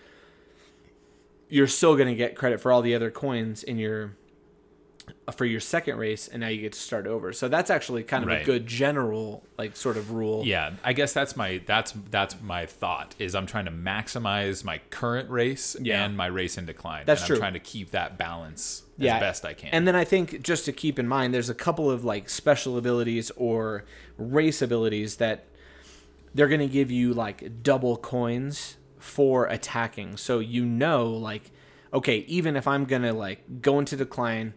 you're 1.49 1.67
still 1.67 1.95
going 1.95 2.09
to 2.09 2.15
get 2.15 2.37
credit 2.37 2.61
for 2.61 2.73
all 2.73 2.83
the 2.83 2.95
other 2.95 3.11
coins 3.11 3.63
in 3.63 3.79
your 3.79 4.17
for 5.37 5.45
your 5.45 5.61
second 5.61 5.97
race 5.99 6.29
and 6.29 6.41
now 6.41 6.49
you 6.49 6.61
get 6.61 6.73
to 6.73 6.79
start 6.79 7.07
over 7.07 7.33
so 7.33 7.49
that's 7.49 7.69
actually 7.71 8.03
kind 8.03 8.25
of 8.25 8.31
a 8.31 8.45
good 8.45 8.67
general 8.67 9.43
like 9.59 9.77
sort 9.77 9.97
of 9.97 10.11
rule 10.13 10.45
Yeah, 10.45 10.73
I 10.85 10.93
guess 10.93 11.13
that's 11.13 11.37
my 11.37 11.61
that's 11.67 11.93
that's 12.11 12.41
my 12.43 12.67
thought 12.67 13.15
is 13.19 13.35
I'm 13.35 13.47
trying 13.47 13.65
to 13.67 13.71
maximize 13.73 14.65
my 14.65 14.79
current 14.91 15.29
race 15.31 15.77
Yeah. 15.81 16.05
and 16.05 16.17
my 16.17 16.27
race 16.27 16.59
in 16.59 16.67
decline. 16.67 17.05
That's 17.07 17.23
and 17.23 17.27
true. 17.27 17.37
I'm 17.37 17.41
trying 17.41 17.53
to 17.55 17.61
keep 17.61 17.91
that 17.91 18.19
balance 18.19 18.85
yeah 18.99 19.17
as 19.17 19.21
best 19.21 19.45
I 19.45 19.53
can. 19.53 19.71
and 19.73 19.87
then 19.87 19.95
i 19.95 20.05
think 20.05 20.41
just 20.43 20.65
to 20.65 20.73
keep 20.73 20.99
in 20.99 21.07
mind 21.07 21.35
there's 21.35 21.51
a 21.51 21.55
couple 21.55 21.91
of 21.91 22.03
like 22.05 22.31
special 22.31 22.79
abilities 22.79 23.31
or 23.37 23.85
race 24.17 24.63
abilities 24.63 25.17
that 25.17 25.45
they're 26.35 26.49
going 26.49 26.61
to 26.61 26.67
give 26.67 26.91
you 26.91 27.13
like 27.13 27.63
double 27.63 27.97
coins 27.99 28.77
for 28.99 29.47
attacking 29.47 30.17
so 30.17 30.39
you 30.39 30.65
know 30.65 31.07
like 31.11 31.51
okay 31.93 32.19
even 32.27 32.57
if 32.57 32.67
i'm 32.67 32.85
going 32.87 33.03
to 33.03 33.13
like 33.13 33.61
go 33.61 33.79
into 33.79 33.97
decline 33.97 34.55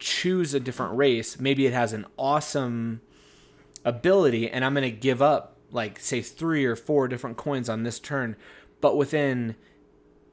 choose 0.00 0.54
a 0.54 0.60
different 0.60 0.96
race 0.96 1.38
maybe 1.38 1.66
it 1.66 1.72
has 1.72 1.92
an 1.92 2.04
awesome 2.18 3.00
ability 3.84 4.50
and 4.50 4.64
I'm 4.64 4.74
going 4.74 4.82
to 4.90 4.96
give 4.96 5.22
up 5.22 5.56
like 5.70 5.98
say 6.00 6.20
3 6.20 6.64
or 6.64 6.76
4 6.76 7.08
different 7.08 7.36
coins 7.36 7.68
on 7.68 7.82
this 7.82 7.98
turn 7.98 8.36
but 8.80 8.96
within 8.96 9.54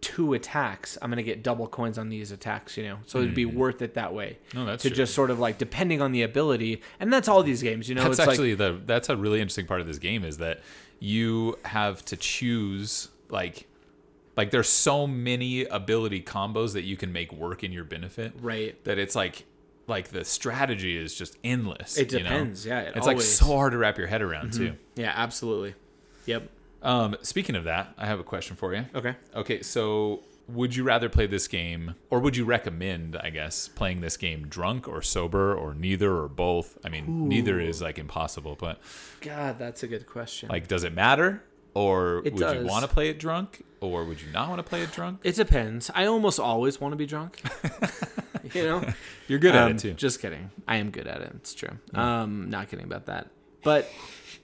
two 0.01 0.33
attacks 0.33 0.97
I'm 1.01 1.09
going 1.09 1.17
to 1.17 1.23
get 1.23 1.43
double 1.43 1.67
coins 1.67 1.97
on 1.97 2.09
these 2.09 2.31
attacks 2.31 2.77
you 2.77 2.83
know 2.83 2.97
so 3.05 3.19
it'd 3.19 3.33
be 3.35 3.45
worth 3.45 3.81
it 3.81 3.93
that 3.95 4.13
way 4.13 4.37
No, 4.53 4.61
Hmm. 4.61 4.67
That's 4.67 4.83
to 4.83 4.89
true. 4.89 4.95
just 4.97 5.13
sort 5.15 5.31
of 5.31 5.39
like 5.39 5.57
depending 5.57 6.01
on 6.01 6.11
the 6.11 6.23
ability 6.23 6.81
and 6.99 7.11
that's 7.11 7.27
all 7.27 7.41
these 7.43 7.61
games 7.61 7.87
you 7.89 7.95
know 7.95 8.03
that's 8.03 8.19
it's 8.19 8.27
actually 8.27 8.55
like 8.55 8.57
the 8.57 8.81
that's 8.85 9.09
a 9.09 9.17
really 9.17 9.39
interesting 9.41 9.65
part 9.65 9.81
of 9.81 9.87
this 9.87 9.97
game 9.99 10.23
is 10.23 10.37
that 10.37 10.61
you 10.99 11.57
have 11.65 12.03
to 12.05 12.17
choose 12.17 13.09
like 13.29 13.67
like 14.35 14.51
there's 14.51 14.69
so 14.69 15.07
many 15.07 15.65
ability 15.65 16.21
combos 16.21 16.73
that 16.73 16.83
you 16.83 16.95
can 16.97 17.11
make 17.11 17.31
work 17.33 17.63
in 17.63 17.71
your 17.71 17.83
benefit 17.83 18.33
right 18.41 18.83
that 18.85 18.97
it's 18.99 19.15
like 19.15 19.45
like 19.87 20.09
the 20.09 20.23
strategy 20.25 20.97
is 20.97 21.15
just 21.15 21.37
endless 21.43 21.97
It 21.97 22.11
you 22.11 22.19
know? 22.19 22.23
depends, 22.29 22.65
yeah, 22.65 22.81
it 22.81 22.93
it's 22.95 23.07
like 23.07 23.21
so 23.21 23.45
hard 23.45 23.71
to 23.71 23.77
wrap 23.77 23.97
your 23.97 24.07
head 24.07 24.21
around 24.21 24.53
too. 24.53 24.75
Yeah 24.95 25.13
absolutely. 25.15 25.75
Yep. 26.25 26.49
Um 26.83 27.15
speaking 27.21 27.55
of 27.55 27.63
that 27.65 27.93
i 27.97 28.05
have 28.05 28.19
a 28.19 28.23
question 28.23 28.55
for 28.55 28.73
you. 28.75 28.85
Okay. 28.93 29.15
Okay 29.35 29.61
so 29.61 30.21
would 30.49 30.73
you 30.75 30.83
rather 30.83 31.09
play 31.09 31.27
this 31.27 31.47
game 31.47 31.95
or 32.09 32.19
would 32.19 32.37
you 32.37 32.45
recommend 32.45 33.17
i 33.17 33.29
guess 33.29 33.67
playing 33.67 33.99
this 33.99 34.15
game 34.15 34.47
drunk 34.47 34.87
or 34.87 35.01
sober 35.01 35.53
or 35.55 35.73
neither 35.73 36.15
or 36.15 36.27
both? 36.27 36.77
I 36.85 36.89
mean 36.89 37.27
neither 37.27 37.59
is 37.59 37.81
like 37.81 37.97
impossible 37.97 38.55
but 38.59 38.79
god 39.21 39.57
that's 39.59 39.83
a 39.83 39.87
good 39.87 40.05
question. 40.05 40.49
Like, 40.49 40.67
does 40.67 40.83
it 40.83 40.93
matter? 40.93 41.43
Or 41.77 42.21
It 42.25 42.33
would 42.33 42.55
you 42.55 42.65
want 42.65 42.83
to 42.85 42.91
play 42.91 43.09
it 43.09 43.19
drunk? 43.19 43.63
Or 43.81 44.03
would 44.05 44.19
you 44.21 44.31
not 44.31 44.49
want 44.49 44.59
to 44.59 44.63
play 44.63 44.81
it 44.81 44.91
drunk? 44.91 45.19
it 45.23 45.35
depends 45.35 45.91
i 45.93 46.05
almost 46.07 46.39
always 46.39 46.81
want 46.81 46.91
to 46.93 46.95
be 46.95 47.05
drunk 47.05 47.41
you 48.53 48.63
know 48.63 48.83
You're 49.27 49.37
good 49.39 49.53
at 49.55 49.63
Um, 49.65 49.71
it 49.73 49.79
too. 49.79 49.93
Just 49.93 50.19
kidding. 50.21 50.49
I 50.67 50.77
am 50.77 50.89
good 50.89 51.05
at 51.05 51.21
it. 51.21 51.31
It's 51.35 51.53
true. 51.53 51.77
Um, 51.93 52.49
not 52.49 52.69
kidding 52.69 52.85
about 52.85 53.05
that. 53.07 53.27
But, 53.61 53.89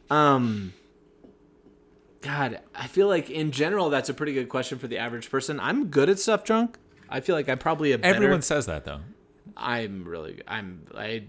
um, 0.10 0.74
God, 2.22 2.60
I 2.76 2.88
feel 2.88 3.08
like 3.08 3.30
in 3.30 3.52
general 3.52 3.90
that's 3.90 4.10
a 4.10 4.14
pretty 4.14 4.34
good 4.34 4.50
question 4.50 4.78
for 4.78 4.88
the 4.88 4.98
average 4.98 5.30
person. 5.32 5.60
I'm 5.60 5.88
good 5.88 6.10
at 6.10 6.20
stuff 6.20 6.44
drunk. 6.44 6.78
I 7.10 7.20
feel 7.22 7.36
like 7.36 7.50
I 7.50 7.56
probably 7.56 7.92
have 7.92 8.02
better. 8.02 8.16
Everyone 8.16 8.42
says 8.42 8.66
that 8.66 8.86
though. 8.86 9.00
I'm 9.56 10.04
really. 10.06 10.42
I'm. 10.48 10.86
I 10.96 11.24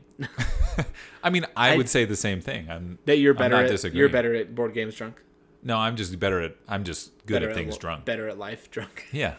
I 1.23 1.31
mean, 1.31 1.47
I, 1.57 1.73
I- 1.75 1.77
would 1.77 1.89
say 1.89 2.05
the 2.05 2.17
same 2.17 2.41
thing. 2.41 2.69
I'm 2.71 2.99
that 3.07 3.19
you're 3.19 3.35
better. 3.35 3.57
at, 3.57 3.69
disagreeing. 3.69 3.99
you're 4.01 4.09
better 4.09 4.35
at 4.35 4.55
board 4.55 4.73
games 4.75 4.95
drunk. 4.97 5.17
No, 5.65 5.79
I'm 5.79 5.97
just 5.97 6.19
better 6.21 6.41
at. 6.43 6.57
I'm 6.69 6.85
just 6.85 7.11
good 7.27 7.35
better 7.41 7.51
at 7.51 7.57
things 7.57 7.75
li- 7.75 7.81
drunk. 7.81 8.05
Better 8.05 8.29
at 8.29 8.39
life 8.39 8.71
drunk. 8.71 9.07
Yeah. 9.13 9.35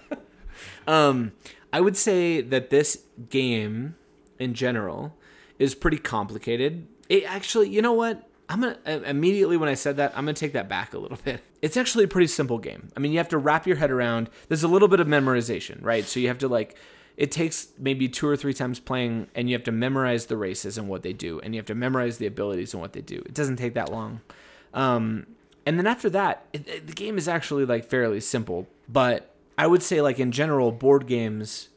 Um, 0.88 1.34
I 1.74 1.82
would 1.82 1.98
say 1.98 2.42
that 2.42 2.70
this 2.70 3.04
game, 3.30 3.96
in 4.40 4.54
general, 4.54 5.14
is 5.60 5.76
pretty 5.76 5.98
complicated. 5.98 6.88
It 7.10 7.24
actually, 7.26 7.70
you 7.70 7.82
know 7.82 7.94
what? 7.94 8.28
I'm 8.48 8.62
gonna 8.62 8.78
uh, 8.86 9.02
immediately 9.06 9.58
when 9.58 9.70
I 9.70 9.74
said 9.74 9.98
that, 9.98 10.12
I'm 10.16 10.24
gonna 10.26 10.34
take 10.34 10.54
that 10.54 10.70
back 10.70 10.94
a 10.94 10.98
little 10.98 11.18
bit. 11.26 11.42
It's 11.62 11.78
actually 11.78 12.06
a 12.06 12.08
pretty 12.08 12.28
simple 12.28 12.58
game. 12.58 12.90
I 12.96 13.00
mean, 13.00 13.12
you 13.12 13.18
have 13.18 13.30
to 13.30 13.38
wrap 13.38 13.68
your 13.68 13.76
head 13.76 13.92
around. 13.92 14.30
There's 14.48 14.64
a 14.64 14.68
little 14.68 14.88
bit 14.88 15.00
of 15.00 15.08
memorization, 15.08 15.84
right? 15.84 16.06
So 16.06 16.20
you 16.20 16.28
have 16.30 16.40
to 16.40 16.48
like. 16.48 16.78
It 17.18 17.32
takes 17.32 17.70
maybe 17.80 18.10
two 18.10 18.28
or 18.28 18.36
three 18.36 18.54
times 18.54 18.80
playing, 18.80 19.28
and 19.36 19.50
you 19.50 19.56
have 19.56 19.64
to 19.64 19.72
memorize 19.72 20.26
the 20.26 20.36
races 20.36 20.78
and 20.78 20.90
what 20.90 21.02
they 21.02 21.14
do, 21.14 21.40
and 21.40 21.56
you 21.56 21.60
have 21.60 21.66
to 21.68 21.76
memorize 21.76 22.18
the 22.18 22.26
abilities 22.28 22.74
and 22.74 22.82
what 22.82 22.92
they 22.92 23.00
do. 23.02 23.18
It 23.26 23.34
doesn't 23.34 23.56
take 23.56 23.74
that 23.76 23.90
long. 23.90 24.20
Um, 24.74 25.26
and 25.66 25.78
then 25.80 25.88
after 25.88 26.10
that, 26.12 26.46
it, 26.54 26.68
it- 26.68 26.88
the 26.88 26.94
game 26.94 27.18
is 27.18 27.28
actually 27.28 27.66
like 27.66 27.86
fairly 27.86 28.20
simple. 28.20 28.68
But 28.88 29.34
I 29.58 29.68
would 29.68 29.82
say, 29.84 30.02
like 30.02 30.20
in 30.20 30.32
general, 30.32 30.72
board 30.72 31.08
games, 31.08 31.70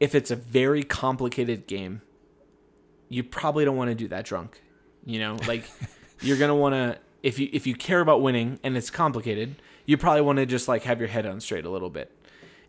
if 0.00 0.14
it's 0.14 0.30
a 0.30 0.36
very 0.36 0.82
complicated 0.84 1.66
game, 1.66 2.02
you 3.08 3.22
probably 3.24 3.64
don't 3.64 3.76
want 3.76 3.90
to 3.90 3.94
do 3.94 4.08
that 4.08 4.24
drunk. 4.24 4.60
You 5.04 5.18
know, 5.20 5.36
like 5.46 5.64
you're 6.20 6.36
gonna 6.38 6.54
want 6.56 6.74
to 6.74 6.98
if 7.22 7.38
you 7.38 7.48
if 7.52 7.66
you 7.66 7.74
care 7.74 8.00
about 8.00 8.22
winning 8.22 8.60
and 8.62 8.76
it's 8.76 8.90
complicated, 8.90 9.56
you 9.86 9.96
probably 9.96 10.20
want 10.22 10.36
to 10.38 10.46
just 10.46 10.68
like 10.68 10.82
have 10.84 11.00
your 11.00 11.08
head 11.08 11.26
on 11.26 11.40
straight 11.40 11.64
a 11.64 11.70
little 11.70 11.90
bit. 11.90 12.12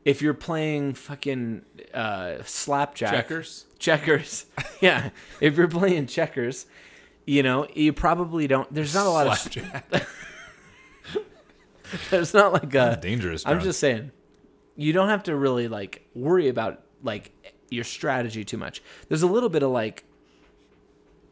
If 0.06 0.22
you're 0.22 0.34
playing 0.34 0.94
fucking 0.94 1.64
uh, 1.94 2.38
slapjack, 2.46 3.12
Checkers? 3.12 3.66
checkers, 3.80 4.46
yeah. 4.82 5.10
If 5.42 5.58
you're 5.58 5.68
playing 5.68 6.08
checkers, 6.08 6.66
you 7.30 7.44
know, 7.44 7.68
you 7.76 7.94
probably 7.94 8.48
don't. 8.48 8.74
There's 8.74 8.96
not 8.96 9.06
a 9.06 9.10
lot 9.12 9.28
of 9.28 10.08
there's 12.10 12.34
not 12.34 12.54
like 12.54 12.74
a 12.74 12.98
Dangerous. 13.00 13.46
I'm 13.46 13.54
drunk. 13.54 13.66
just 13.66 13.80
saying, 13.80 14.12
you 14.76 14.94
don't 14.94 15.10
have 15.10 15.22
to 15.24 15.36
really 15.36 15.68
like 15.68 16.08
worry 16.16 16.48
about 16.48 16.82
like 17.04 17.32
your 17.70 17.84
strategy 17.84 18.44
too 18.44 18.58
much. 18.58 18.82
There's 19.10 19.22
a 19.22 19.28
little 19.28 19.50
bit 19.50 19.62
of 19.62 19.70
like, 19.70 20.06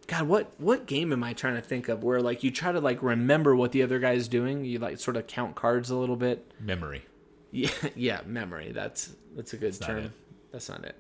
God, 0.06 0.28
what 0.28 0.52
what 0.60 0.86
game 0.86 1.12
am 1.12 1.24
I 1.24 1.34
trying 1.34 1.56
to 1.56 1.62
think 1.62 1.90
of 1.90 2.04
where 2.04 2.22
like 2.22 2.44
you 2.44 2.52
try 2.52 2.72
to 2.72 2.80
like 2.80 3.02
remember 3.02 3.56
what 3.56 3.72
the 3.72 3.82
other 3.82 3.98
guy's 3.98 4.28
doing? 4.28 4.66
You 4.66 4.78
like 4.78 5.00
sort 5.00 5.18
of 5.18 5.26
count 5.26 5.56
cards 5.56 5.90
a 5.90 5.96
little 5.96 6.16
bit. 6.16 6.52
memory. 6.60 7.06
Yeah, 7.50 7.70
yeah, 7.96 8.22
memory. 8.26 8.72
That's 8.74 9.16
that's 9.36 9.54
a 9.54 9.58
good 9.58 9.80
not 9.80 9.88
term. 9.88 9.98
it. 9.98 10.12
That's 10.52 10.68
not 10.70 10.84
it. 10.84 10.96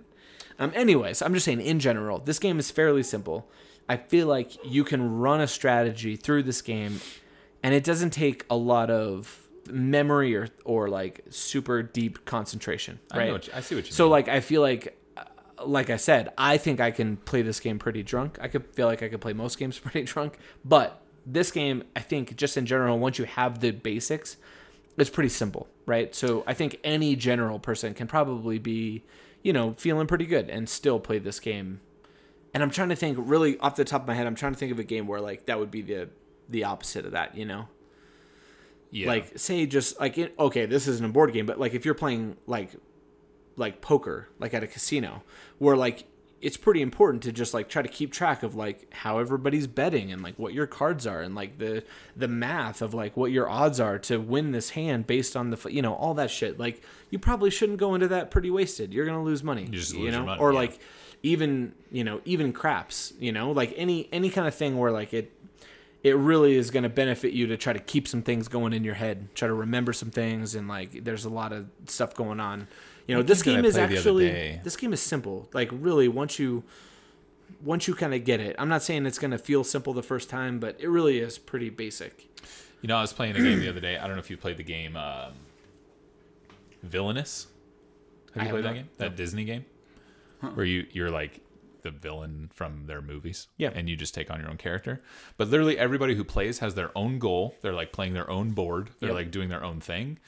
Um, 0.58 0.72
anyways, 0.74 1.22
I'm 1.22 1.34
just 1.34 1.44
saying 1.46 1.60
in 1.62 1.80
general, 1.80 2.20
this 2.20 2.40
game 2.40 2.58
is 2.58 2.72
fairly 2.72 3.04
simple. 3.04 3.48
I 3.90 3.98
feel 3.98 4.28
like 4.28 4.52
you 4.66 4.84
can 4.84 5.18
run 5.20 5.40
a 5.42 5.48
strategy 5.48 6.16
through 6.16 6.44
this 6.44 6.62
game, 6.62 7.00
and 7.64 7.74
it 7.74 7.84
doesn't 7.84 8.12
take 8.12 8.46
a 8.50 8.56
lot 8.56 8.90
of 8.90 9.48
memory 9.70 10.36
or 10.36 10.48
or 10.66 10.88
like 10.90 11.22
super 11.30 11.82
deep 11.84 12.26
concentration. 12.26 13.00
I 13.12 13.18
Right. 13.18 13.28
know 13.28 13.34
what 13.34 13.48
you- 13.48 13.54
I 13.56 13.60
see 13.62 13.76
what 13.76 13.86
you 13.86 13.92
so 13.92 14.06
mean. 14.06 14.12
like 14.12 14.28
I 14.30 14.40
feel 14.40 14.62
like, 14.62 14.98
like 15.66 15.90
I 15.90 15.98
said, 15.98 16.30
I 16.38 16.58
think 16.58 16.80
I 16.80 16.92
can 16.92 17.18
play 17.18 17.42
this 17.42 17.60
game 17.60 17.80
pretty 17.80 18.04
drunk. 18.04 18.38
I 18.42 18.48
could 18.48 18.66
feel 18.74 18.88
like 18.88 19.04
I 19.04 19.10
could 19.10 19.20
play 19.22 19.34
most 19.34 19.58
games 19.58 19.78
pretty 19.86 20.04
drunk, 20.04 20.38
but 20.64 21.02
this 21.26 21.52
game, 21.52 21.84
I 21.96 22.00
think, 22.00 22.38
just 22.38 22.56
in 22.56 22.66
general, 22.66 22.98
once 23.00 23.20
you 23.20 23.26
have 23.26 23.60
the 23.60 23.72
basics, 23.72 24.38
it's 24.98 25.10
pretty 25.10 25.28
simple, 25.30 25.68
right? 25.86 26.16
So 26.16 26.44
I 26.48 26.54
think 26.54 26.80
any 26.86 27.18
general 27.18 27.60
person 27.60 27.94
can 27.94 28.08
probably 28.08 28.60
be, 28.60 29.04
you 29.44 29.52
know, 29.52 29.74
feeling 29.74 30.08
pretty 30.08 30.26
good 30.26 30.50
and 30.50 30.70
still 30.70 31.00
play 31.02 31.20
this 31.20 31.42
game. 31.42 31.82
And 32.54 32.64
I'm 32.64 32.72
trying 32.72 32.90
to 32.90 32.96
think 32.96 33.18
really 33.20 33.58
off 33.60 33.76
the 33.76 33.86
top 33.86 34.02
of 34.02 34.08
my 34.08 34.14
head, 34.14 34.26
I'm 34.28 34.36
trying 34.36 34.54
to 34.54 34.60
think 34.60 34.72
of 34.72 34.80
a 34.80 34.84
game 34.84 35.08
where 35.08 35.22
like 35.22 35.46
that 35.46 35.60
would 35.60 35.72
be 35.72 35.82
the 35.82 36.10
the 36.50 36.64
opposite 36.64 37.06
of 37.06 37.12
that, 37.12 37.38
you 37.38 37.46
know? 37.46 37.68
yeah. 38.92 39.08
Like 39.08 39.38
say 39.38 39.66
just 39.66 40.00
like 40.00 40.18
okay, 40.40 40.66
this 40.66 40.88
isn't 40.88 41.06
a 41.06 41.10
board 41.10 41.34
game, 41.34 41.46
but 41.46 41.60
like 41.60 41.74
if 41.74 41.86
you're 41.86 41.94
playing 41.94 42.38
like 42.46 42.72
like 43.56 43.82
poker, 43.82 44.30
like 44.40 44.54
at 44.54 44.64
a 44.64 44.68
casino, 44.68 45.24
where 45.58 45.76
like 45.76 46.06
it's 46.42 46.58
pretty 46.58 46.82
important 46.82 47.24
to 47.24 47.32
just 47.32 47.54
like 47.54 47.68
try 47.68 47.82
to 47.82 47.88
keep 47.88 48.12
track 48.12 48.44
of 48.44 48.56
like 48.56 48.92
how 48.94 49.18
everybody's 49.18 49.66
betting 49.66 50.12
and 50.12 50.22
like 50.22 50.38
what 50.38 50.54
your 50.54 50.68
cards 50.68 51.08
are 51.08 51.22
and 51.22 51.34
like 51.34 51.58
the 51.58 51.84
the 52.16 52.28
math 52.28 52.82
of 52.82 52.94
like 52.94 53.18
what 53.18 53.32
your 53.32 53.50
odds 53.50 53.80
are 53.80 53.98
to 53.98 54.18
win 54.18 54.52
this 54.52 54.72
hand 54.72 55.08
based 55.08 55.36
on 55.36 55.50
the 55.50 55.70
you 55.70 55.82
know 55.82 55.94
all 55.94 56.14
that 56.14 56.30
shit. 56.30 56.60
Like 56.60 56.82
you 57.10 57.20
probably 57.20 57.50
shouldn't 57.50 57.80
go 57.80 57.96
into 57.96 58.08
that 58.10 58.30
pretty 58.30 58.52
wasted. 58.52 58.94
You're 58.94 59.06
gonna 59.06 59.24
lose 59.24 59.44
money. 59.44 59.68
you 59.94 60.02
lose 60.02 60.14
know, 60.14 60.24
money, 60.24 60.42
or 60.42 60.52
yeah. 60.52 60.60
like 60.60 60.80
even 61.24 61.74
you 61.92 62.04
know 62.04 62.22
even 62.26 62.54
craps. 62.54 63.14
You 63.20 63.32
know, 63.32 63.52
like 63.52 63.74
any 63.76 64.08
any 64.12 64.30
kind 64.30 64.48
of 64.48 64.54
thing 64.54 64.78
where 64.78 64.92
like 64.92 65.14
it 65.14 65.32
it 66.04 66.16
really 66.16 66.56
is 66.56 66.72
going 66.72 66.84
to 66.84 66.90
benefit 66.90 67.34
you 67.34 67.48
to 67.48 67.58
try 67.58 67.74
to 67.74 67.80
keep 67.80 68.08
some 68.08 68.22
things 68.22 68.48
going 68.48 68.72
in 68.72 68.84
your 68.84 68.94
head, 68.94 69.28
try 69.36 69.48
to 69.48 69.54
remember 69.54 69.92
some 69.94 70.12
things, 70.12 70.56
and 70.56 70.68
like 70.68 71.04
there's 71.04 71.26
a 71.26 71.30
lot 71.30 71.52
of 71.52 71.68
stuff 71.88 72.14
going 72.16 72.40
on. 72.40 72.68
You 73.08 73.16
know, 73.16 73.24
this 73.24 73.42
game 73.42 73.62
did 73.62 73.62
game 73.62 73.66
I 73.66 73.68
is 73.70 73.74
play 73.76 73.82
the 73.82 73.86
other 73.88 73.96
actually 73.98 74.60
this 74.64 74.76
game 74.76 74.94
is 74.94 75.02
simple. 75.02 75.48
Like 75.54 75.70
really, 75.72 76.08
once 76.08 76.40
you 76.40 76.64
once 77.64 77.88
you 77.88 77.96
kind 77.96 78.14
of 78.14 78.24
get 78.26 78.40
it, 78.40 78.56
I'm 78.60 78.70
not 78.70 78.84
saying 78.84 79.06
it's 79.06 79.18
going 79.20 79.32
to 79.32 79.38
feel 79.38 79.64
simple 79.64 79.94
the 79.94 80.04
first 80.04 80.30
time, 80.30 80.60
but 80.60 80.76
it 80.80 80.90
really 80.90 81.20
is 81.20 81.38
pretty 81.38 81.70
basic. 81.70 82.28
You 82.82 82.88
know, 82.88 82.98
I 82.98 83.02
was 83.02 83.14
playing 83.14 83.36
a 83.36 83.40
game 83.40 83.60
the 83.60 83.70
other 83.70 83.80
day. 83.80 83.98
I 83.98 84.06
don't 84.06 84.16
know 84.16 84.20
if 84.20 84.30
you 84.30 84.38
played 84.38 84.58
the 84.58 84.64
game 84.64 84.96
um, 84.98 85.32
Villainous. 86.84 87.48
Have 88.34 88.44
I 88.44 88.46
you 88.46 88.46
have 88.46 88.54
played 88.54 88.64
that 88.66 88.68
not. 88.70 88.76
game? 88.76 88.90
That 88.98 89.16
Disney 89.16 89.46
game 89.46 89.66
where 90.54 90.66
you 90.66 90.86
you're 90.92 91.10
like 91.10 91.40
the 91.82 91.92
villain 91.92 92.50
from 92.54 92.86
their 92.86 93.02
movies. 93.02 93.48
Yeah. 93.58 93.72
And 93.74 93.90
you 93.90 93.96
just 93.96 94.14
take 94.14 94.30
on 94.30 94.40
your 94.40 94.50
own 94.50 94.58
character. 94.58 95.02
But 95.38 95.48
literally 95.50 95.78
everybody 95.78 96.16
who 96.16 96.24
plays 96.24 96.60
has 96.60 96.76
their 96.76 96.96
own 96.98 97.18
goal. 97.20 97.56
They're 97.62 97.74
like 97.74 97.92
playing 97.92 98.14
their 98.14 98.30
own 98.30 98.52
board. 98.52 98.90
They're 99.00 99.10
Yep. 99.10 99.16
like 99.16 99.32
doing 99.32 99.50
their 99.50 99.64
own 99.64 99.80
thing. 99.80 100.20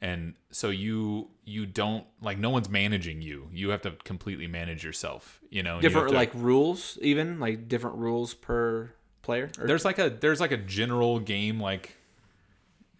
And 0.00 0.34
so 0.50 0.70
you 0.70 1.28
you 1.44 1.66
don't 1.66 2.04
like 2.22 2.38
no 2.38 2.50
one's 2.50 2.68
managing 2.68 3.20
you. 3.22 3.48
You 3.52 3.70
have 3.70 3.82
to 3.82 3.92
completely 4.04 4.46
manage 4.46 4.84
yourself. 4.84 5.40
You 5.50 5.62
know, 5.62 5.74
and 5.74 5.82
you 5.82 5.88
Different 5.88 6.08
to- 6.10 6.14
like 6.14 6.30
rules, 6.34 6.98
even 7.02 7.40
like 7.40 7.68
different 7.68 7.96
rules 7.96 8.34
per 8.34 8.92
player. 9.22 9.50
Or, 9.58 9.66
there's 9.66 9.84
like 9.84 9.98
a 9.98 10.08
there's 10.10 10.40
like 10.40 10.52
a 10.52 10.56
general 10.56 11.18
game 11.18 11.60
like 11.60 11.96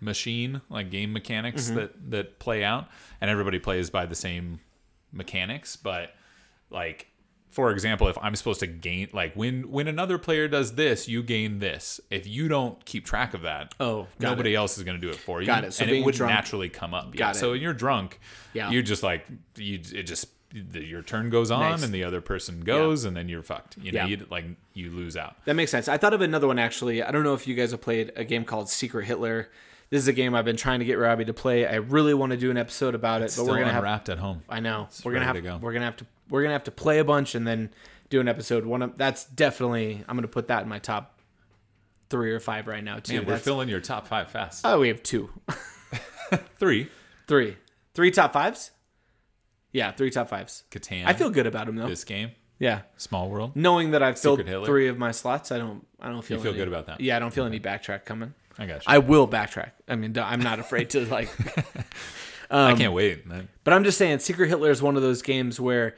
machine 0.00 0.60
like 0.70 0.90
game 0.90 1.08
Mm-hmm. 1.08 1.14
mechanics 1.14 1.68
that 1.70 2.10
that 2.10 2.38
play 2.38 2.62
out 2.62 2.86
and 3.20 3.30
everybody 3.30 3.58
plays 3.58 3.90
by 3.90 4.06
the 4.06 4.14
same 4.14 4.60
mechanics 5.12 5.74
but 5.74 6.14
like 6.70 7.08
for 7.50 7.70
example 7.70 8.08
if 8.08 8.16
i'm 8.22 8.36
supposed 8.36 8.60
to 8.60 8.66
gain 8.66 9.08
like 9.12 9.34
when 9.34 9.70
when 9.70 9.88
another 9.88 10.18
player 10.18 10.48
does 10.48 10.74
this 10.74 11.08
you 11.08 11.22
gain 11.22 11.58
this 11.58 12.00
if 12.10 12.26
you 12.26 12.48
don't 12.48 12.84
keep 12.84 13.04
track 13.04 13.34
of 13.34 13.42
that 13.42 13.74
Oh, 13.80 14.06
nobody 14.18 14.54
else 14.54 14.76
is 14.78 14.84
going 14.84 14.96
to 14.96 15.00
do 15.00 15.08
it 15.10 15.16
for 15.16 15.40
you 15.40 15.46
Got 15.46 15.64
it. 15.64 15.72
So 15.72 15.84
and 15.84 15.92
it 15.92 16.04
would 16.04 16.14
drunk- 16.14 16.32
naturally 16.32 16.68
come 16.68 16.94
up 16.94 17.14
yeah 17.14 17.18
Got 17.18 17.36
so 17.36 17.48
it. 17.48 17.52
when 17.52 17.60
you're 17.62 17.72
drunk 17.74 18.20
Yeah. 18.52 18.70
you're 18.70 18.82
just 18.82 19.02
like 19.02 19.26
you 19.56 19.76
it 19.76 20.02
just 20.04 20.26
the, 20.52 20.82
your 20.82 21.02
turn 21.02 21.28
goes 21.28 21.50
on 21.50 21.60
Nice. 21.60 21.82
and 21.84 21.92
the 21.92 22.04
other 22.04 22.20
person 22.22 22.60
goes 22.60 23.04
and 23.04 23.14
then 23.16 23.28
you're 23.28 23.42
fucked 23.42 23.76
you 23.78 23.92
know 23.92 24.00
Yeah. 24.00 24.06
you 24.06 24.26
like 24.30 24.44
you 24.72 24.90
lose 24.90 25.16
out 25.16 25.36
That 25.44 25.54
makes 25.56 25.70
sense. 25.70 25.88
I 25.88 25.98
thought 25.98 26.14
of 26.14 26.20
another 26.22 26.46
one 26.46 26.58
actually. 26.58 27.02
I 27.02 27.10
don't 27.10 27.22
know 27.24 27.34
if 27.34 27.46
you 27.46 27.54
guys 27.54 27.70
have 27.72 27.80
played 27.82 28.12
a 28.16 28.24
game 28.24 28.44
called 28.44 28.68
Secret 28.70 29.04
Hitler. 29.06 29.50
This 29.90 30.02
is 30.02 30.08
a 30.08 30.12
game 30.12 30.34
I've 30.34 30.44
been 30.44 30.56
trying 30.56 30.80
to 30.80 30.84
get 30.84 30.94
Robbie 30.98 31.24
to 31.26 31.32
play. 31.34 31.66
I 31.66 31.76
really 31.76 32.12
want 32.14 32.30
to 32.32 32.36
do 32.36 32.50
an 32.50 32.56
episode 32.58 32.94
about 32.94 33.22
it, 33.22 33.32
but 33.36 33.46
we're 33.46 33.58
gonna 33.58 33.66
have 33.72 33.76
unwrapped 33.84 34.08
at 34.10 34.18
home 34.18 34.42
I 34.48 34.60
know. 34.60 34.88
we're 35.04 35.12
gonna 35.12 35.24
have 35.24 35.36
to 35.36 35.40
go. 35.42 35.56
we're 35.60 35.72
gonna 35.72 35.84
have 35.86 35.96
to 35.96 36.06
we're 36.28 36.42
gonna 36.42 36.52
have 36.52 36.64
to 36.64 36.70
play 36.70 36.98
a 36.98 37.04
bunch 37.04 37.34
and 37.34 37.46
then 37.46 37.70
do 38.10 38.20
an 38.20 38.28
episode. 38.28 38.66
One 38.66 38.82
of 38.82 38.98
that's 38.98 39.24
definitely 39.24 40.04
I'm 40.08 40.16
gonna 40.16 40.28
put 40.28 40.48
that 40.48 40.62
in 40.62 40.68
my 40.68 40.78
top 40.78 41.18
three 42.10 42.32
or 42.32 42.40
five 42.40 42.66
right 42.66 42.84
now 42.84 42.98
too. 42.98 43.14
Man, 43.14 43.22
we're 43.22 43.26
That's- 43.28 43.44
filling 43.44 43.68
your 43.68 43.80
top 43.80 44.06
five 44.06 44.30
fast. 44.30 44.62
oh, 44.66 44.80
we 44.80 44.88
have 44.88 45.02
two, 45.02 45.30
Three, 46.58 46.88
three, 47.26 47.56
three 47.94 48.10
top 48.10 48.32
fives. 48.34 48.70
Yeah, 49.72 49.92
three 49.92 50.10
top 50.10 50.28
fives. 50.28 50.64
Catan. 50.70 51.04
I 51.06 51.12
feel 51.14 51.30
good 51.30 51.46
about 51.46 51.66
them 51.66 51.76
though. 51.76 51.88
this 51.88 52.04
game, 52.04 52.32
Yeah, 52.58 52.82
Small 52.96 53.28
World. 53.30 53.54
knowing 53.56 53.92
that 53.92 54.02
I've 54.02 54.18
filled 54.18 54.44
three 54.44 54.88
of 54.88 54.98
my 54.98 55.10
slots, 55.12 55.50
I 55.52 55.58
don't 55.58 55.86
I 56.00 56.08
don't 56.08 56.22
feel 56.22 56.38
feel 56.40 56.50
any- 56.50 56.58
good 56.58 56.68
about 56.68 56.86
that? 56.86 57.00
Yeah, 57.00 57.16
I 57.16 57.18
don't 57.18 57.32
feel 57.32 57.44
any 57.46 57.60
backtrack 57.60 58.04
coming. 58.04 58.34
I 58.58 58.66
got 58.66 58.76
you. 58.76 58.84
I 58.86 58.98
will 58.98 59.28
backtrack. 59.28 59.70
I 59.86 59.96
mean, 59.96 60.18
I'm 60.18 60.40
not 60.40 60.58
afraid 60.58 60.90
to 60.90 61.06
like. 61.06 61.30
I 62.50 62.72
um, 62.72 62.78
can't 62.78 62.92
wait. 62.92 63.26
man. 63.26 63.48
But 63.62 63.74
I'm 63.74 63.84
just 63.84 63.98
saying, 63.98 64.18
Secret 64.20 64.48
Hitler 64.48 64.70
is 64.70 64.82
one 64.82 64.96
of 64.96 65.02
those 65.02 65.22
games 65.22 65.60
where 65.60 65.96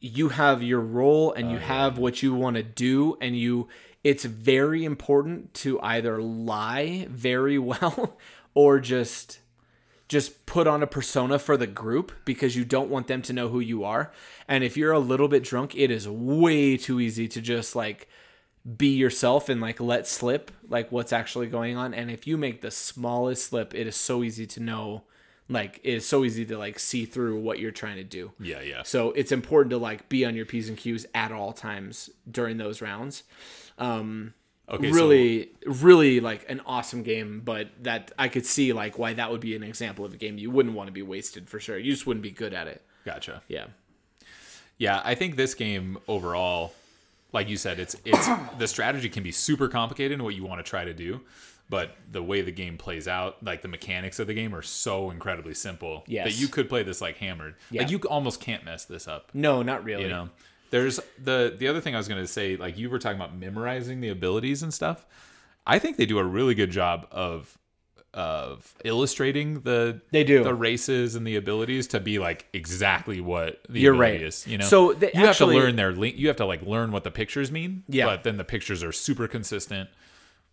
you 0.00 0.30
have 0.30 0.62
your 0.62 0.80
role 0.80 1.32
and 1.32 1.48
Oh, 1.48 1.52
you 1.52 1.58
have 1.58 1.98
what 1.98 2.22
you 2.22 2.34
want 2.34 2.56
to 2.56 2.62
do, 2.62 3.16
and 3.20 3.36
you. 3.36 3.68
It's 4.02 4.24
very 4.24 4.84
important 4.84 5.52
to 5.54 5.80
either 5.80 6.22
lie 6.22 7.08
very 7.10 7.58
well 7.58 8.16
or 8.54 8.78
just 8.80 9.40
just 10.08 10.46
put 10.46 10.68
on 10.68 10.82
a 10.82 10.86
persona 10.86 11.38
for 11.38 11.56
the 11.56 11.66
group 11.66 12.12
because 12.24 12.54
you 12.54 12.64
don't 12.64 12.88
want 12.88 13.08
them 13.08 13.22
to 13.22 13.32
know 13.32 13.48
who 13.48 13.58
you 13.58 13.82
are. 13.82 14.12
And 14.46 14.62
if 14.62 14.76
you're 14.76 14.92
a 14.92 15.00
little 15.00 15.26
bit 15.26 15.42
drunk, 15.42 15.74
it 15.74 15.90
is 15.90 16.08
way 16.08 16.76
too 16.76 17.00
easy 17.00 17.26
to 17.28 17.40
just 17.40 17.74
like 17.74 18.08
be 18.76 18.88
yourself 18.88 19.48
and 19.48 19.60
like 19.60 19.80
let 19.80 20.06
slip 20.06 20.50
like 20.68 20.90
what's 20.90 21.12
actually 21.12 21.46
going 21.46 21.76
on. 21.76 21.94
And 21.94 22.10
if 22.10 22.26
you 22.26 22.36
make 22.36 22.60
the 22.60 22.70
smallest 22.70 23.46
slip, 23.46 23.74
it 23.74 23.86
is 23.86 23.96
so 23.96 24.22
easy 24.22 24.46
to 24.46 24.60
know 24.60 25.02
like 25.48 25.80
it 25.84 25.94
is 25.94 26.06
so 26.06 26.24
easy 26.24 26.44
to 26.46 26.58
like 26.58 26.78
see 26.78 27.04
through 27.04 27.40
what 27.40 27.58
you're 27.60 27.70
trying 27.70 27.96
to 27.96 28.04
do. 28.04 28.32
Yeah, 28.40 28.60
yeah. 28.60 28.82
So 28.82 29.12
it's 29.12 29.30
important 29.30 29.70
to 29.70 29.78
like 29.78 30.08
be 30.08 30.24
on 30.24 30.34
your 30.34 30.46
P's 30.46 30.68
and 30.68 30.76
Q's 30.76 31.06
at 31.14 31.30
all 31.30 31.52
times 31.52 32.10
during 32.28 32.56
those 32.56 32.82
rounds. 32.82 33.22
Um 33.78 34.34
Okay, 34.68 34.90
really 34.90 35.50
really 35.64 36.18
like 36.18 36.44
an 36.48 36.60
awesome 36.66 37.04
game, 37.04 37.42
but 37.44 37.68
that 37.84 38.10
I 38.18 38.26
could 38.26 38.44
see 38.44 38.72
like 38.72 38.98
why 38.98 39.12
that 39.12 39.30
would 39.30 39.40
be 39.40 39.54
an 39.54 39.62
example 39.62 40.04
of 40.04 40.12
a 40.12 40.16
game 40.16 40.38
you 40.38 40.50
wouldn't 40.50 40.74
want 40.74 40.88
to 40.88 40.92
be 40.92 41.02
wasted 41.02 41.48
for 41.48 41.60
sure. 41.60 41.78
You 41.78 41.92
just 41.92 42.04
wouldn't 42.04 42.24
be 42.24 42.32
good 42.32 42.52
at 42.52 42.66
it. 42.66 42.82
Gotcha. 43.04 43.42
Yeah. 43.46 43.66
Yeah, 44.78 45.00
I 45.04 45.14
think 45.14 45.36
this 45.36 45.54
game 45.54 45.98
overall, 46.08 46.74
like 47.36 47.48
you 47.48 47.56
said, 47.56 47.78
it's 47.78 47.94
it's 48.04 48.28
the 48.58 48.66
strategy 48.66 49.08
can 49.08 49.22
be 49.22 49.30
super 49.30 49.68
complicated 49.68 50.12
in 50.18 50.24
what 50.24 50.34
you 50.34 50.44
want 50.44 50.58
to 50.64 50.68
try 50.68 50.84
to 50.84 50.94
do, 50.94 51.20
but 51.68 51.96
the 52.10 52.22
way 52.22 52.40
the 52.42 52.50
game 52.50 52.78
plays 52.78 53.06
out, 53.06 53.42
like 53.44 53.62
the 53.62 53.68
mechanics 53.68 54.18
of 54.18 54.26
the 54.26 54.34
game, 54.34 54.54
are 54.54 54.62
so 54.62 55.10
incredibly 55.10 55.54
simple 55.54 56.02
that 56.24 56.40
you 56.40 56.48
could 56.48 56.68
play 56.68 56.82
this 56.82 57.00
like 57.00 57.16
hammered. 57.18 57.54
Yeah. 57.70 57.82
Like 57.82 57.90
you 57.90 57.98
almost 58.08 58.40
can't 58.40 58.64
mess 58.64 58.86
this 58.86 59.06
up. 59.06 59.30
No, 59.34 59.62
not 59.62 59.84
really. 59.84 60.02
you 60.04 60.08
know 60.08 60.30
there's 60.70 60.98
the 61.22 61.54
the 61.56 61.68
other 61.68 61.80
thing 61.80 61.94
i 61.94 61.96
was 61.96 62.08
going 62.08 62.20
to 62.20 62.26
say 62.26 62.56
like 62.56 62.76
you 62.76 62.90
were 62.90 62.98
talking 62.98 63.16
about 63.16 63.32
memorizing 63.36 64.00
the 64.00 64.08
abilities 64.08 64.64
and 64.64 64.74
stuff 64.74 65.06
i 65.64 65.78
think 65.78 65.96
they 65.96 66.04
do 66.04 66.18
a 66.18 66.24
really 66.24 66.56
good 66.56 66.72
job 66.72 67.06
of 67.12 67.56
of 68.16 68.74
illustrating 68.84 69.60
the 69.60 70.00
They 70.10 70.24
do. 70.24 70.42
the 70.42 70.54
races 70.54 71.14
and 71.14 71.26
the 71.26 71.36
abilities 71.36 71.86
to 71.88 72.00
be 72.00 72.18
like 72.18 72.46
exactly 72.52 73.20
what 73.20 73.60
the 73.68 73.80
You're 73.80 73.94
right. 73.94 74.20
is 74.20 74.46
you 74.46 74.58
know 74.58 74.64
So 74.64 74.92
they 74.94 75.08
you 75.14 75.26
actually- 75.26 75.54
have 75.54 75.62
to 75.62 75.66
learn 75.66 75.76
their 75.76 75.92
link 75.92 76.16
you 76.16 76.26
have 76.28 76.36
to 76.38 76.46
like 76.46 76.62
learn 76.62 76.90
what 76.92 77.04
the 77.04 77.10
pictures 77.10 77.52
mean 77.52 77.84
Yeah. 77.88 78.06
but 78.06 78.24
then 78.24 78.38
the 78.38 78.44
pictures 78.44 78.82
are 78.82 78.90
super 78.92 79.28
consistent 79.28 79.90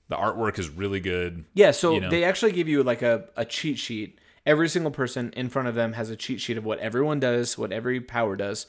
the 0.10 0.18
artwork 0.18 0.60
is 0.60 0.70
really 0.70 1.00
good 1.00 1.46
Yeah, 1.54 1.72
so 1.72 1.94
you 1.94 2.02
know? 2.02 2.10
they 2.10 2.24
actually 2.26 2.52
give 2.52 2.68
you 2.68 2.84
like 2.84 3.02
a, 3.02 3.30
a 3.38 3.46
cheat 3.46 3.80
sheet. 3.80 4.20
Every 4.46 4.68
single 4.68 4.92
person 4.92 5.32
in 5.38 5.48
front 5.48 5.70
of 5.70 5.76
them 5.76 5.94
has 5.94 6.10
a 6.10 6.18
cheat 6.18 6.42
sheet 6.42 6.58
of 6.58 6.66
what 6.66 6.78
everyone 6.80 7.22
does, 7.22 7.58
what 7.58 7.72
every 7.72 8.02
power 8.02 8.36
does. 8.36 8.68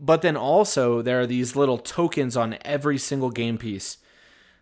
But 0.00 0.22
then 0.22 0.36
also 0.36 1.00
there 1.00 1.20
are 1.20 1.26
these 1.26 1.54
little 1.54 1.78
tokens 1.78 2.36
on 2.36 2.58
every 2.62 2.98
single 2.98 3.30
game 3.30 3.56
piece 3.56 3.98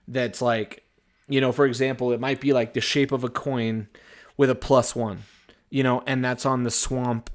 that's 0.07 0.43
like, 0.43 0.84
you 1.29 1.41
know, 1.41 1.53
for 1.53 1.67
example, 1.67 2.13
it 2.13 2.21
might 2.21 2.41
be 2.41 2.53
like 2.53 2.75
the 2.75 2.81
shape 2.81 3.13
of 3.13 3.25
a 3.25 3.29
coin 3.29 3.89
with 4.37 4.51
a 4.51 4.55
plus 4.55 4.95
one, 4.95 5.23
you 5.71 5.83
know, 5.83 6.03
and 6.07 6.25
that's 6.25 6.45
on 6.45 6.63
the 6.65 6.71
swamp 6.71 7.31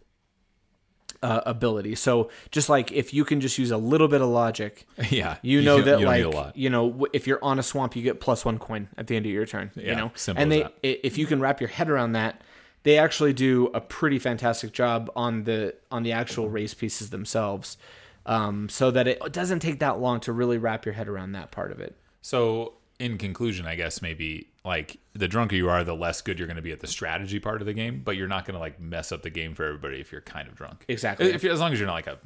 uh, 1.21 1.41
ability. 1.45 1.95
So 1.95 2.29
just 2.51 2.69
like 2.69 2.91
if 2.91 3.13
you 3.13 3.25
can 3.25 3.41
just 3.41 3.57
use 3.57 3.71
a 3.71 3.77
little 3.77 4.07
bit 4.07 4.21
of 4.21 4.29
logic, 4.29 4.87
yeah 5.09 5.37
you 5.41 5.61
know 5.61 5.77
don't- 5.77 5.85
that 5.85 5.99
you 5.99 6.05
like 6.05 6.21
you 6.55 6.69
know 6.69 7.07
if 7.13 7.27
you're 7.27 7.43
on 7.43 7.59
a 7.59 7.63
swamp 7.63 7.95
you 7.95 8.03
get 8.03 8.19
plus 8.21 8.45
one 8.45 8.57
coin 8.57 8.87
at 8.97 9.07
the 9.07 9.15
end 9.15 9.25
of 9.25 9.31
your 9.31 9.45
turn 9.45 9.71
you 9.75 9.83
know 9.95 10.11
and 10.41 10.51
they 10.51 10.61
if 11.03 11.17
you 11.17 11.25
can 11.25 11.41
wrap 11.41 11.59
your 11.59 11.67
head 11.67 11.89
around 11.89 12.13
that 12.13 12.41
they 12.83 12.97
actually 12.97 13.33
do 13.33 13.67
a 13.73 13.81
pretty 13.81 14.19
fantastic 14.19 14.71
job 14.71 15.11
on 15.15 15.43
the 15.43 15.75
on 15.91 16.03
the 16.03 16.13
actual 16.13 16.49
race 16.49 16.73
pieces 16.73 17.09
themselves, 17.09 17.77
um, 18.25 18.69
so 18.69 18.89
that 18.91 19.05
it 19.07 19.19
doesn't 19.33 19.59
take 19.59 19.79
that 19.79 19.99
long 19.99 20.19
to 20.21 20.31
really 20.31 20.57
wrap 20.57 20.85
your 20.85 20.93
head 20.93 21.09
around 21.09 21.33
that 21.33 21.51
part 21.51 21.71
of 21.73 21.81
it. 21.81 21.97
So, 22.21 22.73
in 22.99 23.17
conclusion, 23.17 23.65
I 23.65 23.75
guess 23.75 24.01
maybe 24.01 24.49
like 24.65 24.97
the 25.13 25.27
drunker 25.27 25.55
you 25.55 25.69
are, 25.69 25.83
the 25.83 25.95
less 25.95 26.21
good 26.21 26.37
you're 26.37 26.47
going 26.47 26.57
to 26.57 26.61
be 26.61 26.71
at 26.71 26.81
the 26.81 26.87
strategy 26.87 27.39
part 27.39 27.61
of 27.61 27.65
the 27.65 27.73
game, 27.73 28.01
but 28.03 28.17
you're 28.17 28.27
not 28.27 28.45
going 28.45 28.53
to 28.55 28.59
like 28.59 28.79
mess 28.79 29.11
up 29.11 29.23
the 29.23 29.29
game 29.29 29.55
for 29.55 29.65
everybody 29.65 29.99
if 29.99 30.11
you're 30.11 30.21
kind 30.21 30.47
of 30.47 30.55
drunk. 30.55 30.85
Exactly. 30.87 31.31
If 31.31 31.43
as 31.45 31.59
long 31.59 31.71
as 31.71 31.79
you're 31.79 31.87
not 31.87 31.93
like 31.93 32.07
a 32.07 32.19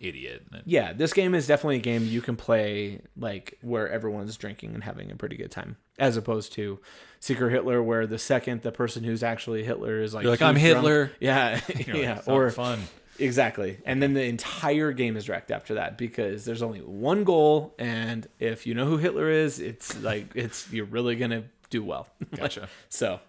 idiot. 0.00 0.44
Yeah, 0.64 0.92
this 0.92 1.12
game 1.12 1.34
is 1.34 1.46
definitely 1.46 1.76
a 1.76 1.80
game 1.80 2.04
you 2.06 2.20
can 2.20 2.36
play 2.36 3.00
like 3.16 3.58
where 3.62 3.88
everyone's 3.88 4.36
drinking 4.36 4.74
and 4.74 4.84
having 4.84 5.10
a 5.10 5.16
pretty 5.16 5.36
good 5.36 5.50
time, 5.50 5.76
as 5.98 6.16
opposed 6.16 6.52
to 6.54 6.80
Secret 7.20 7.50
Hitler, 7.50 7.82
where 7.82 8.06
the 8.06 8.18
second 8.18 8.62
the 8.62 8.72
person 8.72 9.04
who's 9.04 9.22
actually 9.22 9.64
Hitler 9.64 10.00
is 10.00 10.14
like, 10.14 10.24
You're 10.24 10.32
like, 10.32 10.42
"I'm 10.42 10.54
drunk." 10.54 10.66
Hitler. 10.66 11.12
Yeah, 11.20 11.60
like, 11.68 11.86
yeah, 11.86 12.18
"It's 12.18 12.28
or 12.28 12.50
fun. 12.50 12.80
Exactly, 13.18 13.78
and 13.84 14.02
then 14.02 14.14
the 14.14 14.24
entire 14.24 14.92
game 14.92 15.16
is 15.16 15.28
wrecked 15.28 15.50
after 15.50 15.74
that 15.74 15.98
because 15.98 16.44
there's 16.44 16.62
only 16.62 16.80
one 16.80 17.24
goal, 17.24 17.74
and 17.78 18.26
if 18.38 18.66
you 18.66 18.74
know 18.74 18.86
who 18.86 18.98
Hitler 18.98 19.30
is, 19.30 19.60
it's 19.60 20.00
like 20.02 20.26
it's 20.34 20.72
you're 20.72 20.86
really 20.86 21.16
gonna 21.16 21.44
do 21.70 21.82
well. 21.82 22.08
Gotcha. 22.36 22.68
So, 22.88 23.20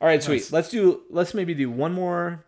all 0.00 0.08
right, 0.08 0.22
sweet. 0.22 0.36
Nice. 0.36 0.52
Let's 0.52 0.68
do. 0.68 1.02
Let's 1.10 1.34
maybe 1.34 1.54
do 1.54 1.70
one 1.70 1.92
more. 1.92 2.44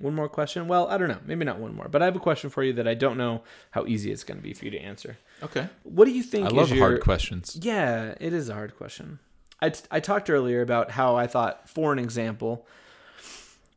One 0.00 0.14
more 0.14 0.28
question. 0.28 0.66
Well, 0.66 0.88
I 0.88 0.98
don't 0.98 1.08
know. 1.08 1.20
Maybe 1.24 1.44
not 1.44 1.60
one 1.60 1.72
more, 1.72 1.86
but 1.88 2.02
I 2.02 2.06
have 2.06 2.16
a 2.16 2.20
question 2.20 2.50
for 2.50 2.64
you 2.64 2.72
that 2.74 2.88
I 2.88 2.94
don't 2.94 3.16
know 3.16 3.42
how 3.70 3.86
easy 3.86 4.10
it's 4.10 4.24
going 4.24 4.38
to 4.38 4.42
be 4.42 4.52
for 4.52 4.64
you 4.64 4.72
to 4.72 4.78
answer. 4.78 5.16
Okay. 5.40 5.68
What 5.84 6.06
do 6.06 6.10
you 6.10 6.24
think? 6.24 6.46
I 6.46 6.48
love 6.48 6.70
your, 6.70 6.78
hard 6.78 7.00
questions. 7.00 7.56
Yeah, 7.62 8.14
it 8.20 8.32
is 8.32 8.48
a 8.48 8.54
hard 8.54 8.76
question. 8.76 9.20
I, 9.60 9.68
t- 9.70 9.84
I 9.92 10.00
talked 10.00 10.28
earlier 10.30 10.62
about 10.62 10.90
how 10.90 11.14
I 11.14 11.28
thought, 11.28 11.68
for 11.68 11.92
an 11.92 12.00
example, 12.00 12.66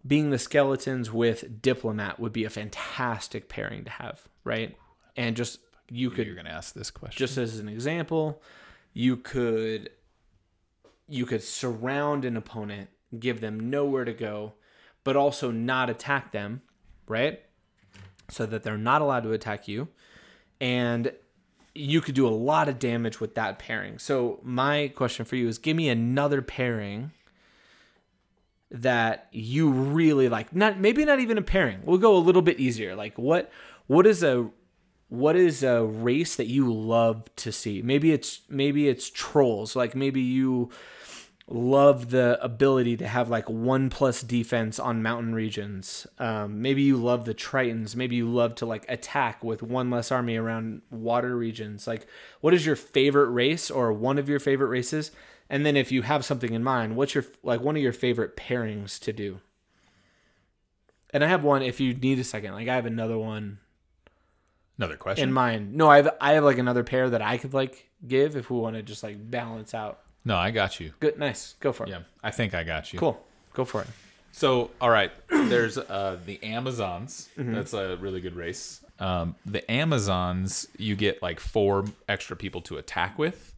being 0.08 0.30
the 0.30 0.39
skeletons 0.39 1.12
with 1.12 1.62
diplomat 1.62 2.20
would 2.20 2.34
be 2.34 2.45
a 2.45 2.49
fantastic 2.49 3.49
pairing 3.49 3.84
to 3.84 3.91
have, 3.91 4.28
right? 4.43 4.78
And 5.16 5.36
just 5.36 5.60
you 5.89 6.10
could 6.10 6.26
You're 6.26 6.36
going 6.36 6.45
to 6.45 6.51
ask 6.51 6.74
this 6.74 6.91
question. 6.91 7.18
just 7.18 7.38
as 7.38 7.60
an 7.60 7.70
example, 7.70 8.41
you 8.93 9.18
could 9.18 9.89
you 11.10 11.26
could 11.26 11.41
surround 11.41 12.26
an 12.26 12.36
opponent, 12.36 12.89
give 13.18 13.39
them 13.39 13.70
nowhere 13.70 14.03
to 14.03 14.14
go, 14.14 14.53
but 15.03 15.16
also 15.16 15.51
not 15.51 15.89
attack 15.89 16.34
them, 16.34 16.62
right? 17.08 17.41
So 18.30 18.45
that 18.45 18.64
they're 18.64 18.78
not 18.78 19.01
allowed 19.01 19.24
to 19.24 19.32
attack 19.32 19.70
you. 19.70 19.88
And 20.60 21.14
you 21.74 22.01
could 22.01 22.16
do 22.16 22.28
a 22.28 22.30
lot 22.30 22.68
of 22.68 22.80
damage 22.80 23.22
with 23.22 23.36
that 23.36 23.60
pairing. 23.60 23.99
So 23.99 24.39
my 24.43 24.91
question 24.95 25.26
for 25.26 25.38
you 25.38 25.47
is 25.47 25.58
give 25.58 25.78
me 25.78 25.88
another 25.88 26.41
pairing 26.41 27.12
that 28.72 29.28
you 29.32 29.70
really 29.70 30.30
like. 30.30 30.55
Not 30.55 30.80
maybe 30.80 31.05
not 31.05 31.20
even 31.20 31.38
a 31.38 31.41
pairing. 31.41 31.80
We'll 31.84 31.97
go 31.97 32.15
a 32.15 32.20
little 32.20 32.41
bit 32.41 32.59
easier. 32.59 32.95
Like 32.95 33.18
what 33.18 33.51
what 33.88 34.05
is 34.05 34.24
a 34.24 34.49
what 35.09 35.36
is 35.36 35.63
a 35.63 35.84
race 35.84 36.36
that 36.36 36.47
you 36.47 36.74
love 36.74 37.34
to 37.38 37.51
see? 37.51 37.82
Maybe 37.82 38.11
it's 38.11 38.41
maybe 38.49 38.88
it's 38.88 39.09
trolls. 39.09 39.76
Like 39.76 39.95
maybe 39.95 40.22
you 40.22 40.70
love 41.49 42.09
the 42.09 42.38
ability 42.43 42.97
to 42.97 43.07
have 43.07 43.30
like 43.30 43.49
one 43.49 43.89
plus 43.89 44.22
defense 44.22 44.80
on 44.80 45.01
mountain 45.01 45.34
regions. 45.34 46.05
Um, 46.20 46.61
maybe 46.61 46.82
you 46.82 46.97
love 46.97 47.24
the 47.24 47.34
Tritons. 47.34 47.95
Maybe 47.95 48.18
you 48.18 48.30
love 48.30 48.55
to 48.55 48.65
like 48.65 48.86
attack 48.89 49.43
with 49.43 49.63
one 49.63 49.89
less 49.89 50.11
army 50.11 50.36
around 50.36 50.82
water 50.91 51.38
regions. 51.38 51.88
Like, 51.88 52.05
what 52.41 52.53
is 52.53 52.65
your 52.65 52.76
favorite 52.76 53.30
race 53.30 53.72
or 53.72 53.93
one 53.93 54.18
of 54.18 54.28
your 54.28 54.39
favorite 54.39 54.68
races? 54.68 55.11
And 55.50 55.66
then 55.66 55.78
if 55.78 55.91
you 55.91 56.02
have 56.02 56.26
something 56.26 56.54
in 56.54 56.64
mind, 56.64 56.95
what's 56.95 57.16
your 57.16 57.26
like 57.43 57.62
one 57.62 57.76
of 57.76 57.82
your 57.82 57.93
favorite 57.93 58.36
pairings 58.36 59.00
to 59.00 59.14
do? 59.14 59.39
And 61.12 61.24
I 61.24 61.28
have 61.28 61.43
one. 61.43 61.62
If 61.62 61.80
you 61.80 61.93
need 61.93 62.20
a 62.20 62.24
second, 62.24 62.54
like 62.54 62.68
I 62.68 62.76
have 62.76 62.86
another 62.86 63.18
one 63.18 63.60
Another 64.78 64.98
question. 64.98 65.24
in 65.30 65.34
mind. 65.34 65.74
No, 65.74 65.89
I 65.89 65.98
have 65.98 66.16
I 66.22 66.34
have 66.34 66.43
like 66.43 66.58
another 66.58 66.84
pair 66.84 67.10
that 67.10 67.22
I 67.22 67.38
could 67.38 67.54
like 67.54 67.89
give 68.08 68.36
if 68.36 68.50
we 68.50 68.58
want 68.60 68.76
to 68.76 68.84
just 68.84 69.04
like 69.04 69.30
balance 69.32 69.74
out. 69.74 70.00
no, 70.26 70.36
I 70.36 70.52
got 70.52 70.80
you. 70.80 70.91
Good, 71.00 71.18
nice. 71.18 71.56
Go 71.62 71.72
for 71.72 71.86
it. 71.86 71.89
Yeah, 71.89 72.00
I 72.24 72.32
think 72.32 72.54
I 72.54 72.64
got 72.64 72.91
you. 72.93 73.00
Cool. 73.00 73.24
Go 73.54 73.64
for 73.66 73.82
it. 73.82 73.88
So, 74.34 74.70
all 74.80 74.89
right, 74.91 75.12
there's 75.30 75.78
uh, 75.80 76.20
the 76.26 76.43
Amazons. 76.43 77.30
Mm-hmm. 77.39 77.56
That's 77.56 77.74
a 77.74 77.98
really 77.98 78.22
good 78.22 78.36
race. 78.36 78.82
Um, 79.00 79.36
the 79.45 79.70
Amazons, 79.72 80.68
you 80.78 80.95
get 80.95 81.24
like 81.24 81.39
four 81.39 81.86
extra 82.08 82.36
people 82.36 82.62
to 82.64 82.78
attack 82.78 83.18
with, 83.18 83.56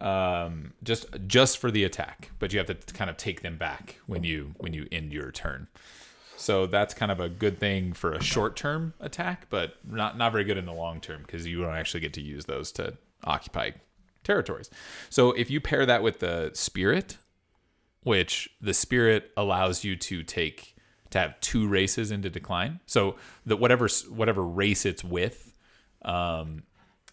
um, 0.00 0.72
just 0.82 1.06
just 1.26 1.58
for 1.58 1.70
the 1.70 1.84
attack, 1.84 2.30
but 2.38 2.52
you 2.52 2.58
have 2.58 2.66
to 2.66 2.94
kind 2.94 3.10
of 3.10 3.16
take 3.16 3.42
them 3.42 3.56
back 3.56 3.96
when 4.06 4.24
you 4.24 4.54
when 4.58 4.72
you 4.72 4.86
end 4.92 5.12
your 5.12 5.30
turn. 5.30 5.68
So 6.36 6.66
that's 6.66 6.92
kind 6.92 7.10
of 7.10 7.18
a 7.18 7.28
good 7.28 7.58
thing 7.58 7.92
for 7.92 8.12
a 8.12 8.22
short 8.22 8.56
term 8.56 8.94
attack, 9.00 9.46
but 9.50 9.76
not 9.84 10.18
not 10.18 10.32
very 10.32 10.44
good 10.44 10.58
in 10.58 10.66
the 10.66 10.72
long 10.72 11.00
term 11.00 11.22
because 11.22 11.46
you 11.46 11.62
don't 11.62 11.74
actually 11.74 12.00
get 12.00 12.12
to 12.14 12.20
use 12.20 12.44
those 12.44 12.72
to 12.72 12.96
occupy 13.24 13.70
territories. 14.22 14.70
So 15.08 15.32
if 15.32 15.50
you 15.50 15.60
pair 15.60 15.86
that 15.86 16.02
with 16.02 16.20
the 16.20 16.50
spirit, 16.52 17.16
which 18.02 18.50
the 18.60 18.74
spirit 18.74 19.32
allows 19.36 19.82
you 19.82 19.96
to 19.96 20.22
take 20.22 20.76
to 21.10 21.18
have 21.18 21.40
two 21.40 21.66
races 21.66 22.10
into 22.10 22.28
decline. 22.28 22.80
So 22.86 23.16
that 23.46 23.56
whatever 23.56 23.88
whatever 24.10 24.42
race 24.42 24.84
it's 24.84 25.02
with 25.02 25.52
um, 26.02 26.64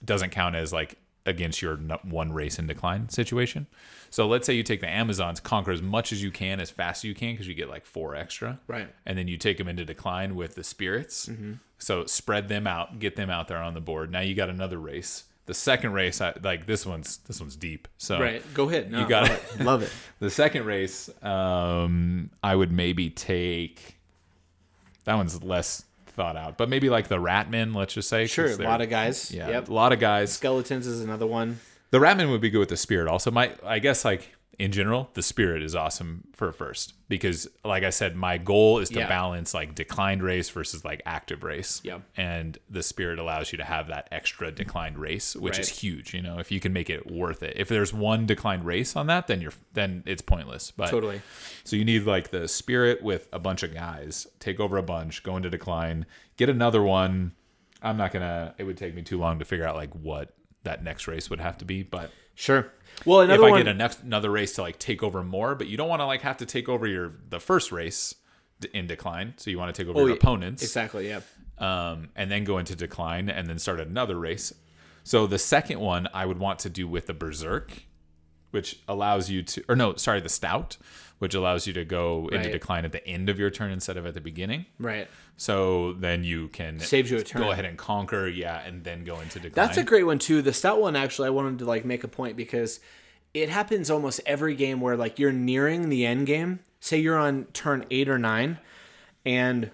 doesn't 0.03 0.31
count 0.31 0.55
as 0.55 0.73
like 0.73 0.97
against 1.25 1.61
your 1.61 1.77
one 2.03 2.33
race 2.33 2.59
in 2.59 2.67
decline 2.67 3.09
situation. 3.09 3.67
So 4.09 4.27
let's 4.27 4.45
say 4.45 4.53
you 4.53 4.63
take 4.63 4.81
the 4.81 4.89
Amazons, 4.89 5.39
conquer 5.39 5.71
as 5.71 5.81
much 5.81 6.11
as 6.11 6.21
you 6.21 6.29
can, 6.29 6.59
as 6.59 6.69
fast 6.69 6.99
as 6.99 7.05
you 7.05 7.15
can, 7.15 7.33
because 7.33 7.47
you 7.47 7.55
get 7.55 7.69
like 7.69 7.85
four 7.85 8.15
extra. 8.15 8.59
Right. 8.67 8.87
And 9.05 9.17
then 9.17 9.27
you 9.27 9.37
take 9.37 9.57
them 9.57 9.67
into 9.67 9.85
decline 9.85 10.35
with 10.35 10.55
the 10.55 10.63
spirits. 10.63 11.29
So 11.79 12.05
spread 12.05 12.47
them 12.47 12.67
out, 12.67 12.99
get 12.99 13.15
them 13.15 13.29
out 13.29 13.47
there 13.47 13.57
on 13.57 13.73
the 13.73 13.81
board. 13.81 14.11
Now 14.11 14.21
you 14.21 14.35
got 14.35 14.49
another 14.49 14.77
race. 14.77 15.23
The 15.45 15.53
second 15.53 15.93
race, 15.93 16.21
I, 16.21 16.33
like 16.41 16.67
this 16.67 16.85
one's 16.85 17.17
this 17.17 17.39
one's 17.41 17.55
deep. 17.55 17.87
So 17.97 18.19
Right. 18.19 18.41
Go 18.53 18.69
ahead. 18.69 18.91
No, 18.91 19.01
You 19.01 19.07
got 19.09 19.29
love 19.29 19.39
it. 19.59 19.63
Love 19.63 19.83
it. 19.83 19.91
the 20.19 20.29
second 20.29 20.65
race, 20.65 21.09
um, 21.23 22.29
I 22.41 22.55
would 22.55 22.71
maybe 22.71 23.09
take. 23.09 23.97
That 25.05 25.15
one's 25.15 25.43
less 25.43 25.83
thought 26.13 26.35
out, 26.37 26.57
but 26.57 26.69
maybe 26.69 26.89
like 26.89 27.07
the 27.07 27.17
Ratman. 27.17 27.75
Let's 27.75 27.93
just 27.93 28.09
say. 28.09 28.25
Sure. 28.27 28.47
A 28.47 28.55
lot 28.57 28.81
of 28.81 28.89
guys. 28.89 29.31
yeah, 29.31 29.49
Yep. 29.49 29.69
a 29.69 29.73
lot 29.73 29.91
of 29.93 29.99
guys. 29.99 30.31
Skeletons 30.33 30.87
is 30.87 31.01
another 31.01 31.27
one. 31.27 31.59
The 31.91 31.99
Ratman 31.99 32.29
would 32.31 32.41
be 32.41 32.49
good 32.49 32.59
with 32.59 32.69
the 32.69 32.77
Spirit. 32.77 33.07
Also, 33.07 33.29
my 33.31 33.51
I 33.65 33.79
guess 33.79 34.03
like 34.05 34.35
in 34.59 34.71
general, 34.71 35.09
the 35.13 35.21
Spirit 35.23 35.63
is 35.63 35.75
awesome 35.75 36.25
for 36.33 36.51
first 36.51 36.93
because, 37.09 37.47
like 37.65 37.83
I 37.83 37.89
said, 37.89 38.15
my 38.15 38.37
goal 38.37 38.79
is 38.79 38.89
to 38.89 38.99
Yeah. 38.99 39.07
balance 39.07 39.53
like 39.53 39.73
declined 39.75 40.21
race 40.21 40.49
versus 40.49 40.85
like 40.85 41.01
active 41.05 41.43
race. 41.43 41.81
Yeah. 41.83 41.99
and 42.15 42.57
the 42.69 42.83
Spirit 42.83 43.17
allows 43.19 43.51
you 43.51 43.57
to 43.57 43.63
have 43.63 43.87
that 43.87 44.07
extra 44.11 44.51
declined 44.51 44.97
race, 44.99 45.35
which 45.35 45.57
is 45.57 45.69
huge. 45.69 46.13
You 46.13 46.21
know, 46.21 46.37
if 46.39 46.51
you 46.51 46.59
can 46.59 46.71
make 46.73 46.89
it 46.89 47.09
worth 47.11 47.41
it. 47.43 47.53
If 47.57 47.67
there's 47.67 47.93
one 47.93 48.25
declined 48.25 48.65
race 48.65 48.95
on 48.95 49.07
that, 49.07 49.27
then 49.27 49.41
you're 49.41 49.53
then 49.73 50.03
it's 50.05 50.21
pointless. 50.21 50.71
But 50.71 50.89
Totally. 50.89 51.21
so 51.63 51.75
you 51.75 51.83
need 51.85 52.03
like 52.03 52.29
the 52.29 52.47
spirit 52.47 53.01
with 53.01 53.27
a 53.33 53.39
bunch 53.39 53.63
of 53.63 53.73
guys, 53.73 54.27
take 54.39 54.59
over 54.59 54.77
a 54.77 54.83
bunch, 54.83 55.23
go 55.23 55.35
into 55.37 55.49
decline, 55.49 56.05
get 56.37 56.49
another 56.49 56.83
one. 56.83 57.31
I'm 57.81 57.97
not 57.97 58.11
gonna. 58.11 58.55
It 58.57 58.63
would 58.63 58.77
take 58.77 58.93
me 58.95 59.01
too 59.01 59.17
long 59.19 59.39
to 59.39 59.45
figure 59.45 59.67
out 59.67 59.75
like 59.75 59.93
what 59.93 60.33
that 60.63 60.83
next 60.83 61.07
race 61.07 61.29
would 61.29 61.41
have 61.41 61.57
to 61.57 61.65
be. 61.65 61.83
But 61.83 62.11
Sure. 62.35 62.71
Well, 63.05 63.21
if 63.21 63.39
I 63.39 63.49
one. 63.49 63.63
get 63.63 63.75
next 63.75 64.01
another 64.03 64.29
race 64.29 64.53
to 64.55 64.61
like 64.61 64.79
take 64.79 65.03
over 65.03 65.23
more, 65.23 65.55
but 65.55 65.67
you 65.67 65.77
don't 65.77 65.89
want 65.89 66.01
to 66.01 66.05
like 66.05 66.21
have 66.21 66.37
to 66.37 66.45
take 66.45 66.69
over 66.69 66.87
your 66.87 67.13
the 67.29 67.39
first 67.39 67.71
race 67.71 68.15
in 68.73 68.87
decline. 68.87 69.33
So 69.37 69.49
you 69.49 69.57
want 69.59 69.73
to 69.75 69.81
take 69.83 69.89
over 69.89 69.99
Oh, 70.01 70.05
your 70.05 70.15
opponents 70.15 70.63
exactly. 70.63 71.09
Yeah. 71.09 71.19
um, 71.57 72.09
and 72.15 72.31
then 72.31 72.43
go 72.45 72.57
into 72.59 72.75
decline 72.75 73.29
and 73.29 73.47
then 73.47 73.59
start 73.59 73.79
another 73.79 74.17
race. 74.17 74.53
So 75.03 75.27
the 75.27 75.39
second 75.39 75.79
one 75.81 76.07
I 76.13 76.25
would 76.25 76.39
want 76.39 76.59
to 76.59 76.69
do 76.69 76.87
with 76.87 77.07
the 77.07 77.13
berserk, 77.13 77.83
which 78.53 78.79
allows 78.87 79.29
you 79.31 79.41
to, 79.41 79.63
or 79.67 79.75
no, 79.75 79.95
sorry, 79.95 80.21
the 80.21 80.29
stout, 80.29 80.77
which 81.17 81.33
allows 81.33 81.65
you 81.65 81.73
to 81.73 81.83
go 81.83 82.27
into 82.31 82.37
Right. 82.49 82.51
decline 82.51 82.85
at 82.85 82.91
the 82.91 83.05
end 83.07 83.29
of 83.29 83.39
your 83.39 83.49
turn 83.49 83.71
instead 83.71 83.97
of 83.97 84.05
at 84.05 84.13
the 84.13 84.21
beginning. 84.21 84.67
Right. 84.77 85.07
So 85.37 85.93
then 85.93 86.23
you 86.23 86.49
can 86.49 86.79
Saves 86.79 87.09
you 87.09 87.17
a 87.17 87.23
turn. 87.23 87.41
Go 87.41 87.51
ahead 87.51 87.65
and 87.65 87.77
conquer, 87.77 88.27
yeah, 88.27 88.61
and 88.63 88.83
then 88.83 89.03
go 89.03 89.19
into 89.19 89.39
decline. 89.39 89.53
That's 89.67 89.77
a 89.79 89.83
great 89.83 90.03
one 90.03 90.19
too. 90.19 90.43
The 90.43 90.53
stout 90.53 90.79
one 90.79 90.95
actually 90.95 91.27
I 91.27 91.31
wanted 91.31 91.59
to 91.59 91.65
like 91.65 91.83
make 91.83 92.03
a 92.03 92.07
point 92.07 92.37
because 92.37 92.79
it 93.33 93.49
happens 93.49 93.89
almost 93.89 94.21
every 94.27 94.53
game 94.53 94.79
where 94.81 94.95
like 94.95 95.17
you're 95.17 95.31
nearing 95.31 95.89
the 95.89 96.05
end 96.05 96.27
game. 96.27 96.59
Say 96.79 96.99
you're 96.99 97.17
on 97.17 97.45
turn 97.53 97.85
8 97.89 98.07
or 98.09 98.19
9 98.19 98.59
and 99.25 99.71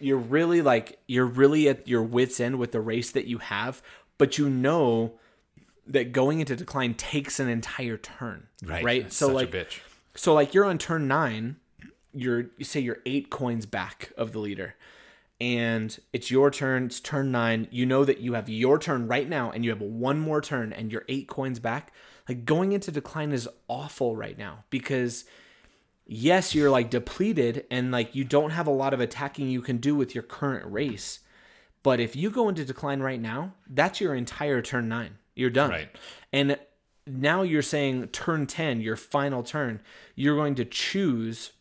you're 0.00 0.18
really 0.18 0.60
like 0.60 0.98
you're 1.06 1.24
really 1.26 1.68
at 1.68 1.88
your 1.88 2.02
wits 2.02 2.38
end 2.40 2.58
with 2.58 2.72
the 2.72 2.80
race 2.80 3.10
that 3.12 3.26
you 3.26 3.38
have, 3.38 3.80
but 4.18 4.36
you 4.36 4.50
know 4.50 5.14
that 5.88 6.12
going 6.12 6.40
into 6.40 6.54
decline 6.54 6.94
takes 6.94 7.40
an 7.40 7.48
entire 7.48 7.96
turn. 7.96 8.46
right. 8.64 8.84
Right? 8.84 9.02
That's 9.04 9.16
So 9.16 9.26
such 9.26 9.34
like 9.34 9.54
a 9.54 9.56
bitch. 9.64 9.80
so 10.14 10.34
like 10.34 10.54
you're 10.54 10.64
on 10.64 10.78
turn 10.78 11.08
nine, 11.08 11.56
you're 12.12 12.46
you 12.58 12.64
say 12.64 12.80
you're 12.80 12.98
eight 13.06 13.30
coins 13.30 13.66
back 13.66 14.12
of 14.16 14.32
the 14.32 14.38
leader. 14.38 14.74
And 15.40 15.96
it's 16.12 16.30
your 16.32 16.50
turn, 16.50 16.86
it's 16.86 16.98
turn 16.98 17.30
nine. 17.30 17.68
You 17.70 17.86
know 17.86 18.04
that 18.04 18.18
you 18.18 18.32
have 18.34 18.48
your 18.48 18.76
turn 18.78 19.06
right 19.06 19.28
now 19.28 19.50
and 19.52 19.64
you 19.64 19.70
have 19.70 19.80
one 19.80 20.18
more 20.18 20.40
turn 20.40 20.72
and 20.72 20.90
you're 20.90 21.04
eight 21.08 21.28
coins 21.28 21.60
back. 21.60 21.92
Like 22.28 22.44
going 22.44 22.72
into 22.72 22.90
decline 22.90 23.30
is 23.32 23.48
awful 23.68 24.16
right 24.16 24.36
now 24.36 24.64
because 24.68 25.24
yes, 26.06 26.54
you're 26.56 26.70
like 26.70 26.90
depleted 26.90 27.66
and 27.70 27.92
like 27.92 28.14
you 28.16 28.24
don't 28.24 28.50
have 28.50 28.66
a 28.66 28.70
lot 28.72 28.92
of 28.92 29.00
attacking 29.00 29.48
you 29.48 29.62
can 29.62 29.76
do 29.76 29.94
with 29.94 30.12
your 30.14 30.24
current 30.24 30.70
race. 30.70 31.20
But 31.84 32.00
if 32.00 32.16
you 32.16 32.30
go 32.30 32.48
into 32.48 32.64
decline 32.64 33.00
right 33.00 33.20
now, 33.20 33.54
that's 33.68 34.00
your 34.00 34.14
entire 34.16 34.60
turn 34.60 34.88
nine. 34.88 35.18
You're 35.38 35.50
done. 35.50 35.70
Right. 35.70 35.88
And 36.32 36.58
now 37.06 37.42
you're 37.42 37.62
saying 37.62 38.08
turn 38.08 38.46
10, 38.46 38.80
your 38.80 38.96
final 38.96 39.42
turn, 39.42 39.80
you're 40.14 40.36
going 40.36 40.56
to 40.56 40.64
choose 40.64 41.52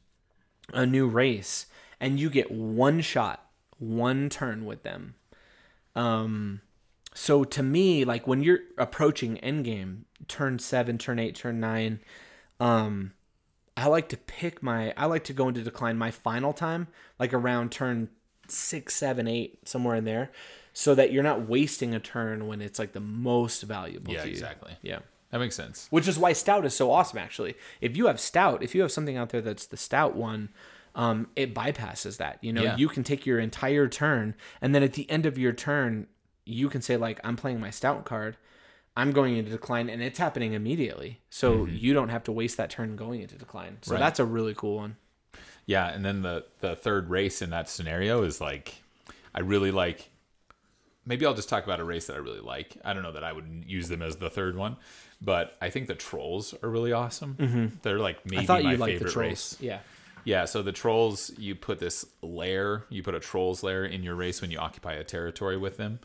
a 0.74 0.86
new 0.86 1.08
race 1.08 1.68
and 2.00 2.20
you 2.20 2.30
get 2.30 2.52
one 2.52 3.02
shot, 3.02 3.48
one 3.78 4.30
turn 4.30 4.66
with 4.66 4.84
them. 4.84 5.16
Um 5.96 6.62
so 7.14 7.44
to 7.44 7.64
me, 7.64 8.04
like 8.04 8.28
when 8.28 8.44
you're 8.44 8.60
approaching 8.78 9.38
endgame, 9.38 10.02
turn 10.28 10.60
7, 10.60 10.98
turn 10.98 11.20
8, 11.20 11.36
turn 11.36 11.60
9, 11.60 12.00
um 12.60 13.14
I 13.78 13.88
like 13.88 14.10
to 14.10 14.18
pick 14.18 14.64
my 14.64 14.92
I 14.98 15.06
like 15.06 15.24
to 15.26 15.34
go 15.34 15.48
into 15.48 15.62
decline 15.62 15.98
my 15.98 16.10
final 16.10 16.52
time 16.52 16.88
like 17.20 17.32
around 17.32 17.72
turn 17.72 18.10
six, 18.50 18.96
seven, 18.96 19.28
eight, 19.28 19.68
somewhere 19.68 19.96
in 19.96 20.06
there, 20.06 20.32
so 20.80 20.94
that 20.94 21.12
you're 21.12 21.24
not 21.24 21.48
wasting 21.50 21.96
a 21.96 22.00
turn 22.00 22.46
when 22.46 22.62
it's 22.62 22.78
like 22.78 22.92
the 22.94 23.00
most 23.00 23.64
valuable. 23.64 24.14
Yeah, 24.14 24.22
to 24.22 24.28
you. 24.28 24.32
exactly. 24.34 24.74
Yeah, 24.84 25.00
That 25.32 25.40
makes 25.40 25.56
sense. 25.56 25.88
which 25.90 26.08
is 26.08 26.20
why 26.20 26.34
stout 26.34 26.66
is 26.66 26.76
so 26.76 26.92
awesome. 26.92 27.18
Actually, 27.18 27.56
if 27.82 27.98
you 27.98 28.06
have 28.06 28.20
stout, 28.20 28.62
if 28.62 28.76
you 28.76 28.82
have 28.84 28.92
something 28.92 29.18
out 29.18 29.30
there 29.30 29.42
that's 29.42 29.66
the 29.66 29.76
stout 29.78 30.16
one, 30.16 30.50
um, 30.94 31.30
it 31.36 31.56
bypasses 31.56 32.18
that. 32.18 32.38
You 32.44 32.54
know, 32.54 32.62
Yeah. 32.64 32.78
you 32.78 32.90
can 32.90 33.04
take 33.04 33.26
your 33.26 33.40
entire 33.40 33.88
turn, 33.88 34.36
and 34.62 34.76
then 34.76 34.84
at 34.84 34.94
the 34.94 35.10
end 35.10 35.26
of 35.26 35.36
your 35.38 35.52
turn, 35.52 36.06
you 36.46 36.70
can 36.70 36.82
say 36.84 36.96
like, 36.96 37.20
"I'm 37.24 37.38
playing 37.38 37.60
my 37.60 37.72
stout 37.72 38.06
card." 38.06 38.38
I'm 38.96 39.12
going 39.12 39.36
into 39.38 39.52
decline 39.52 39.90
and 39.92 40.02
it's 40.02 40.18
happening 40.20 40.54
immediately. 40.54 41.22
So 41.30 41.66
you 41.66 41.94
don't 41.94 42.10
have 42.10 42.24
to 42.24 42.32
waste 42.32 42.58
that 42.58 42.70
turn 42.72 42.96
going 42.96 43.22
into 43.22 43.36
decline. 43.36 43.78
So 43.84 43.94
Right. 43.94 44.00
that's 44.00 44.20
a 44.20 44.26
really 44.26 44.56
cool 44.56 44.78
one. 44.78 44.96
Yeah, 45.68 45.88
and 45.88 46.04
then 46.06 46.22
the 46.24 46.46
the 46.62 46.76
third 46.76 47.10
race 47.10 47.42
in 47.44 47.50
that 47.52 47.68
scenario 47.70 48.24
is 48.24 48.40
like 48.42 48.76
I 49.36 49.42
really 49.42 49.70
like 49.72 50.10
maybe 51.08 51.26
I'll 51.26 51.34
just 51.34 51.50
talk 51.50 51.64
about 51.64 51.80
a 51.80 51.84
race 51.84 52.08
that 52.08 52.16
I 52.16 52.20
really 52.20 52.42
like. 52.42 52.78
I 52.86 52.94
don't 52.94 53.02
know 53.02 53.14
that 53.14 53.24
I 53.24 53.32
would 53.32 53.64
use 53.66 53.90
them 53.90 54.02
as 54.02 54.18
the 54.18 54.30
third 54.30 54.56
one, 54.56 54.78
but 55.22 55.58
I 55.62 55.70
think 55.70 55.88
the 55.88 55.96
trolls 55.96 56.54
are 56.62 56.70
really 56.70 56.92
awesome. 56.92 57.36
Mm-hmm. 57.40 57.66
They're 57.82 58.00
like 58.00 58.26
maybe 58.26 58.46
my 58.46 58.78
favorite 58.78 59.16
race. 59.16 59.58
Yeah. 59.60 59.80
Yeah, 60.26 60.44
so 60.44 60.62
the 60.62 60.74
trolls, 60.74 61.32
you 61.38 61.56
put 61.56 61.80
this 61.80 62.06
lair, 62.22 62.84
you 62.90 63.02
put 63.02 63.16
a 63.16 63.20
trolls 63.20 63.64
lair 63.64 63.86
in 63.86 64.04
your 64.04 64.16
race 64.16 64.42
when 64.42 64.52
you 64.52 64.58
occupy 64.58 64.94
a 64.94 65.04
territory 65.06 65.56
with 65.56 65.78
them. 65.78 66.00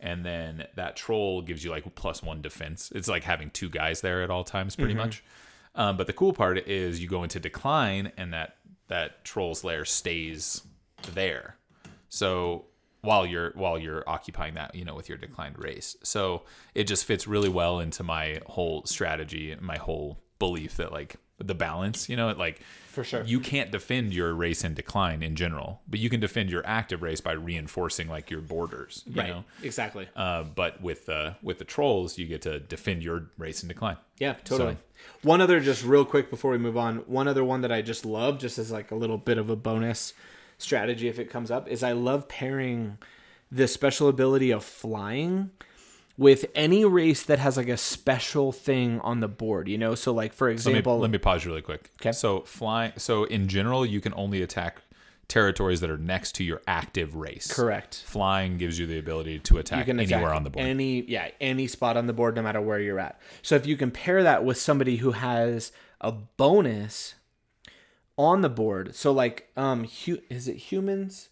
And 0.00 0.24
then 0.24 0.66
that 0.74 0.96
troll 0.96 1.42
gives 1.42 1.62
you 1.62 1.70
like 1.70 1.94
plus 1.94 2.20
one 2.20 2.42
defense. 2.42 2.90
It's 2.94 3.08
like 3.08 3.22
having 3.22 3.50
two 3.50 3.68
guys 3.68 4.00
there 4.00 4.22
at 4.22 4.30
all 4.30 4.42
times, 4.42 4.74
pretty 4.74 4.94
much. 4.94 5.22
Um, 5.76 5.96
but 5.96 6.08
the 6.08 6.12
cool 6.12 6.32
part 6.32 6.58
is 6.66 7.00
you 7.00 7.08
go 7.08 7.22
into 7.22 7.38
decline, 7.38 8.10
and 8.16 8.32
that 8.32 8.56
that 8.88 9.24
troll's 9.24 9.62
lair 9.62 9.84
stays 9.84 10.62
there. 11.14 11.56
So 12.08 12.64
while 13.08 13.24
you're 13.24 13.52
while 13.54 13.78
you're 13.78 14.04
occupying 14.06 14.52
that, 14.52 14.74
you 14.74 14.84
know, 14.84 14.94
with 14.94 15.08
your 15.08 15.16
declined 15.16 15.58
race, 15.58 15.96
so 16.02 16.42
it 16.74 16.84
just 16.84 17.06
fits 17.06 17.26
really 17.26 17.48
well 17.48 17.80
into 17.80 18.02
my 18.02 18.38
whole 18.44 18.84
strategy, 18.84 19.50
and 19.50 19.62
my 19.62 19.78
whole 19.78 20.18
belief 20.38 20.76
that 20.76 20.92
like 20.92 21.16
the 21.38 21.54
balance, 21.54 22.10
you 22.10 22.16
know, 22.16 22.30
like 22.32 22.60
For 22.90 23.04
sure. 23.04 23.22
you 23.22 23.40
can't 23.40 23.70
defend 23.70 24.12
your 24.12 24.34
race 24.34 24.62
in 24.62 24.74
decline 24.74 25.22
in 25.22 25.36
general, 25.36 25.80
but 25.88 26.00
you 26.00 26.10
can 26.10 26.20
defend 26.20 26.50
your 26.50 26.62
active 26.66 27.00
race 27.00 27.22
by 27.22 27.32
reinforcing 27.32 28.08
like 28.08 28.30
your 28.30 28.42
borders, 28.42 29.04
you 29.06 29.22
right. 29.22 29.28
know. 29.28 29.44
Exactly. 29.62 30.06
Uh, 30.14 30.42
but 30.42 30.82
with 30.82 31.06
the 31.06 31.36
with 31.42 31.58
the 31.58 31.64
trolls, 31.64 32.18
you 32.18 32.26
get 32.26 32.42
to 32.42 32.60
defend 32.60 33.02
your 33.02 33.30
race 33.38 33.62
in 33.62 33.68
decline. 33.68 33.96
Yeah, 34.18 34.34
totally. 34.44 34.76
One 35.22 35.40
other, 35.40 35.60
just 35.60 35.82
real 35.82 36.04
quick 36.04 36.28
before 36.28 36.50
we 36.50 36.58
move 36.58 36.76
on, 36.76 36.98
one 37.06 37.26
other 37.26 37.42
one 37.42 37.62
that 37.62 37.72
I 37.72 37.80
just 37.80 38.04
love, 38.04 38.38
just 38.38 38.58
as 38.58 38.70
like 38.70 38.90
a 38.90 38.96
little 38.96 39.16
bit 39.16 39.38
of 39.38 39.48
a 39.48 39.56
bonus 39.56 40.12
strategy 40.58 41.08
if 41.08 41.18
it 41.18 41.30
comes 41.30 41.50
up, 41.50 41.68
is 41.68 41.82
I 41.82 41.92
love 41.92 42.28
pairing 42.28 42.98
the 43.50 43.66
special 43.66 44.08
ability 44.08 44.50
of 44.50 44.62
flying 44.64 45.50
with 46.18 46.44
any 46.54 46.84
race 46.84 47.22
that 47.22 47.38
has 47.38 47.56
like 47.56 47.68
a 47.68 47.76
special 47.76 48.52
thing 48.52 49.00
on 49.00 49.20
the 49.20 49.28
board. 49.28 49.68
You 49.68 49.78
know, 49.78 49.94
so 49.94 50.12
like 50.12 50.32
for 50.32 50.48
Let 50.48 50.50
me, 50.50 50.54
example, 50.54 50.98
let 50.98 51.10
me 51.10 51.18
pause 51.18 51.46
really 51.46 51.62
quick. 51.62 51.90
Okay. 52.00 52.12
So 52.12 52.40
flying. 52.40 52.92
So 52.96 53.24
in 53.24 53.48
general, 53.48 53.86
you 53.86 54.00
can 54.00 54.12
only 54.14 54.42
attack 54.42 54.82
territories 55.28 55.80
that 55.80 55.90
are 55.90 55.98
next 55.98 56.34
to 56.36 56.42
your 56.42 56.60
active 56.66 57.14
race. 57.14 57.52
correct. 57.52 58.02
Flying 58.06 58.56
gives 58.56 58.78
you 58.78 58.86
the 58.86 58.98
ability 58.98 59.38
to 59.40 59.58
attack, 59.58 59.84
can 59.84 60.00
attack 60.00 60.12
anywhere 60.12 60.32
on 60.32 60.42
the 60.42 60.50
board. 60.50 60.66
Any 60.66 61.02
yeah, 61.02 61.28
any 61.40 61.66
spot 61.66 61.96
on 61.96 62.06
the 62.06 62.14
board, 62.14 62.34
no 62.34 62.42
matter 62.42 62.60
where 62.60 62.80
you're 62.80 62.98
at. 62.98 63.20
So 63.42 63.54
if 63.54 63.66
you 63.66 63.76
compare 63.76 64.22
that 64.22 64.44
with 64.44 64.56
somebody 64.56 64.96
who 64.96 65.12
has 65.12 65.70
a 66.00 66.12
bonus 66.12 67.14
on 68.18 68.42
the 68.42 68.48
board, 68.48 68.94
so 68.94 69.12
like 69.12 69.48
um, 69.56 69.84
hu- 69.84 70.20
is 70.28 70.48
it 70.48 70.56
humans? 70.56 71.28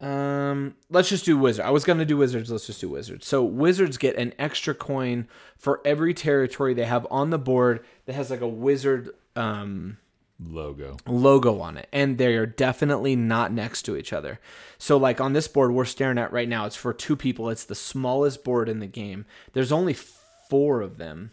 Um, 0.00 0.76
let's 0.88 1.10
just 1.10 1.26
do 1.26 1.36
wizard. 1.36 1.64
I 1.66 1.70
was 1.70 1.84
gonna 1.84 2.06
do 2.06 2.16
wizards. 2.16 2.50
Let's 2.50 2.66
just 2.66 2.80
do 2.80 2.88
wizards. 2.88 3.26
So 3.26 3.44
wizards 3.44 3.98
get 3.98 4.16
an 4.16 4.32
extra 4.38 4.74
coin 4.74 5.28
for 5.58 5.82
every 5.84 6.14
territory 6.14 6.72
they 6.72 6.86
have 6.86 7.06
on 7.10 7.28
the 7.30 7.38
board 7.38 7.84
that 8.06 8.14
has 8.14 8.30
like 8.30 8.40
a 8.40 8.48
wizard 8.48 9.10
um 9.36 9.98
Logo. 10.42 10.96
logo 11.06 11.60
on 11.60 11.76
it 11.76 11.86
and 11.92 12.16
they 12.16 12.34
are 12.34 12.46
definitely 12.46 13.14
not 13.14 13.52
next 13.52 13.82
to 13.82 13.94
each 13.94 14.10
other 14.10 14.40
so 14.78 14.96
like 14.96 15.20
on 15.20 15.34
this 15.34 15.46
board 15.46 15.70
we're 15.70 15.84
staring 15.84 16.16
at 16.16 16.32
right 16.32 16.48
now 16.48 16.64
it's 16.64 16.76
for 16.76 16.94
two 16.94 17.14
people 17.14 17.50
it's 17.50 17.64
the 17.64 17.74
smallest 17.74 18.42
board 18.42 18.66
in 18.66 18.78
the 18.78 18.86
game 18.86 19.26
there's 19.52 19.70
only 19.70 19.92
four 20.48 20.80
of 20.80 20.96
them 20.96 21.30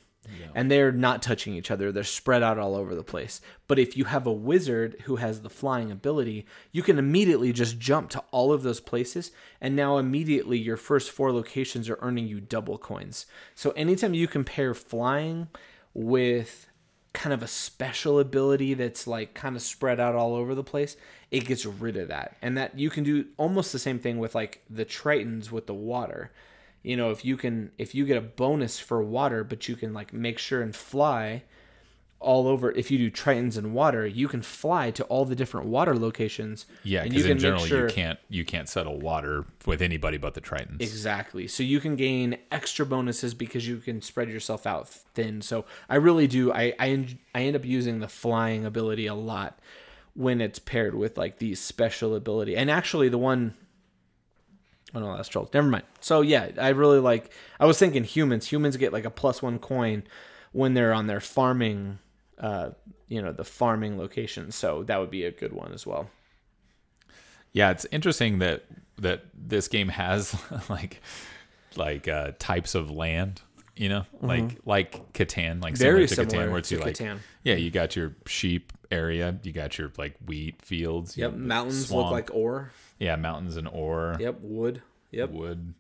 and 0.55 0.69
they're 0.69 0.91
not 0.91 1.21
touching 1.21 1.53
each 1.53 1.71
other. 1.71 1.91
They're 1.91 2.03
spread 2.03 2.43
out 2.43 2.59
all 2.59 2.75
over 2.75 2.95
the 2.95 3.03
place. 3.03 3.41
But 3.67 3.79
if 3.79 3.97
you 3.97 4.05
have 4.05 4.25
a 4.25 4.31
wizard 4.31 4.95
who 5.05 5.17
has 5.17 5.41
the 5.41 5.49
flying 5.49 5.91
ability 5.91 6.45
you 6.71 6.83
can 6.83 6.99
immediately 6.99 7.53
just 7.53 7.79
jump 7.79 8.09
to 8.11 8.23
all 8.31 8.51
of 8.51 8.63
those 8.63 8.79
places. 8.79 9.31
And 9.61 9.75
now 9.75 9.97
immediately 9.97 10.57
your 10.57 10.77
first 10.77 11.11
four 11.11 11.31
locations 11.31 11.89
are 11.89 11.99
earning 12.01 12.27
you 12.27 12.39
double 12.39 12.77
coins. 12.77 13.25
So 13.55 13.71
anytime 13.71 14.13
you 14.13 14.27
compare 14.27 14.73
flying 14.73 15.47
with 15.93 16.67
kind 17.13 17.33
of 17.33 17.41
a 17.41 17.47
special 17.47 18.19
ability 18.19 18.75
that's 18.75 19.07
like 19.07 19.33
kind 19.33 19.55
of 19.55 19.61
spread 19.61 19.99
out 19.99 20.15
all 20.15 20.35
over 20.35 20.53
the 20.53 20.63
place, 20.63 20.97
it 21.31 21.45
gets 21.45 21.65
rid 21.65 21.97
of 21.97 22.09
that. 22.09 22.37
And 22.41 22.57
that 22.57 22.77
you 22.77 22.89
can 22.89 23.03
do 23.03 23.25
almost 23.37 23.71
the 23.71 23.79
same 23.79 23.99
thing 23.99 24.19
with 24.19 24.35
like 24.35 24.63
the 24.69 24.85
Tritons 24.85 25.51
with 25.51 25.67
the 25.67 25.73
water. 25.73 26.31
You 26.87 26.95
know, 26.95 27.11
if 27.11 27.25
you 27.25 27.35
can 27.35 27.71
if 27.77 27.93
you 27.93 28.05
get 28.05 28.15
a 28.15 28.21
bonus 28.21 28.79
for 28.79 29.03
water, 29.03 29.43
but 29.43 29.67
you 29.67 29.75
can 29.75 29.93
like 29.93 30.13
make 30.13 30.39
sure 30.39 30.61
and 30.61 30.73
fly 30.73 31.43
all 32.21 32.47
over 32.47 32.71
if 32.71 32.89
you 32.89 32.97
do 32.97 33.11
Tritons 33.11 33.57
and 33.57 33.73
water, 33.73 34.07
you 34.07 34.29
can 34.29 34.41
fly 34.41 34.89
to 34.91 35.03
all 35.03 35.25
the 35.25 35.35
different 35.35 35.67
water 35.67 35.97
locations. 35.97 36.65
Yeah, 36.83 37.03
because 37.03 37.25
in 37.25 37.39
general 37.39 37.65
sure- 37.65 37.89
you 37.89 37.93
can't 37.93 38.19
you 38.29 38.45
can't 38.45 38.69
settle 38.69 38.99
water 39.01 39.45
with 39.65 39.81
anybody 39.81 40.17
but 40.17 40.33
the 40.33 40.39
Tritons. 40.39 40.81
Exactly. 40.81 41.45
So 41.45 41.61
you 41.61 41.81
can 41.81 41.97
gain 41.97 42.37
extra 42.51 42.85
bonuses 42.85 43.33
because 43.33 43.67
you 43.67 43.77
can 43.77 44.01
spread 44.01 44.29
yourself 44.29 44.65
out 44.65 44.87
thin. 44.87 45.41
So 45.41 45.65
I 45.89 45.95
really 45.97 46.27
do. 46.27 46.53
I 46.53 46.73
I, 46.79 47.05
I 47.35 47.41
end 47.41 47.57
up 47.57 47.65
using 47.65 47.99
the 47.99 48.07
flying 48.07 48.65
ability 48.65 49.07
a 49.07 49.13
lot 49.13 49.59
when 50.13 50.39
it's 50.39 50.57
paired 50.57 50.95
with 50.95 51.17
like 51.17 51.39
these 51.39 51.59
special 51.59 52.15
ability. 52.15 52.55
And 52.55 52.71
actually, 52.71 53.09
the 53.09 53.17
one. 53.17 53.55
Oh 54.95 54.99
no, 54.99 55.15
that's 55.15 55.27
trolls. 55.27 55.49
Never 55.53 55.67
mind. 55.67 55.83
So 55.99 56.21
yeah, 56.21 56.49
I 56.59 56.69
really 56.69 56.99
like. 56.99 57.31
I 57.59 57.65
was 57.65 57.77
thinking 57.77 58.03
humans. 58.03 58.47
Humans 58.47 58.77
get 58.77 58.93
like 58.93 59.05
a 59.05 59.09
plus 59.09 59.41
one 59.41 59.59
coin 59.59 60.03
when 60.53 60.73
they're 60.73 60.93
on 60.93 61.07
their 61.07 61.19
farming. 61.19 61.99
Uh, 62.39 62.69
you 63.07 63.21
know 63.21 63.31
the 63.31 63.43
farming 63.43 63.97
location. 63.97 64.51
So 64.51 64.83
that 64.83 64.99
would 64.99 65.11
be 65.11 65.25
a 65.25 65.31
good 65.31 65.53
one 65.53 65.73
as 65.73 65.85
well. 65.85 66.09
Yeah, 67.51 67.71
it's 67.71 67.85
interesting 67.91 68.39
that 68.39 68.65
that 68.99 69.25
this 69.33 69.67
game 69.67 69.89
has 69.89 70.35
like 70.69 71.01
like 71.75 72.07
uh, 72.07 72.31
types 72.39 72.75
of 72.75 72.89
land. 72.91 73.41
You 73.75 73.89
know, 73.89 74.05
like 74.21 74.57
like 74.65 75.13
Catan, 75.13 75.61
like 75.61 75.73
Mm-hmm. 75.75 75.83
Very 75.83 76.07
similar 76.07 76.25
to 76.25 76.31
similar 76.31 76.47
Catan, 76.47 76.49
where 76.49 76.59
it's 76.59 76.71
you 76.71 76.79
like 76.79 76.95
Catan. 76.95 77.19
yeah, 77.43 77.55
you 77.55 77.69
got 77.69 77.95
your 77.95 78.15
sheep 78.25 78.73
area, 78.89 79.37
you 79.43 79.51
got 79.51 79.77
your 79.77 79.91
like 79.99 80.15
wheat 80.25 80.63
fields. 80.63 81.15
Yep. 81.15 81.33
Mountains 81.33 81.91
look 81.91 82.09
like 82.09 82.29
ore. 82.33 82.71
Yeah, 82.99 83.15
mountains 83.15 83.57
and 83.57 83.67
ore, 83.67 84.17
Yep. 84.19 84.39
Wood. 84.41 84.81
Yep. 85.11 85.29
wood. 85.31 85.73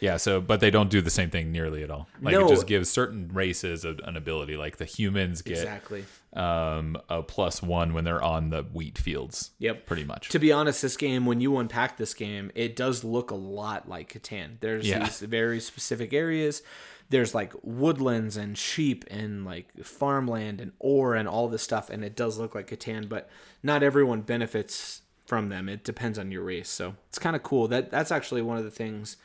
Yeah, 0.00 0.18
so 0.18 0.40
but 0.40 0.60
they 0.60 0.70
don't 0.70 0.90
do 0.90 1.00
the 1.00 1.08
same 1.08 1.30
thing 1.30 1.50
nearly 1.50 1.82
at 1.82 1.90
all. 1.90 2.08
Like 2.20 2.34
No. 2.34 2.44
it 2.46 2.48
just 2.50 2.66
gives 2.66 2.90
certain 2.90 3.30
races 3.32 3.84
a, 3.86 3.96
an 4.04 4.16
ability. 4.16 4.56
Like 4.56 4.76
the 4.76 4.84
humans 4.84 5.40
get 5.40 5.58
Exactly. 5.58 6.04
um, 6.34 6.98
a 7.08 7.22
plus 7.22 7.62
one 7.62 7.94
when 7.94 8.04
they're 8.04 8.22
on 8.22 8.50
the 8.50 8.64
wheat 8.64 8.98
fields. 8.98 9.52
Yep. 9.60 9.86
pretty 9.86 10.04
much. 10.04 10.28
To 10.30 10.38
be 10.38 10.52
honest, 10.52 10.82
this 10.82 10.96
game, 10.98 11.24
when 11.24 11.40
you 11.40 11.56
unpack 11.58 11.96
this 11.96 12.12
game, 12.12 12.50
it 12.54 12.76
does 12.76 13.02
look 13.02 13.30
a 13.30 13.34
lot 13.36 13.88
like 13.88 14.12
Catan. 14.12 14.60
There's 14.60 14.86
Yeah. 14.86 14.98
these 15.04 15.20
very 15.20 15.60
specific 15.60 16.12
areas. 16.12 16.62
There's 17.08 17.34
like 17.34 17.54
woodlands 17.62 18.36
and 18.36 18.58
sheep 18.58 19.04
and 19.10 19.44
like 19.44 19.68
farmland 19.84 20.60
and 20.60 20.72
ore 20.80 21.14
and 21.14 21.28
all 21.28 21.48
this 21.48 21.62
stuff, 21.62 21.88
and 21.88 22.04
it 22.04 22.16
does 22.16 22.36
look 22.38 22.54
like 22.54 22.68
Catan, 22.68 23.08
but 23.08 23.30
not 23.62 23.82
everyone 23.82 24.22
benefits 24.22 25.00
from 25.24 25.48
them. 25.48 25.68
It 25.68 25.84
depends 25.84 26.18
on 26.18 26.30
your 26.30 26.42
race. 26.42 26.68
So 26.68 26.94
it's 27.08 27.18
kind 27.18 27.34
of 27.36 27.42
cool. 27.42 27.68
That 27.68 27.90
that's 27.90 28.12
actually 28.12 28.42
one 28.42 28.58
of 28.58 28.64
the 28.64 28.70
things 28.70 29.16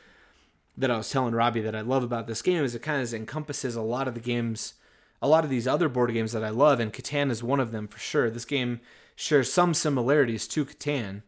that 0.78 0.90
I 0.92 0.98
was 0.98 1.10
telling 1.10 1.34
Robbie 1.36 1.62
that 1.62 1.76
I 1.76 1.82
love 1.82 2.04
about 2.04 2.26
this 2.28 2.42
game 2.42 2.64
is 2.64 2.74
it 2.74 2.82
kind 2.82 3.02
of 3.02 3.14
encompasses 3.14 3.76
a 3.76 3.82
lot 3.82 4.08
of 4.08 4.14
the 4.14 4.20
games 4.22 4.74
a 5.22 5.28
lot 5.28 5.44
of 5.44 5.50
these 5.50 5.68
other 5.68 5.90
board 5.90 6.14
games 6.14 6.32
that 6.32 6.46
I 6.46 6.50
love, 6.50 6.80
and 6.80 6.94
Catan 6.94 7.30
is 7.30 7.44
one 7.44 7.60
of 7.60 7.74
them 7.74 7.90
for 7.90 8.00
sure. 8.00 8.30
This 8.30 8.46
game 8.46 8.80
shares 9.18 9.52
some 9.52 9.74
similarities 9.74 10.48
to 10.48 10.64
Catan. 10.64 11.24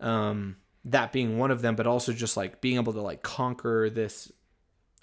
Um, 0.00 0.56
that 0.84 1.12
being 1.12 1.38
one 1.38 1.52
of 1.52 1.62
them, 1.62 1.76
but 1.76 1.86
also 1.86 2.12
just 2.12 2.36
like 2.36 2.60
being 2.60 2.76
able 2.76 2.92
to 2.92 3.00
like 3.00 3.22
conquer 3.22 3.88
this. 3.88 4.32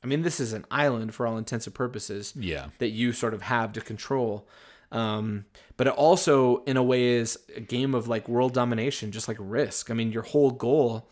I 0.03 0.07
mean, 0.07 0.23
this 0.23 0.39
is 0.41 0.51
an 0.51 0.65
island 0.69 1.15
for 1.15 1.25
all 1.25 1.37
intents 1.37 1.67
and 1.67 1.73
purposes 1.73 2.33
Yeah. 2.35 2.67
that 2.79 2.89
you 2.89 3.13
sort 3.13 3.33
of 3.33 3.43
have 3.43 3.71
to 3.73 3.81
control. 3.81 4.45
Um, 4.91 5.45
but 5.77 5.87
it 5.87 5.93
also, 5.93 6.63
in 6.65 6.77
a 6.77 6.83
way, 6.83 7.15
is 7.15 7.39
a 7.55 7.61
game 7.61 7.95
of 7.95 8.07
like 8.07 8.27
world 8.27 8.53
domination, 8.53 9.11
just 9.11 9.27
like 9.27 9.37
Risk. 9.39 9.89
I 9.89 9.93
mean, 9.93 10.11
your 10.11 10.23
whole 10.23 10.51
goal, 10.51 11.09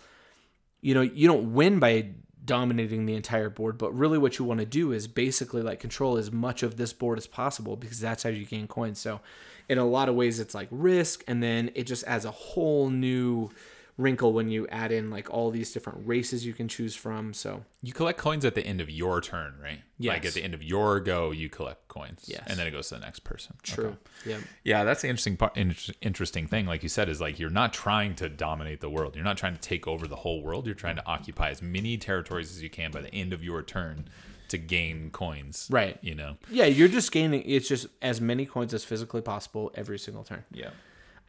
you 0.82 0.94
know, 0.94 1.02
you 1.02 1.28
don't 1.28 1.54
win 1.54 1.80
by 1.80 2.10
dominating 2.44 3.06
the 3.06 3.16
entire 3.16 3.50
board, 3.50 3.78
but 3.78 3.94
really 3.94 4.18
what 4.18 4.40
you 4.40 4.46
want 4.46 4.60
to 4.60 4.66
do 4.66 4.92
is 4.92 5.08
basically 5.08 5.62
like 5.62 5.80
control 5.80 6.18
as 6.18 6.32
much 6.32 6.64
of 6.64 6.78
this 6.78 6.94
board 6.94 7.18
as 7.18 7.28
possible 7.28 7.76
because 7.76 8.00
that's 8.00 8.24
how 8.24 8.30
you 8.30 8.46
gain 8.46 8.68
coins. 8.68 9.00
So, 9.00 9.22
in 9.68 9.78
a 9.78 9.86
lot 9.86 10.10
of 10.10 10.16
ways, 10.16 10.40
it's 10.40 10.56
like 10.56 10.68
Risk, 10.72 11.24
and 11.28 11.44
then 11.44 11.72
it 11.76 11.84
just 11.84 12.04
adds 12.06 12.26
a 12.26 12.32
whole 12.32 12.90
new 12.90 13.52
wrinkle 14.00 14.32
when 14.32 14.47
you 14.50 14.66
add 14.70 14.91
in 14.93 15.10
like 15.12 15.30
all 15.30 15.52
these 15.52 15.72
different 15.74 16.00
races 16.08 16.45
you 16.45 16.54
can 16.54 16.68
choose 16.70 16.95
from. 16.95 17.34
So, 17.34 17.66
You 17.84 17.91
collect 17.91 18.18
coins 18.18 18.45
at 18.45 18.56
the 18.56 18.66
end 18.66 18.80
of 18.80 18.89
your 18.89 19.20
turn, 19.20 19.56
right? 19.62 19.82
Like 20.00 20.26
at 20.26 20.34
the 20.34 20.41
end 20.41 20.54
of 20.54 20.64
your 20.64 21.02
go, 21.02 21.32
you 21.32 21.50
collect 21.50 21.88
coins. 21.89 22.24
Yes. 22.26 22.43
And 22.47 22.58
then 22.58 22.66
it 22.66 22.72
goes 22.72 22.88
to 22.89 22.95
the 22.95 23.02
next 23.02 23.20
person. 23.26 23.56
true. 23.62 23.86
Okay. 23.88 23.97
Yeah. 24.26 24.38
Yeah, 24.64 24.84
that's 24.86 25.02
the 25.02 25.10
interesting 25.10 25.36
part. 25.38 25.58
in- 25.58 25.76
Interesting 26.02 26.47
thing, 26.47 26.66
like 26.66 26.82
you 26.82 26.89
said, 26.89 27.10
is 27.10 27.20
like 27.20 27.39
you're 27.39 27.50
not 27.50 27.74
trying 27.74 28.16
to 28.16 28.30
dominate 28.30 28.80
the 28.80 28.89
world. 28.89 29.16
You're 29.16 29.26
not 29.26 29.38
trying 29.38 29.56
to 29.56 29.62
take 29.62 29.86
over 29.86 30.08
the 30.08 30.16
whole 30.16 30.41
world. 30.41 30.66
You're 30.66 30.76
trying 30.76 30.95
to 30.95 31.06
occupy 31.06 31.50
as 31.50 31.62
many 31.62 31.97
territories 31.97 32.50
as 32.52 32.64
you 32.64 32.70
can 32.70 32.91
by 32.91 33.02
the 33.02 33.14
end 33.14 33.34
of 33.34 33.43
your 33.43 33.62
turn 33.62 34.08
to 34.47 34.58
gain 34.58 35.10
coins. 35.12 35.68
Right. 35.70 35.97
You 36.02 36.16
know. 36.16 36.38
Yeah, 36.50 36.66
you're 36.66 36.88
just 36.88 37.12
gaining. 37.12 37.43
It's 37.45 37.68
just 37.68 37.88
as 38.02 38.22
many 38.22 38.45
coins 38.45 38.74
as 38.74 38.86
physically 38.86 39.22
possible 39.22 39.72
every 39.76 40.00
single 40.00 40.24
turn. 40.24 40.45
Yeah. 40.52 40.70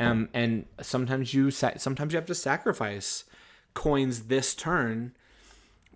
Um, 0.00 0.28
and 0.32 0.66
sometimes 0.80 1.34
you 1.34 1.50
sa- 1.50 1.76
sometimes 1.76 2.12
you 2.12 2.16
have 2.16 2.26
to 2.26 2.34
sacrifice 2.34 3.24
coins 3.74 4.22
this 4.24 4.54
turn 4.54 5.12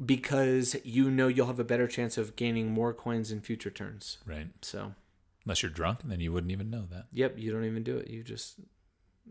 because 0.04 0.76
you 0.84 1.10
know 1.10 1.28
you'll 1.28 1.46
have 1.46 1.60
a 1.60 1.64
better 1.64 1.86
chance 1.86 2.18
of 2.18 2.36
gaining 2.36 2.70
more 2.72 2.92
coins 2.92 3.30
in 3.30 3.40
future 3.40 3.70
turns. 3.70 4.18
Right. 4.26 4.48
So, 4.62 4.94
Unless 5.44 5.62
you're 5.62 5.70
drunk, 5.70 6.00
then 6.04 6.20
you 6.20 6.32
wouldn't 6.32 6.52
even 6.52 6.70
know 6.70 6.86
that. 6.90 7.06
yep, 7.12 7.38
you 7.38 7.52
don't 7.52 7.64
even 7.64 7.82
do 7.82 7.96
it. 7.98 8.08
You 8.08 8.22
just 8.22 8.56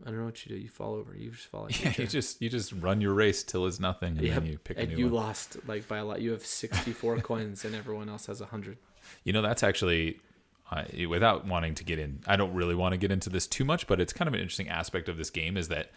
I 0.04 0.10
don't 0.10 0.20
know 0.20 0.26
what 0.26 0.46
you 0.46 0.56
do. 0.56 0.62
You 0.62 0.70
fall 0.70 0.94
over. 0.96 1.16
You 1.16 1.32
just 1.32 1.48
fall. 1.48 1.64
Like 1.64 1.82
Yeah, 1.84 1.94
you 1.98 2.08
just 2.08 2.42
you 2.42 2.50
just 2.50 2.72
run 2.74 3.02
your 3.02 3.14
race 3.14 3.44
till 3.44 3.66
it's 3.68 3.80
nothing, 3.80 4.18
and 4.18 4.22
Yep. 4.22 4.36
then 4.36 4.46
you 4.52 4.58
pick 4.58 4.78
a 4.78 4.82
and 4.82 4.92
you 4.98 5.06
one. 5.06 5.14
lost 5.16 5.58
like 5.68 5.88
by 5.88 5.98
a 5.98 6.06
lot. 6.06 6.22
You 6.22 6.32
have 6.32 6.46
64 6.46 7.18
coins 7.22 7.66
and 7.66 7.76
everyone 7.76 8.10
else 8.10 8.26
has 8.28 8.40
100. 8.40 8.78
You 9.26 9.34
know, 9.34 9.42
that's 9.42 9.64
actually, 9.64 10.20
uh, 10.72 10.84
without 11.10 11.46
wanting 11.46 11.76
to 11.76 11.84
get 11.84 12.00
in, 12.00 12.20
I 12.26 12.36
don't 12.36 12.54
really 12.54 12.76
want 12.76 12.94
to 12.94 12.98
get 12.98 13.12
into 13.12 13.30
this 13.30 13.48
too 13.48 13.66
much, 13.66 13.88
but 13.88 14.00
it's 14.00 14.14
kind 14.14 14.28
of 14.28 14.34
an 14.34 14.40
interesting 14.40 14.70
aspect 14.70 15.10
of 15.10 15.18
this 15.18 15.30
game 15.30 15.58
is 15.58 15.68
that 15.68 15.92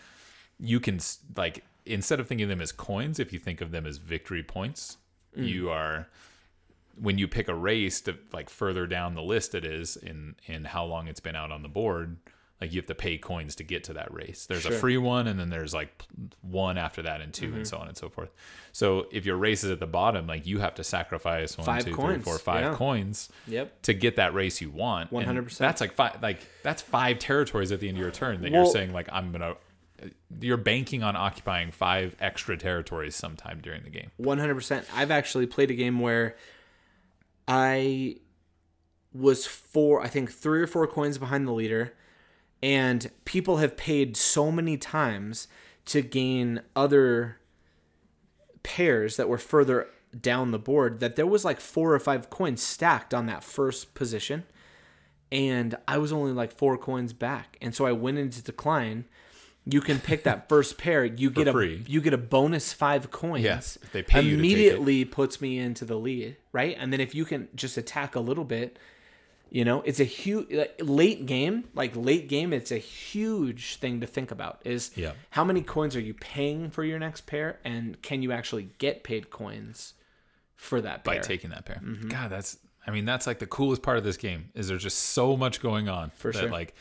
you 0.59 0.81
can, 0.81 0.99
like, 1.37 1.65
instead 1.85 2.21
of 2.21 2.27
thinking 2.27 2.45
of 2.45 2.49
them 2.51 2.61
as 2.61 2.73
coins, 2.73 3.19
if 3.19 3.33
you 3.33 3.39
think 3.39 3.61
of 3.61 3.71
them 3.71 3.87
as 3.87 3.99
victory 3.99 4.43
points, 4.43 4.99
you 5.35 5.71
are, 5.71 6.09
when 6.99 7.19
you 7.19 7.29
pick 7.29 7.49
a 7.49 7.55
race 7.55 8.01
to, 8.03 8.17
like, 8.33 8.49
further 8.49 8.87
down 8.87 9.15
the 9.15 9.23
list 9.23 9.55
it 9.55 9.65
is 9.65 9.97
in, 9.97 10.35
in 10.47 10.65
how 10.65 10.85
long 10.85 11.09
it's 11.09 11.21
been 11.21 11.37
out 11.37 11.53
on 11.53 11.63
the 11.63 11.69
board, 11.69 12.17
like, 12.61 12.73
you 12.73 12.79
have 12.81 12.87
to 12.87 12.95
pay 12.95 13.19
coins 13.19 13.57
to 13.57 13.65
get 13.65 13.85
to 13.85 13.95
that 13.95 14.13
race. 14.13 14.47
There's 14.47 14.67
a 14.67 14.71
free 14.71 14.97
one, 14.97 15.27
and 15.27 15.39
then 15.39 15.51
there's, 15.51 15.75
like, 15.75 16.05
one 16.41 16.79
after 16.79 17.03
that, 17.03 17.21
and 17.21 17.33
2 17.33 17.47
and 17.47 17.55
mm-hmm. 17.55 17.65
so 17.65 17.77
on 17.79 17.89
and 17.89 17.97
so 17.97 18.09
forth. 18.09 18.31
So 18.73 19.07
if 19.13 19.27
your 19.27 19.37
race 19.37 19.63
is 19.63 19.71
at 19.71 19.81
the 19.81 19.87
bottom, 19.87 20.27
like, 20.27 20.47
you 20.47 20.59
have 20.61 20.75
to 20.77 20.85
sacrifice 20.85 21.57
one, 21.59 21.67
Five 21.67 21.85
two, 21.85 21.91
three, 21.91 21.95
coins, 21.95 22.25
four, 22.25 22.39
five 22.39 22.65
yeah. 22.65 22.75
coins 22.75 23.29
Yep. 23.47 23.83
to 23.83 23.95
get 23.95 24.17
that 24.17 24.35
race 24.35 24.61
you 24.61 24.71
want. 24.71 25.11
100%. 25.11 25.59
That's 25.59 25.81
like 25.81 25.93
five. 25.93 26.23
Like 26.23 26.41
that's 26.63 26.83
five 26.83 27.19
territories 27.19 27.73
at 27.73 27.81
the 27.81 27.89
end 27.89 27.99
of 27.99 28.03
your 28.03 28.11
turn 28.11 28.43
that 28.43 28.51
you're 28.51 28.67
saying 28.67 28.93
like 28.93 29.09
I'm 29.13 29.33
gonna. 29.33 29.57
You're 30.41 30.59
banking 30.59 31.03
on 31.03 31.17
occupying 31.17 31.71
five 31.71 32.15
extra 32.21 32.57
territories 32.57 33.17
sometime 33.17 33.61
during 33.63 33.83
the 33.83 33.89
game. 33.89 34.11
100%. 34.21 34.85
I've 34.95 35.11
actually 35.11 35.47
played 35.47 35.71
a 35.71 35.75
game 35.75 36.01
where 36.01 36.37
I 37.49 38.17
was 39.15 39.47
four, 39.47 40.03
I 40.03 40.09
think 40.09 40.31
three 40.31 40.61
or 40.61 40.67
four 40.67 40.87
coins 40.87 41.17
behind 41.17 41.49
the 41.49 41.53
leader, 41.53 41.95
and 42.67 43.13
people 43.25 43.59
have 43.59 43.77
paid 43.77 44.17
so 44.17 44.51
many 44.51 44.77
times 44.77 45.47
to 45.85 46.03
gain 46.03 46.61
other 46.75 47.39
pairs 48.65 49.17
that 49.17 49.29
were 49.29 49.39
further 49.39 49.87
down 50.21 50.51
the 50.51 50.59
board 50.59 50.99
that 50.99 51.15
there 51.15 51.29
was 51.29 51.45
like 51.45 51.61
four 51.61 51.95
or 51.95 51.99
five 52.01 52.29
coins 52.29 52.61
stacked 52.61 53.15
on 53.15 53.27
that 53.27 53.45
first 53.45 53.95
position 53.95 54.43
and 55.31 55.77
I 55.87 55.99
was 55.99 56.13
only 56.13 56.33
like 56.33 56.53
four 56.53 56.77
coins 56.77 57.13
back. 57.13 57.57
And 57.61 57.73
so 57.73 57.87
I 57.87 57.93
went 57.93 58.19
into 58.19 58.43
decline. 58.43 59.05
You 59.65 59.81
can 59.81 60.01
pick 60.01 60.25
that 60.25 60.49
first 60.49 60.77
pair. 60.77 61.05
You 61.05 61.31
get 61.31 61.47
a 61.49 61.83
you 61.87 62.01
get 62.01 62.15
a 62.15 62.19
bonus 62.19 62.73
five 62.73 63.13
coins. 63.13 63.45
Yes, 63.45 63.79
they 63.93 64.03
pay 64.03 64.23
you 64.23 64.23
to 64.23 64.27
take 64.29 64.33
it. 64.33 64.39
immediately 64.39 65.05
puts 65.05 65.41
me 65.41 65.59
into 65.59 65.85
the 65.85 65.97
lead, 65.97 66.37
right? 66.53 66.77
And 66.79 66.93
then 66.93 67.01
if 67.01 67.15
you 67.15 67.25
can 67.25 67.49
just 67.55 67.77
attack 67.77 68.15
a 68.15 68.21
little 68.21 68.45
bit, 68.45 68.79
you 69.51 69.65
know, 69.65 69.81
it's 69.83 70.01
a 70.01 70.05
huge 70.05 70.49
late 70.81 71.27
game. 71.27 71.65
Like 71.75 71.95
late 71.95 72.29
game, 72.29 72.53
it's 72.53 72.73
a 72.73 72.79
huge 72.79 73.77
thing 73.77 74.01
to 74.01 74.07
think 74.07 74.31
about. 74.31 74.61
Is 74.65 74.91
Yeah. 74.97 75.13
how 75.31 75.45
many 75.45 75.63
coins 75.63 75.95
are 75.97 76.01
you 76.01 76.15
paying 76.15 76.71
for 76.71 76.85
your 76.85 76.99
next 76.99 77.27
pair, 77.27 77.59
and 77.65 78.01
can 78.03 78.23
you 78.23 78.33
actually 78.33 78.71
get 78.79 79.05
paid 79.05 79.31
coins 79.31 79.95
for 80.57 80.81
that 80.81 81.05
pair? 81.05 81.15
by 81.17 81.21
taking 81.21 81.51
that 81.51 81.65
pair. 81.65 81.81
Mm-hmm. 81.85 82.09
God, 82.09 82.31
that's 82.31 82.59
I 82.87 82.91
mean 82.91 83.05
that's 83.05 83.27
like 83.27 83.39
the 83.39 83.47
coolest 83.47 83.83
part 83.83 83.99
of 83.99 84.05
this 84.05 84.17
game 84.17 84.51
is 84.55 84.69
there's 84.69 84.83
just 84.83 84.99
so 84.99 85.37
much 85.37 85.61
going 85.61 85.89
on 85.89 86.11
For 86.17 86.33
that 86.33 86.39
sure. 86.39 86.51
like 86.51 86.75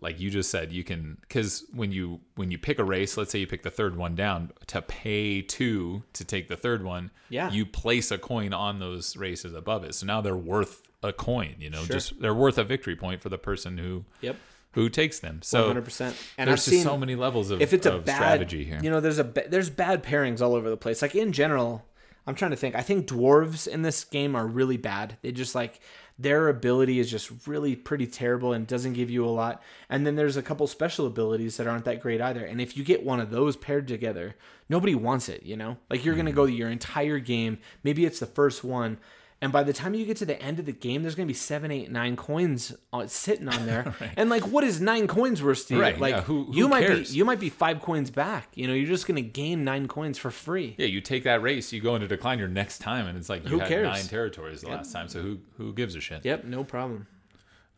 like 0.00 0.18
you 0.18 0.30
just 0.30 0.50
said 0.50 0.72
you 0.72 0.82
can 0.82 1.18
because 1.20 1.64
when 1.74 1.92
you 1.92 2.20
when 2.36 2.50
you 2.50 2.58
pick 2.58 2.78
a 2.78 2.84
race 2.84 3.16
let's 3.18 3.30
say 3.30 3.38
you 3.38 3.46
pick 3.46 3.62
the 3.62 3.70
third 3.70 3.94
one 3.96 4.14
down 4.14 4.50
to 4.68 4.80
pay 4.82 5.42
two 5.42 6.02
to 6.14 6.24
take 6.24 6.48
the 6.48 6.56
third 6.56 6.82
one 6.82 7.10
Yeah. 7.28 7.50
you 7.50 7.66
place 7.66 8.10
a 8.10 8.16
coin 8.18 8.52
on 8.54 8.78
those 8.80 9.14
races 9.16 9.52
above 9.54 9.84
it 9.84 9.94
so 9.94 10.06
now 10.06 10.20
they're 10.22 10.34
worth 10.34 10.82
a 11.02 11.12
coin 11.12 11.54
you 11.58 11.70
know 11.70 11.84
Sure. 11.84 11.94
just 11.94 12.20
they're 12.20 12.34
worth 12.34 12.58
a 12.58 12.64
victory 12.64 12.96
point 12.96 13.20
for 13.20 13.28
the 13.28 13.38
person 13.38 13.78
who 13.78 14.04
Yep. 14.20 14.36
who 14.72 14.88
takes 14.88 15.18
them 15.20 15.40
so 15.42 15.72
100%. 15.72 16.14
And 16.38 16.48
there's 16.48 16.60
I've 16.60 16.64
just 16.64 16.66
seen 16.66 16.82
so 16.82 16.96
many 16.96 17.14
levels 17.14 17.50
of, 17.50 17.60
if 17.60 17.72
it's 17.72 17.86
a 17.86 17.98
bad 17.98 18.16
strategy 18.16 18.64
here 18.64 18.80
You 18.82 18.90
know, 18.90 19.00
there's 19.00 19.18
a 19.18 19.24
there's 19.24 19.70
bad 19.70 20.02
pairings 20.02 20.40
all 20.40 20.54
over 20.54 20.70
the 20.70 20.76
place. 20.76 21.02
Like 21.02 21.14
in 21.14 21.32
general, 21.32 21.84
I'm 22.26 22.34
trying 22.34 22.52
to 22.52 22.56
think. 22.56 22.74
I 22.74 22.82
think 22.82 23.06
dwarves 23.06 23.66
in 23.66 23.82
this 23.82 24.04
game 24.04 24.36
are 24.36 24.46
really 24.46 24.76
bad. 24.76 25.16
They 25.22 25.32
just 25.32 25.54
like 25.54 25.80
their 26.18 26.48
ability 26.48 26.98
is 26.98 27.10
just 27.10 27.46
really 27.46 27.74
pretty 27.74 28.06
terrible 28.06 28.52
and 28.52 28.66
doesn't 28.66 28.92
give 28.92 29.10
you 29.10 29.24
a 29.24 29.30
lot. 29.30 29.62
And 29.88 30.06
then 30.06 30.14
there's 30.14 30.36
a 30.36 30.42
couple 30.42 30.66
special 30.66 31.06
abilities 31.06 31.56
that 31.56 31.66
aren't 31.66 31.84
that 31.86 32.00
great 32.00 32.20
either. 32.20 32.44
And 32.44 32.60
if 32.60 32.76
you 32.76 32.84
get 32.84 33.04
one 33.04 33.18
of 33.18 33.30
those 33.30 33.56
paired 33.56 33.88
together, 33.88 34.36
nobody 34.68 34.94
wants 34.94 35.28
it, 35.28 35.42
you 35.42 35.56
know? 35.56 35.78
Like 35.90 36.04
you're 36.04 36.14
going 36.14 36.26
to 36.26 36.32
hmm. 36.32 36.36
go 36.36 36.44
your 36.44 36.70
entire 36.70 37.18
game, 37.18 37.58
maybe 37.82 38.04
it's 38.04 38.20
the 38.20 38.26
first 38.26 38.62
one, 38.62 38.98
and 39.42 39.52
by 39.52 39.62
the 39.62 39.74
time 39.74 39.92
you 39.92 40.06
get 40.06 40.16
to 40.18 40.24
the 40.24 40.40
end 40.40 40.58
of 40.58 40.64
the 40.64 40.72
game, 40.72 41.02
there's 41.02 41.14
gonna 41.14 41.26
be 41.26 41.34
seven, 41.34 41.70
eight, 41.70 41.90
nine 41.90 42.16
coins 42.16 42.74
sitting 43.08 43.48
on 43.48 43.66
there. 43.66 43.94
And 44.16 44.30
like, 44.30 44.44
what 44.46 44.64
is 44.64 44.80
nine 44.80 45.06
coins 45.06 45.42
worth 45.42 45.68
to 45.68 45.74
you? 45.74 45.80
Right, 45.82 45.98
Like, 46.00 46.14
yeah, 46.14 46.20
who- 46.22 46.44
who 46.44 46.56
you 46.56 46.68
might 46.68 46.86
cares? 46.86 47.10
be 47.10 47.16
you 47.18 47.24
might 47.26 47.40
be 47.40 47.50
five 47.50 47.82
coins 47.82 48.10
back. 48.10 48.48
You 48.54 48.66
know, 48.68 48.72
you're 48.72 48.86
just 48.88 49.06
gonna 49.06 49.20
gain 49.20 49.64
nine 49.64 49.86
coins 49.88 50.16
for 50.16 50.30
free. 50.30 50.74
Yeah, 50.78 50.86
you 50.86 51.00
take 51.02 51.24
that 51.24 51.42
race, 51.42 51.72
you 51.72 51.80
go 51.82 51.94
into 51.96 52.08
decline 52.08 52.38
your 52.38 52.48
next 52.48 52.78
time, 52.78 53.06
and 53.06 53.18
it's 53.18 53.28
like 53.28 53.44
you 53.44 53.50
Who 53.50 53.58
had 53.58 53.68
cares? 53.68 53.86
nine 53.88 54.04
territories 54.06 54.62
the 54.62 54.68
last 54.70 54.92
time. 54.92 55.08
So 55.08 55.20
who 55.20 55.38
who 55.58 55.74
gives 55.74 55.94
a 55.96 56.00
shit? 56.00 56.24
Yep, 56.24 56.44
no 56.44 56.64
problem. 56.64 57.06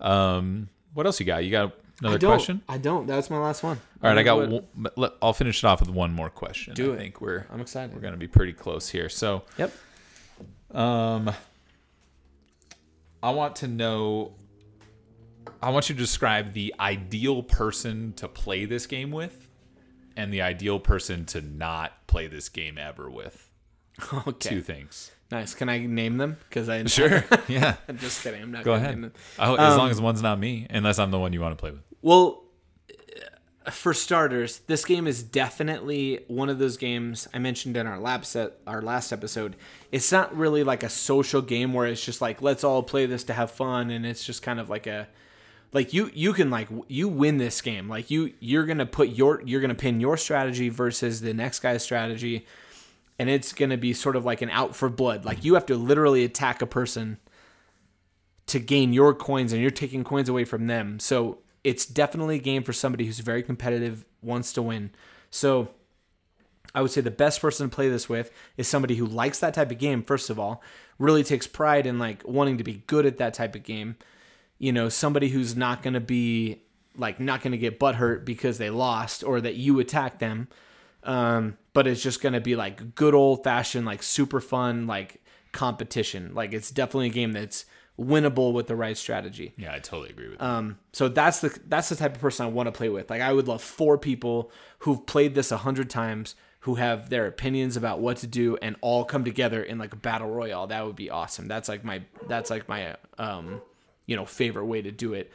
Um, 0.01 0.69
what 0.93 1.07
else 1.07 1.19
you 1.19 1.27
got? 1.27 1.45
You 1.45 1.51
got 1.51 1.73
another 2.01 2.17
I 2.17 2.19
don't. 2.19 2.31
question? 2.31 2.63
I 2.69 2.79
don't. 2.79 3.07
That's 3.07 3.31
my 3.31 3.39
last 3.39 3.63
one. 3.63 3.81
All 4.03 4.11
right, 4.11 4.19
I 4.19 4.23
got. 4.23 4.49
One, 4.49 5.11
I'll 5.23 5.33
finish 5.33 5.65
it 5.65 5.67
off 5.67 5.81
with 5.81 5.89
one 5.91 6.13
more 6.13 6.29
question. 6.31 6.75
Do 6.75 6.91
I 6.93 6.95
it. 6.95 6.99
think 6.99 7.21
we're 7.21 7.47
I'm 7.51 7.61
excited. 7.61 7.95
we're 7.95 8.03
gonna 8.03 8.17
be 8.17 8.29
pretty 8.29 8.53
close 8.53 8.89
here. 8.91 9.09
So, 9.09 9.45
Yep. 9.59 9.73
um, 10.73 11.31
I 13.25 13.31
want 13.31 13.57
to 13.57 13.69
know. 13.69 14.35
I 15.63 15.71
want 15.71 15.89
you 15.89 15.95
to 15.95 16.01
describe 16.01 16.53
the 16.53 16.75
ideal 16.79 17.43
person 17.43 18.13
to 18.17 18.29
play 18.29 18.67
this 18.67 18.85
game 18.87 19.11
with, 19.11 19.49
and 20.15 20.31
the 20.33 20.43
ideal 20.43 20.79
person 20.79 21.25
to 21.27 21.41
not 21.41 22.07
play 22.07 22.27
this 22.27 22.51
game 22.51 22.77
ever 22.77 23.09
with. 23.11 23.49
Okay. 24.27 24.51
Two 24.51 24.61
things. 24.61 25.11
Nice. 25.31 25.55
Can 25.55 25.69
I 25.71 25.79
name 25.79 26.19
them? 26.19 26.37
Because 26.49 26.69
I 26.69 26.85
Sure. 26.85 27.25
yeah. 27.49 27.77
I'm 27.89 27.97
just 27.97 28.23
kidding. 28.23 28.43
I'm 28.43 28.53
not. 28.53 28.63
Go 28.63 28.73
gonna 28.73 28.83
ahead. 28.83 28.95
Name 28.97 29.03
them. 29.03 29.13
Oh, 29.39 29.55
as 29.55 29.73
Um, 29.73 29.79
long 29.79 29.91
as 29.91 30.01
one's 30.01 30.21
not 30.23 30.39
me, 30.39 30.67
unless 30.69 30.99
I'm 30.99 31.11
the 31.11 31.19
one 31.19 31.33
you 31.33 31.41
want 31.41 31.57
to 31.57 31.61
play 31.61 31.71
with. 31.71 31.81
Well, 32.03 32.44
for 33.71 33.95
starters, 33.95 34.59
this 34.67 34.85
game 34.85 35.07
is 35.07 35.23
definitely 35.23 36.25
one 36.29 36.51
of 36.51 36.59
those 36.59 36.77
games 36.77 37.27
I 37.33 37.39
mentioned 37.39 37.77
in 37.77 37.87
our 37.87 37.99
lab 37.99 38.27
set, 38.27 38.59
our 38.67 38.83
last 38.83 39.13
episode. 39.13 39.57
It's 39.91 40.13
not 40.13 40.37
really 40.37 40.63
like 40.63 40.83
a 40.83 40.89
social 40.89 41.41
game 41.41 41.73
where 41.73 41.87
it's 41.87 42.05
just 42.05 42.21
like 42.21 42.43
let's 42.43 42.65
all 42.65 42.83
play 42.83 43.07
this 43.07 43.25
to 43.25 43.33
have 43.33 43.51
fun, 43.51 43.91
and 43.91 44.05
it's 44.05 44.25
just 44.25 44.43
kind 44.43 44.61
of 44.61 44.69
like 44.69 44.87
a 44.87 45.09
like 45.73 45.95
you 45.95 46.11
you 46.15 46.35
can 46.35 46.51
like 46.51 46.69
you 46.89 47.09
win 47.09 47.39
this 47.39 47.63
game. 47.63 47.89
Like 47.89 48.11
you 48.11 48.35
you're 48.39 48.67
gonna 48.67 48.87
put 48.87 49.09
your 49.11 49.43
you're 49.45 49.61
gonna 49.63 49.75
pin 49.75 50.01
your 50.01 50.17
strategy 50.17 50.69
versus 50.69 51.23
the 51.23 51.33
next 51.33 51.61
guy's 51.61 51.83
strategy, 51.83 52.47
and 53.19 53.31
it's 53.31 53.55
gonna 53.55 53.79
be 53.79 53.95
sort 53.95 54.17
of 54.17 54.27
like 54.27 54.43
an 54.43 54.51
out 54.51 54.77
for 54.77 54.91
blood. 54.91 55.25
Like 55.25 55.43
you 55.43 55.55
have 55.55 55.67
to 55.67 55.77
literally 55.77 56.25
attack 56.25 56.61
a 56.61 56.67
person 56.67 57.19
to 58.47 58.59
gain 58.59 58.93
your 58.93 59.15
coins 59.15 59.53
and 59.53 59.63
you're 59.63 59.71
taking 59.71 60.05
coins 60.05 60.29
away 60.29 60.45
from 60.45 60.67
them. 60.67 61.01
So 61.01 61.39
it's 61.65 61.87
definitely 61.87 62.37
a 62.37 62.41
game 62.41 62.63
for 62.63 62.73
somebody 62.73 63.07
who's 63.07 63.19
very 63.19 63.43
competitive, 63.43 64.05
wants 64.23 64.53
to 64.53 64.63
win. 64.63 64.91
So 65.31 65.71
I 66.75 66.83
would 66.83 66.91
say 66.91 67.01
the 67.01 67.11
best 67.11 67.41
person 67.41 67.69
to 67.69 67.75
play 67.75 67.89
this 67.89 68.09
with 68.09 68.31
is 68.57 68.69
somebody 68.69 68.97
who 68.97 69.07
likes 69.07 69.39
that 69.41 69.55
type 69.55 69.71
of 69.71 69.79
game, 69.79 70.03
first 70.03 70.29
of 70.29 70.39
all, 70.39 70.63
really 70.99 71.25
takes 71.25 71.47
pride 71.47 71.87
in 71.87 71.99
like 71.99 72.23
wanting 72.27 72.59
to 72.59 72.65
be 72.65 72.83
good 72.87 73.07
at 73.07 73.17
that 73.19 73.35
type 73.35 73.55
of 73.55 73.63
game. 73.63 73.97
You 74.59 74.73
know, 74.73 74.89
somebody 74.89 75.31
who's 75.31 75.57
not 75.57 75.83
going 75.83 75.95
to 75.95 76.01
be 76.01 76.63
like 76.97 77.19
not 77.19 77.43
going 77.43 77.53
to 77.53 77.59
get 77.59 77.81
butthurt 77.81 78.25
because 78.25 78.59
they 78.59 78.71
lost 78.71 79.25
or 79.25 79.41
that 79.41 79.55
you 79.55 79.81
attack 79.81 80.19
them. 80.19 80.49
Um, 81.03 81.57
but 81.73 81.87
it's 81.87 82.03
just 82.03 82.23
going 82.23 82.33
to 82.33 82.41
be 82.41 82.57
like 82.57 82.95
good 82.95 83.15
old 83.15 83.43
fashioned, 83.43 83.87
like 83.87 84.03
super 84.03 84.41
fun, 84.41 84.87
like 84.87 85.21
competition. 85.53 86.35
Like 86.35 86.53
it's 86.53 86.71
definitely 86.71 87.09
a 87.09 87.11
game 87.11 87.33
that's 87.33 87.67
winnable 87.99 88.53
with 88.53 88.67
the 88.67 88.77
right 88.77 88.97
strategy. 88.97 89.55
Yeah, 89.57 89.73
I 89.73 89.79
totally 89.79 90.11
agree 90.11 90.29
with. 90.29 90.43
Um, 90.43 90.79
so 90.93 91.09
that's 91.09 91.41
the 91.41 91.59
that's 91.67 91.89
the 91.89 91.97
type 91.97 92.15
of 92.15 92.21
person 92.21 92.47
I 92.47 92.49
want 92.49 92.67
to 92.67 92.73
play 92.73 92.89
with. 92.89 93.11
Like 93.11 93.21
I 93.21 93.33
would 93.33 93.49
love 93.49 93.63
four 93.63 93.99
people 93.99 94.51
who've 94.81 95.05
played 95.07 95.35
this 95.35 95.53
a 95.53 95.59
hundred 95.59 95.91
times, 95.91 96.35
who 96.61 96.77
have 96.77 97.11
their 97.11 97.27
opinions 97.27 97.77
about 97.77 98.01
what 98.01 98.17
to 98.19 98.27
do, 98.27 98.57
and 98.61 98.77
all 98.81 99.05
come 99.05 99.25
together 99.25 99.63
in 99.63 99.79
like 99.79 99.93
a 99.93 99.97
battle 99.97 100.31
royale. 100.31 100.67
That 100.67 100.85
would 100.87 100.97
be 100.97 101.11
awesome. 101.11 101.47
That's 101.47 101.69
like 101.69 101.85
my 101.85 102.03
that's 102.29 102.51
like 102.51 102.69
my 102.69 102.97
um, 103.19 103.63
you 104.07 104.17
know 104.17 104.25
favorite 104.25 104.67
way 104.67 104.83
to 104.83 104.91
do 104.91 105.15
it. 105.15 105.31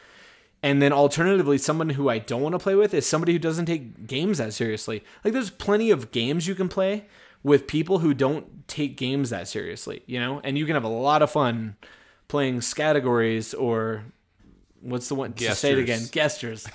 And 0.62 0.82
then 0.82 0.92
alternatively, 0.92 1.58
someone 1.58 1.90
who 1.90 2.10
I 2.10 2.20
don't 2.20 2.42
want 2.42 2.52
to 2.52 2.60
play 2.60 2.76
with 2.76 2.94
is 2.94 3.08
somebody 3.08 3.32
who 3.32 3.40
doesn't 3.40 3.68
take 3.68 4.08
games 4.08 4.40
that 4.40 4.54
seriously. 4.54 5.06
Like 5.24 5.32
there's 5.32 5.50
plenty 5.50 5.90
of 5.90 6.12
games 6.12 6.48
you 6.48 6.56
can 6.56 6.68
play 6.68 7.06
with 7.44 7.68
people 7.68 8.00
who 8.00 8.14
don't 8.14 8.68
take 8.68 8.98
games 8.98 9.30
that 9.30 9.48
seriously, 9.48 10.04
you 10.06 10.20
know, 10.20 10.42
and 10.44 10.58
you 10.58 10.66
can 10.66 10.74
have 10.74 10.84
a 10.84 10.90
lot 10.90 11.22
of 11.22 11.32
fun 11.32 11.78
playing 12.30 12.62
categories 12.62 13.54
or 13.54 14.04
what's 14.82 15.10
the 15.10 15.16
one 15.16 15.34
to 15.34 15.54
say 15.56 15.74
it 15.74 15.80
again 15.80 16.00
gestures 16.12 16.66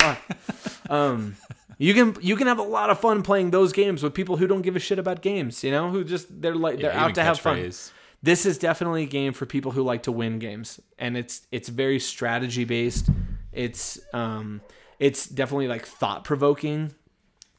um 0.90 1.36
you 1.78 1.94
can 1.94 2.14
you 2.20 2.36
can 2.36 2.46
have 2.46 2.58
a 2.58 2.62
lot 2.62 2.90
of 2.90 3.00
fun 3.00 3.22
playing 3.22 3.50
those 3.50 3.72
games 3.72 4.02
with 4.02 4.12
people 4.12 4.36
who 4.36 4.46
don't 4.46 4.62
give 4.62 4.76
a 4.76 4.78
shit 4.78 4.98
about 4.98 5.22
games 5.22 5.64
you 5.64 5.70
know 5.70 5.90
who 5.90 6.04
just 6.04 6.26
they're 6.42 6.54
like 6.54 6.78
they're 6.80 6.92
Yeah, 6.92 7.04
out 7.04 7.14
to 7.14 7.22
have 7.24 7.40
fun. 7.40 7.56
catchphrase. 7.58 7.90
this 8.22 8.44
is 8.44 8.58
definitely 8.58 9.04
a 9.04 9.06
game 9.06 9.32
for 9.32 9.46
people 9.46 9.72
who 9.72 9.82
like 9.82 10.02
to 10.04 10.12
win 10.12 10.38
games 10.38 10.80
and 10.98 11.16
it's 11.16 11.46
it's 11.50 11.68
very 11.70 11.98
strategy 11.98 12.64
based 12.64 13.08
it's 13.52 13.98
um 14.12 14.60
it's 14.98 15.26
definitely 15.26 15.68
like 15.68 15.86
thought 15.86 16.24
provoking 16.24 16.94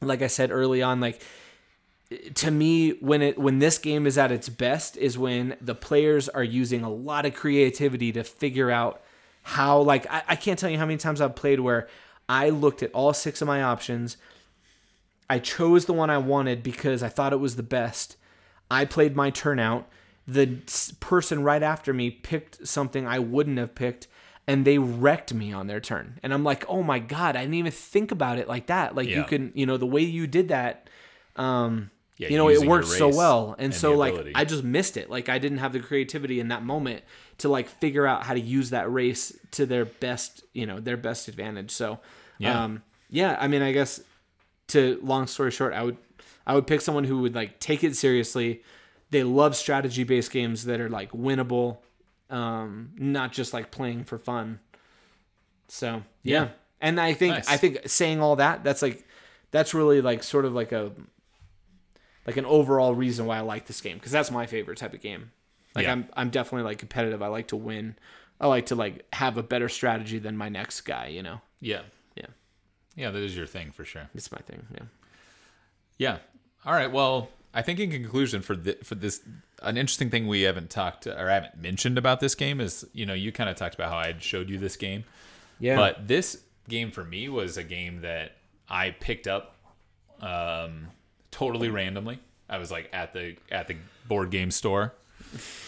like 0.00 0.22
i 0.22 0.26
said 0.28 0.50
early 0.52 0.82
on 0.82 1.00
like 1.00 1.20
to 2.34 2.50
me 2.50 2.90
when 3.00 3.20
it 3.20 3.38
when 3.38 3.58
this 3.58 3.78
game 3.78 4.06
is 4.06 4.16
at 4.16 4.30
its 4.30 4.48
best 4.48 4.96
is 4.96 5.18
when 5.18 5.56
the 5.60 5.74
players 5.74 6.28
are 6.28 6.44
using 6.44 6.82
a 6.82 6.90
lot 6.90 7.26
of 7.26 7.34
creativity 7.34 8.12
to 8.12 8.22
figure 8.22 8.70
out 8.70 9.02
how 9.42 9.80
like 9.80 10.06
I, 10.08 10.22
I 10.28 10.36
can't 10.36 10.58
tell 10.58 10.70
you 10.70 10.78
how 10.78 10.86
many 10.86 10.98
times 10.98 11.20
i've 11.20 11.34
played 11.34 11.60
where 11.60 11.88
i 12.28 12.48
looked 12.48 12.82
at 12.82 12.92
all 12.92 13.12
six 13.12 13.42
of 13.42 13.48
my 13.48 13.62
options. 13.62 14.16
I 15.28 15.40
chose 15.40 15.86
the 15.86 15.92
one 15.92 16.10
i 16.10 16.18
wanted 16.18 16.62
because 16.62 17.02
i 17.02 17.08
thought 17.08 17.32
it 17.32 17.40
was 17.40 17.56
the 17.56 17.64
best. 17.64 18.16
I 18.70 18.84
played 18.84 19.16
my 19.16 19.30
turn 19.30 19.58
out. 19.58 19.88
The 20.28 20.58
person 21.00 21.42
right 21.42 21.62
after 21.62 21.92
me 21.92 22.10
picked 22.10 22.68
something 22.68 23.04
i 23.04 23.18
wouldn't 23.18 23.58
have 23.58 23.74
picked 23.74 24.06
and 24.46 24.64
they 24.64 24.78
wrecked 24.78 25.34
me 25.34 25.52
on 25.52 25.66
their 25.66 25.80
turn. 25.80 26.20
And 26.22 26.32
i'm 26.32 26.44
like 26.44 26.64
oh 26.68 26.84
my 26.84 27.00
god 27.00 27.34
i 27.34 27.40
didn't 27.40 27.54
even 27.54 27.72
think 27.72 28.12
about 28.12 28.38
it 28.38 28.46
like 28.46 28.68
that. 28.68 28.94
Like 28.94 29.08
you 29.08 29.24
can 29.24 29.50
you 29.56 29.66
know 29.66 29.76
the 29.76 29.86
way 29.86 30.02
you 30.02 30.28
did 30.28 30.48
that 30.48 30.88
um 31.34 31.90
Yeah, 32.18 32.28
you 32.28 32.38
know 32.38 32.48
it 32.48 32.66
worked 32.66 32.88
so 32.88 33.08
well 33.08 33.52
and, 33.58 33.66
and 33.66 33.74
so 33.74 33.94
like 33.94 34.14
ability. 34.14 34.32
i 34.34 34.44
just 34.46 34.64
missed 34.64 34.96
it 34.96 35.10
like 35.10 35.28
i 35.28 35.38
didn't 35.38 35.58
have 35.58 35.74
the 35.74 35.80
creativity 35.80 36.40
in 36.40 36.48
that 36.48 36.62
moment 36.64 37.02
to 37.38 37.50
like 37.50 37.68
figure 37.68 38.06
out 38.06 38.22
how 38.24 38.32
to 38.32 38.40
use 38.40 38.70
that 38.70 38.90
race 38.90 39.36
to 39.50 39.66
their 39.66 39.84
best 39.84 40.42
you 40.54 40.64
know 40.64 40.80
their 40.80 40.96
best 40.96 41.28
advantage 41.28 41.70
so 41.70 42.00
Yeah. 42.38 42.64
um 42.64 42.82
yeah 43.10 43.36
i 43.38 43.48
mean 43.48 43.60
i 43.60 43.70
guess 43.72 44.00
to 44.68 44.98
long 45.02 45.26
story 45.26 45.50
short 45.50 45.74
i 45.74 45.82
would 45.82 45.98
i 46.46 46.54
would 46.54 46.66
pick 46.66 46.80
someone 46.80 47.04
who 47.04 47.20
would 47.20 47.34
like 47.34 47.60
take 47.60 47.84
it 47.84 47.94
seriously 47.94 48.62
they 49.10 49.22
love 49.22 49.54
strategy 49.54 50.02
based 50.04 50.30
games 50.30 50.64
that 50.64 50.80
are 50.80 50.88
like 50.88 51.12
winnable 51.12 51.78
um 52.30 52.92
not 52.96 53.30
just 53.30 53.52
like 53.52 53.70
playing 53.70 54.04
for 54.04 54.18
fun 54.18 54.58
so 55.68 56.02
yeah, 56.22 56.42
Yeah. 56.44 56.48
and 56.80 56.98
i 57.00 57.12
think 57.12 57.34
Nice. 57.34 57.48
i 57.50 57.56
think 57.58 57.80
saying 57.86 58.20
all 58.22 58.36
that 58.36 58.64
that's 58.64 58.80
like 58.82 59.06
that's 59.50 59.74
really 59.74 60.00
like 60.00 60.22
sort 60.22 60.44
of 60.46 60.54
like 60.54 60.72
a 60.72 60.92
like 62.26 62.36
an 62.36 62.44
overall 62.44 62.94
reason 62.94 63.26
why 63.26 63.36
i 63.36 63.40
like 63.40 63.66
this 63.66 63.80
game 63.80 63.96
because 63.96 64.12
that's 64.12 64.30
my 64.30 64.46
favorite 64.46 64.78
type 64.78 64.94
of 64.94 65.00
game 65.00 65.30
like 65.74 65.84
Yeah. 65.84 65.92
i'm 65.92 66.08
i'm 66.16 66.30
definitely 66.30 66.64
like 66.64 66.78
competitive 66.78 67.22
i 67.22 67.28
like 67.28 67.48
to 67.48 67.56
win 67.56 67.96
i 68.40 68.46
like 68.46 68.66
to 68.66 68.74
like 68.74 69.04
have 69.14 69.36
a 69.36 69.42
better 69.42 69.68
strategy 69.68 70.18
than 70.18 70.36
my 70.36 70.48
next 70.48 70.80
guy 70.82 71.06
you 71.08 71.22
know 71.22 71.40
Yeah. 71.60 71.82
yeah 72.16 72.26
Yeah, 72.96 73.10
that 73.10 73.22
is 73.22 73.36
your 73.36 73.46
thing 73.46 73.70
for 73.72 73.84
sure. 73.84 74.08
it's 74.14 74.30
my 74.32 74.38
thing 74.38 74.66
yeah 74.74 74.84
Yeah. 75.98 76.18
All 76.64 76.72
right. 76.74 76.90
Well, 76.90 77.28
I 77.54 77.62
think 77.62 77.78
in 77.78 77.90
conclusion 77.90 78.42
for 78.42 78.54
the, 78.56 78.76
for 78.82 78.96
this, 78.96 79.20
an 79.62 79.76
interesting 79.76 80.10
thing 80.10 80.26
we 80.26 80.42
haven't 80.42 80.68
talked 80.68 81.06
or 81.06 81.30
I 81.30 81.34
haven't 81.34 81.56
mentioned 81.62 81.96
about 81.96 82.18
this 82.20 82.34
game 82.34 82.60
is, 82.60 82.84
you 82.92 83.06
know, 83.06 83.14
you 83.14 83.30
kind 83.32 83.48
of 83.48 83.54
talked 83.56 83.74
about 83.76 83.90
how 83.92 83.96
I 83.98 84.06
had 84.08 84.20
showed 84.22 84.50
you 84.50 84.58
this 84.58 84.76
game, 84.76 85.04
yeah 85.60 85.76
but 85.76 86.06
this 86.08 86.42
game 86.68 86.90
for 86.90 87.04
me 87.04 87.28
was 87.28 87.56
a 87.56 87.62
game 87.62 88.00
that 88.02 88.32
I 88.68 88.90
picked 88.90 89.26
up 89.28 89.54
um, 90.20 90.88
totally 91.36 91.68
randomly. 91.70 92.18
I 92.48 92.58
was 92.58 92.70
like 92.70 92.88
at 92.92 93.12
the 93.12 93.36
at 93.50 93.66
the 93.68 93.76
board 94.08 94.30
game 94.30 94.50
store. 94.50 94.94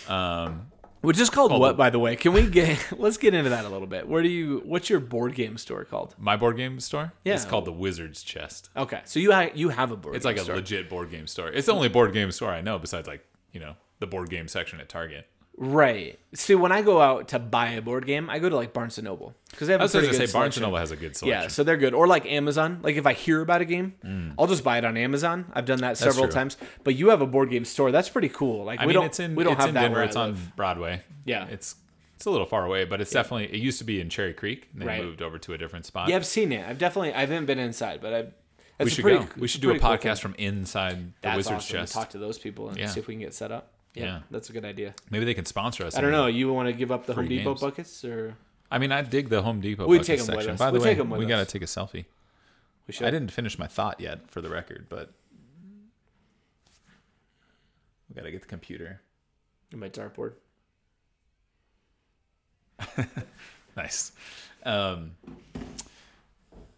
Um, 0.08 0.66
which 1.00 1.18
is 1.20 1.30
called 1.30 1.50
Called 1.50 1.60
what 1.60 1.68
the- 1.72 1.74
by 1.78 1.90
the 1.90 1.98
way 1.98 2.16
can 2.16 2.32
we 2.32 2.46
get 2.46 2.78
let's 2.98 3.16
get 3.18 3.34
into 3.34 3.50
that 3.50 3.64
a 3.64 3.68
little 3.68 3.86
bit 3.86 4.08
where 4.08 4.22
do 4.22 4.28
you 4.28 4.62
what's 4.64 4.88
your 4.90 4.98
board 5.00 5.34
game 5.34 5.56
store 5.58 5.84
called 5.84 6.14
my 6.18 6.36
board 6.36 6.56
game 6.56 6.80
store. 6.80 7.12
Yeah, 7.24 7.34
it's 7.34 7.44
called 7.44 7.64
the 7.66 7.72
Wizard's 7.72 8.22
Chest. 8.22 8.70
okay 8.76 9.00
so 9.04 9.20
you 9.20 9.32
ha- 9.32 9.50
you 9.54 9.68
have 9.68 9.90
a 9.92 9.96
board 9.96 10.16
It's 10.16 10.24
like 10.24 10.36
a 10.36 10.40
store. 10.40 10.56
legit 10.56 10.88
board 10.88 11.10
game 11.10 11.26
store. 11.26 11.48
It's 11.48 11.66
the 11.66 11.72
only 11.74 11.88
board 11.88 12.12
game 12.12 12.30
store 12.32 12.50
I 12.50 12.60
know 12.62 12.78
besides 12.78 13.06
like 13.06 13.24
you 13.52 13.60
know 13.60 13.74
the 14.00 14.06
board 14.06 14.30
game 14.30 14.48
section 14.48 14.80
at 14.80 14.88
Target. 14.88 15.26
Right 15.60 16.18
see 16.34 16.54
when 16.54 16.70
i 16.70 16.80
go 16.82 17.00
out 17.00 17.26
to 17.28 17.38
buy 17.38 17.70
a 17.70 17.82
board 17.82 18.06
game 18.06 18.30
i 18.30 18.38
go 18.38 18.48
to 18.48 18.54
like 18.54 18.72
barnes 18.72 18.96
and 18.96 19.04
noble 19.04 19.34
because 19.50 19.66
they 19.66 19.72
have 19.74 19.80
I 19.80 19.84
a 19.84 19.86
was 19.86 19.92
pretty 19.92 20.06
to 20.06 20.12
good 20.12 20.28
say 20.28 20.32
Barnes 20.32 20.54
selection. 20.54 20.62
and 20.62 20.70
Noble 20.70 20.78
has 20.78 20.90
a 20.92 20.96
good 20.96 21.16
selection. 21.16 21.42
Yeah, 21.42 21.48
so 21.48 21.64
they're 21.64 21.78
good. 21.78 21.94
Or 21.94 22.06
like 22.06 22.26
Amazon. 22.26 22.78
Like 22.82 22.94
if 22.96 23.06
I 23.06 23.14
hear 23.14 23.40
about 23.40 23.60
a 23.62 23.64
game, 23.64 23.94
mm. 24.04 24.34
I'll 24.38 24.46
just 24.46 24.62
buy 24.62 24.76
it 24.78 24.84
on 24.84 24.96
Amazon. 24.98 25.46
I've 25.54 25.64
done 25.64 25.80
that 25.80 25.96
several 25.96 26.26
true. 26.26 26.32
times. 26.34 26.58
But 26.84 26.94
you 26.96 27.08
have 27.08 27.22
a 27.22 27.26
board 27.26 27.48
game 27.50 27.64
store. 27.64 27.90
That's 27.90 28.10
pretty 28.10 28.28
cool. 28.28 28.64
Like 28.66 28.78
I 28.78 28.84
we 28.84 28.88
mean, 28.88 28.94
don't 28.96 29.06
it's 29.06 29.18
in 29.20 29.34
we 29.34 29.42
don't 29.42 29.54
it's 29.54 29.60
have 29.62 29.70
in 29.70 29.74
that 29.74 29.80
Denver. 29.80 29.96
where 29.96 30.04
It's 30.04 30.16
on 30.16 30.28
live. 30.32 30.54
Broadway. 30.54 31.02
Yeah. 31.24 31.46
it's 31.46 31.74
it's 32.14 32.26
a 32.26 32.30
little 32.30 32.46
far 32.46 32.66
away, 32.66 32.84
but 32.84 33.00
it's 33.00 33.10
definitely. 33.10 33.46
It 33.46 33.60
used 33.60 33.78
to 33.78 33.84
be 33.84 34.00
in 34.02 34.10
Cherry 34.10 34.34
Creek. 34.34 34.68
And 34.74 34.82
they 34.82 34.86
Right. 34.86 35.02
moved 35.02 35.22
over 35.22 35.38
to 35.38 35.54
a 35.54 35.58
different 35.58 35.86
spot. 35.86 36.08
Yeah, 36.10 36.16
I've 36.16 36.26
seen 36.26 36.52
it. 36.52 36.64
I've 36.68 36.78
definitely 36.78 37.14
I 37.14 37.20
haven't 37.20 37.46
been 37.46 37.58
inside, 37.58 38.00
but 38.02 38.12
I've 38.12 38.32
we 38.78 38.90
should 38.90 39.02
pretty, 39.02 39.24
go. 39.24 39.28
We 39.38 39.48
should 39.48 39.62
do 39.62 39.70
a 39.70 39.78
podcast 39.78 40.20
from 40.20 40.34
inside 40.36 40.98
the 40.98 41.12
That's 41.22 41.36
Wizard's 41.38 41.64
awesome. 41.64 41.76
Chest. 41.78 41.94
Talk 41.94 42.10
to 42.10 42.18
those 42.18 42.38
people 42.38 42.68
and 42.68 42.76
Yeah. 42.76 42.86
see 42.86 43.00
if 43.00 43.06
we 43.08 43.14
can 43.14 43.22
get 43.22 43.34
set 43.34 43.50
up. 43.50 43.72
Yeah, 43.94 44.04
Yeah. 44.04 44.20
that's 44.30 44.50
a 44.50 44.52
good 44.52 44.64
idea. 44.64 44.94
Maybe 45.10 45.24
they 45.24 45.34
can 45.34 45.44
sponsor 45.44 45.84
us. 45.84 45.96
I 45.96 46.00
don't 46.00 46.12
know. 46.12 46.26
You 46.26 46.52
want 46.52 46.68
to 46.68 46.72
give 46.72 46.90
up 46.92 47.06
the 47.06 47.14
Home 47.14 47.26
Depot 47.28 47.50
games. 47.50 47.60
buckets 47.60 48.04
or 48.04 48.36
I 48.70 48.78
mean, 48.78 48.92
I 48.92 49.02
dig 49.02 49.28
the 49.30 49.42
Home 49.42 49.60
Depot 49.60 49.86
We 49.86 49.98
take 50.00 50.20
'em 50.20 50.26
with 50.36 50.46
us. 50.46 50.58
By 50.58 50.70
the 50.70 50.74
We 50.78 50.84
way, 50.84 50.90
take 50.90 50.98
'em 51.00 51.10
with 51.10 51.18
we 51.20 51.26
got 51.26 51.38
to 51.38 51.46
take 51.46 51.62
a 51.62 51.66
selfie. 51.66 52.04
we 52.86 52.92
should? 52.94 53.06
I 53.06 53.10
didn't 53.10 53.32
finish 53.32 53.58
my 53.58 53.66
thought 53.66 54.00
yet, 54.00 54.30
for 54.30 54.40
the 54.42 54.50
record, 54.50 54.86
but 54.88 55.12
we 58.08 58.14
got 58.14 58.22
to 58.22 58.30
get 58.30 58.42
the 58.42 58.46
computer. 58.48 59.00
in 59.72 59.78
my 59.78 59.88
dartboard. 59.88 60.32
Nice. 63.76 64.10
Um, 64.64 65.12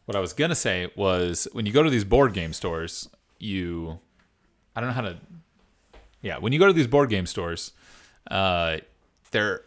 what 0.04 0.14
I 0.14 0.20
was 0.20 0.34
gonna 0.34 0.54
say 0.54 0.90
was 0.96 1.48
when 1.52 1.64
you 1.64 1.72
go 1.72 1.82
to 1.82 1.88
these 1.88 2.04
board 2.04 2.34
game 2.34 2.52
stores, 2.52 3.08
you, 3.38 3.98
I 4.76 4.80
don't 4.80 4.90
know 4.90 4.94
how 4.94 5.00
to, 5.02 5.16
yeah, 6.22 6.38
when 6.38 6.52
you 6.52 6.58
go 6.58 6.66
to 6.66 6.72
these 6.72 6.86
board 6.86 7.10
game 7.10 7.26
stores, 7.26 7.72
uh, 8.30 8.78
they're 9.30 9.62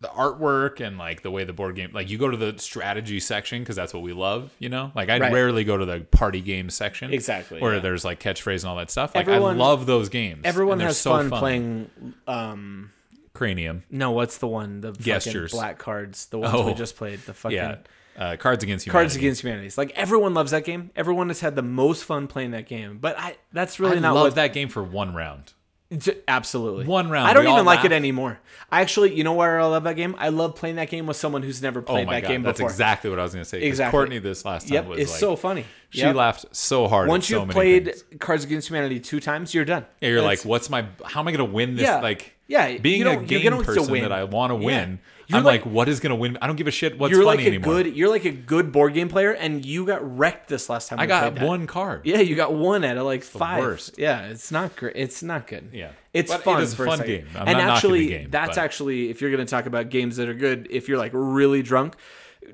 the 0.00 0.08
artwork 0.08 0.80
and 0.80 0.98
like 0.98 1.22
the 1.22 1.30
way 1.30 1.44
the 1.44 1.52
board 1.54 1.76
game, 1.76 1.90
like 1.94 2.10
you 2.10 2.18
go 2.18 2.28
to 2.30 2.36
the 2.36 2.58
strategy 2.58 3.18
section 3.20 3.60
because 3.62 3.74
that's 3.76 3.94
what 3.94 4.02
we 4.02 4.12
love, 4.12 4.50
you 4.58 4.68
know. 4.68 4.92
Like 4.94 5.08
I 5.08 5.18
Right. 5.18 5.32
rarely 5.32 5.64
go 5.64 5.78
to 5.78 5.86
the 5.86 6.00
party 6.00 6.42
game 6.42 6.68
section, 6.68 7.12
Exactly, 7.12 7.58
where 7.60 7.74
yeah. 7.74 7.80
there's 7.80 8.04
like 8.04 8.20
catchphrase 8.20 8.60
and 8.62 8.64
all 8.66 8.76
that 8.76 8.90
stuff. 8.90 9.14
Like 9.14 9.26
Everyone- 9.28 9.54
I 9.56 9.58
love 9.58 9.86
those 9.86 10.10
games. 10.10 10.42
Everyone 10.44 10.80
has 10.80 10.98
so 10.98 11.10
fun, 11.16 11.30
playing. 11.30 11.90
Um, 12.26 12.90
Cranium. 13.32 13.82
no, 13.90 14.10
what's 14.10 14.38
the 14.38 14.46
one? 14.46 14.80
The 14.82 14.92
Gestures. 14.92 15.52
black 15.52 15.78
cards. 15.78 16.26
The 16.26 16.38
ones 16.38 16.52
we 16.52 16.72
Oh. 16.72 16.74
just 16.74 16.96
played. 16.96 17.20
The 17.20 17.32
fucking 17.34 17.56
Yeah, 17.56 17.76
uh, 18.18 18.36
Cards 18.36 18.62
Against 18.62 18.84
Humanity. 18.84 18.90
Cards 19.04 19.16
Against 19.16 19.42
Humanities. 19.42 19.78
Like 19.78 19.90
everyone 19.96 20.34
loves 20.34 20.50
that 20.50 20.64
game. 20.64 20.90
Everyone 20.94 21.28
has 21.28 21.40
had 21.40 21.56
the 21.56 21.62
most 21.62 22.04
fun 22.04 22.26
playing 22.26 22.50
that 22.50 22.66
game. 22.66 22.98
But 23.00 23.18
I 23.18 23.36
that's 23.54 23.80
really 23.80 23.96
I 23.96 24.00
not 24.00 24.14
love 24.14 24.24
what 24.24 24.34
that 24.34 24.52
game 24.52 24.68
for 24.68 24.82
one 24.84 25.14
round. 25.14 25.54
J- 25.96 26.18
Absolutely. 26.26 26.86
One 26.86 27.10
round, 27.10 27.28
I 27.28 27.34
don't 27.34 27.44
we 27.44 27.48
all 27.48 27.56
even 27.56 27.66
like 27.66 27.78
laugh. 27.78 27.86
it 27.86 27.92
anymore. 27.92 28.38
I 28.70 28.80
actually, 28.80 29.14
you 29.14 29.22
know 29.24 29.34
where 29.34 29.60
I 29.60 29.64
love 29.66 29.84
that 29.84 29.94
game? 29.96 30.14
I 30.18 30.30
love 30.30 30.56
playing 30.56 30.76
that 30.76 30.88
game 30.90 31.06
with 31.06 31.16
someone 31.16 31.42
who's 31.42 31.60
never 31.62 31.80
Oh 31.80 31.82
played 31.82 32.06
my 32.06 32.14
that 32.14 32.22
god, 32.22 32.28
game 32.28 32.42
that's 32.42 32.58
before. 32.58 32.68
That's 32.70 32.74
exactly 32.74 33.10
what 33.10 33.18
I 33.18 33.22
was 33.22 33.32
going 33.32 33.44
to 33.44 33.48
say. 33.48 33.62
Exactly. 33.62 33.90
Courtney 33.90 34.18
this 34.18 34.44
last 34.44 34.68
time 34.68 34.74
Yep, 34.74 34.86
was 34.86 34.98
it's 35.00 35.10
like, 35.12 35.20
so 35.20 35.36
funny. 35.36 35.64
She 35.90 36.00
Yep. 36.00 36.16
laughed 36.16 36.46
so 36.52 36.88
hard. 36.88 37.08
Once 37.08 37.26
at 37.26 37.28
so 37.28 37.38
you've 37.38 37.48
many 37.48 37.54
played 37.54 37.84
things. 37.84 38.04
Cards 38.18 38.44
Against 38.44 38.68
Humanity 38.68 38.98
two 39.00 39.20
times, 39.20 39.54
you're 39.54 39.64
done. 39.64 39.84
yeah, 40.00 40.08
you're 40.08 40.20
That's- 40.22 40.40
like, 40.44 40.48
what's 40.48 40.68
my? 40.70 40.86
How 41.04 41.20
am 41.20 41.28
I 41.28 41.32
going 41.32 41.46
to 41.46 41.52
win 41.54 41.74
this? 41.76 41.84
Yeah. 41.84 42.00
Like, 42.00 42.33
Yeah, 42.46 42.76
Being 42.78 43.00
you 43.02 43.08
a 43.10 43.16
game 43.16 43.62
person 43.62 43.92
that 44.02 44.12
I 44.12 44.24
want 44.24 44.52
to 44.52 44.58
Yeah. 44.58 44.64
win, 44.66 44.98
You're 45.28 45.38
I'm 45.38 45.44
like- 45.44 45.64
like, 45.64 45.72
what 45.74 45.88
is 45.88 46.00
going 46.00 46.10
to 46.10 46.16
win? 46.16 46.36
I 46.42 46.46
don't 46.46 46.56
give 46.56 46.66
a 46.66 46.70
shit 46.70 46.98
what's 46.98 47.10
you're 47.10 47.24
funny 47.24 47.38
like 47.38 47.46
a 47.46 47.48
anymore. 47.48 47.74
good 47.82 47.96
you're 47.96 48.10
like 48.10 48.26
a 48.26 48.30
good 48.30 48.70
board 48.70 48.92
game 48.92 49.08
player 49.08 49.30
and 49.32 49.64
you 49.64 49.86
got 49.86 50.18
wrecked 50.18 50.48
this 50.48 50.68
last 50.68 50.88
time 50.90 51.00
I 51.00 51.06
got 51.06 51.22
played 51.22 51.34
that. 51.36 51.46
one 51.46 51.66
card. 51.66 52.02
yeah 52.04 52.18
you 52.18 52.36
got 52.36 52.52
one 52.52 52.84
out 52.84 52.98
of 52.98 53.06
like 53.06 53.24
five 53.24 53.62
worst. 53.62 53.94
yeah 53.96 54.26
it's 54.26 54.52
not 54.52 54.76
great 54.76 54.94
it's 54.96 55.22
not 55.22 55.46
good 55.46 55.70
Yeah. 55.72 55.92
it's 56.12 56.30
But 56.30 56.42
fun 56.44 56.62
is 56.62 56.74
a 56.74 56.76
for 56.76 56.84
fun 56.86 56.98
game. 57.06 57.26
I'm 57.34 57.48
and 57.48 57.56
not 57.56 57.64
knocking 57.64 57.64
the 57.64 57.72
actually 57.72 58.06
game, 58.08 58.30
that's 58.30 58.56
but- 58.56 58.58
actually 58.58 59.08
if 59.08 59.22
you're 59.22 59.30
going 59.30 59.46
to 59.46 59.50
talk 59.50 59.64
about 59.64 59.88
games 59.88 60.16
that 60.16 60.28
are 60.28 60.34
good 60.34 60.66
if 60.70 60.88
you're 60.90 60.98
like 60.98 61.12
really 61.14 61.62
drunk 61.62 61.96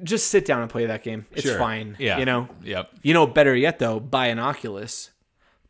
just 0.04 0.28
sit 0.28 0.44
down 0.44 0.60
and 0.62 0.70
play 0.70 0.86
that 0.86 1.02
game 1.02 1.26
it's 1.32 1.42
Sure. 1.42 1.58
fine 1.58 1.96
Yeah. 1.98 2.18
you 2.20 2.24
know 2.24 2.48
Yep. 2.62 2.90
you 3.02 3.12
know 3.14 3.26
better 3.26 3.56
yet 3.56 3.80
though 3.80 3.98
buy 3.98 4.28
an 4.28 4.38
oculus 4.38 5.10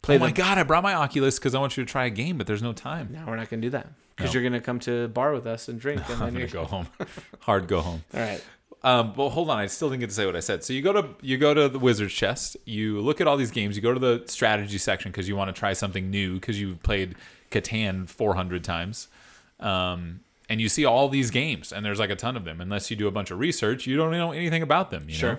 play 0.02 0.16
Oh 0.16 0.18
the 0.18 0.24
my 0.26 0.32
god! 0.32 0.56
I 0.58 0.62
brought 0.64 0.82
my 0.82 0.94
Oculus 0.94 1.38
because 1.38 1.54
I 1.54 1.60
want 1.60 1.76
you 1.76 1.84
to 1.84 1.90
try 1.90 2.06
a 2.06 2.10
game, 2.10 2.38
but 2.38 2.46
there's 2.46 2.62
no 2.62 2.72
time. 2.72 3.08
no 3.12 3.22
we're 3.26 3.36
not 3.36 3.48
going 3.50 3.60
to 3.60 3.66
do 3.66 3.70
that 3.72 3.88
because 4.20 4.34
No. 4.34 4.40
you're 4.40 4.48
going 4.50 4.60
to 4.60 4.64
come 4.64 4.78
to 4.80 5.08
bar 5.08 5.32
with 5.32 5.46
us 5.46 5.68
and 5.68 5.80
drink 5.80 6.00
and 6.08 6.12
I'm 6.14 6.18
then 6.18 6.28
gonna 6.34 6.38
you're 6.40 6.48
go 6.48 6.64
home. 6.76 6.86
Hard 7.40 7.66
go 7.68 7.80
home. 7.80 8.02
all 8.14 8.20
right 8.20 8.42
Um, 8.82 9.12
well, 9.14 9.28
hold 9.30 9.50
on. 9.50 9.58
I 9.58 9.66
still 9.66 9.88
didn't 9.90 10.00
get 10.00 10.08
to 10.10 10.14
say 10.14 10.24
what 10.26 10.36
I 10.36 10.40
said. 10.40 10.64
So 10.64 10.72
you 10.72 10.80
go 10.82 10.92
to 10.92 11.08
you 11.20 11.36
go 11.38 11.52
to 11.54 11.68
the 11.68 11.78
Wizard's 11.78 12.12
Chest. 12.14 12.56
You 12.64 13.00
look 13.00 13.20
at 13.20 13.26
all 13.26 13.36
these 13.36 13.50
games. 13.50 13.76
You 13.76 13.82
go 13.82 13.92
to 13.92 14.00
the 14.00 14.22
strategy 14.26 14.78
section 14.78 15.10
because 15.10 15.28
you 15.28 15.36
want 15.36 15.54
to 15.54 15.58
try 15.58 15.72
something 15.74 16.10
new 16.10 16.34
because 16.34 16.60
you've 16.60 16.82
played 16.82 17.14
Catan 17.50 18.08
400 18.08 18.64
times. 18.64 19.08
Um, 19.58 20.20
and 20.48 20.60
you 20.60 20.68
see 20.68 20.84
all 20.84 21.08
these 21.08 21.30
games, 21.30 21.72
and 21.72 21.84
there's 21.84 21.98
like 22.00 22.10
a 22.10 22.16
ton 22.16 22.36
of 22.36 22.44
them. 22.44 22.60
Unless 22.60 22.90
you 22.90 22.96
do 22.96 23.06
a 23.06 23.10
bunch 23.12 23.30
of 23.30 23.38
research, 23.38 23.86
you 23.86 23.96
don't 23.96 24.10
know 24.10 24.32
anything 24.32 24.62
about 24.62 24.90
them. 24.90 25.04
You 25.08 25.14
Sure. 25.14 25.32
Know? 25.34 25.38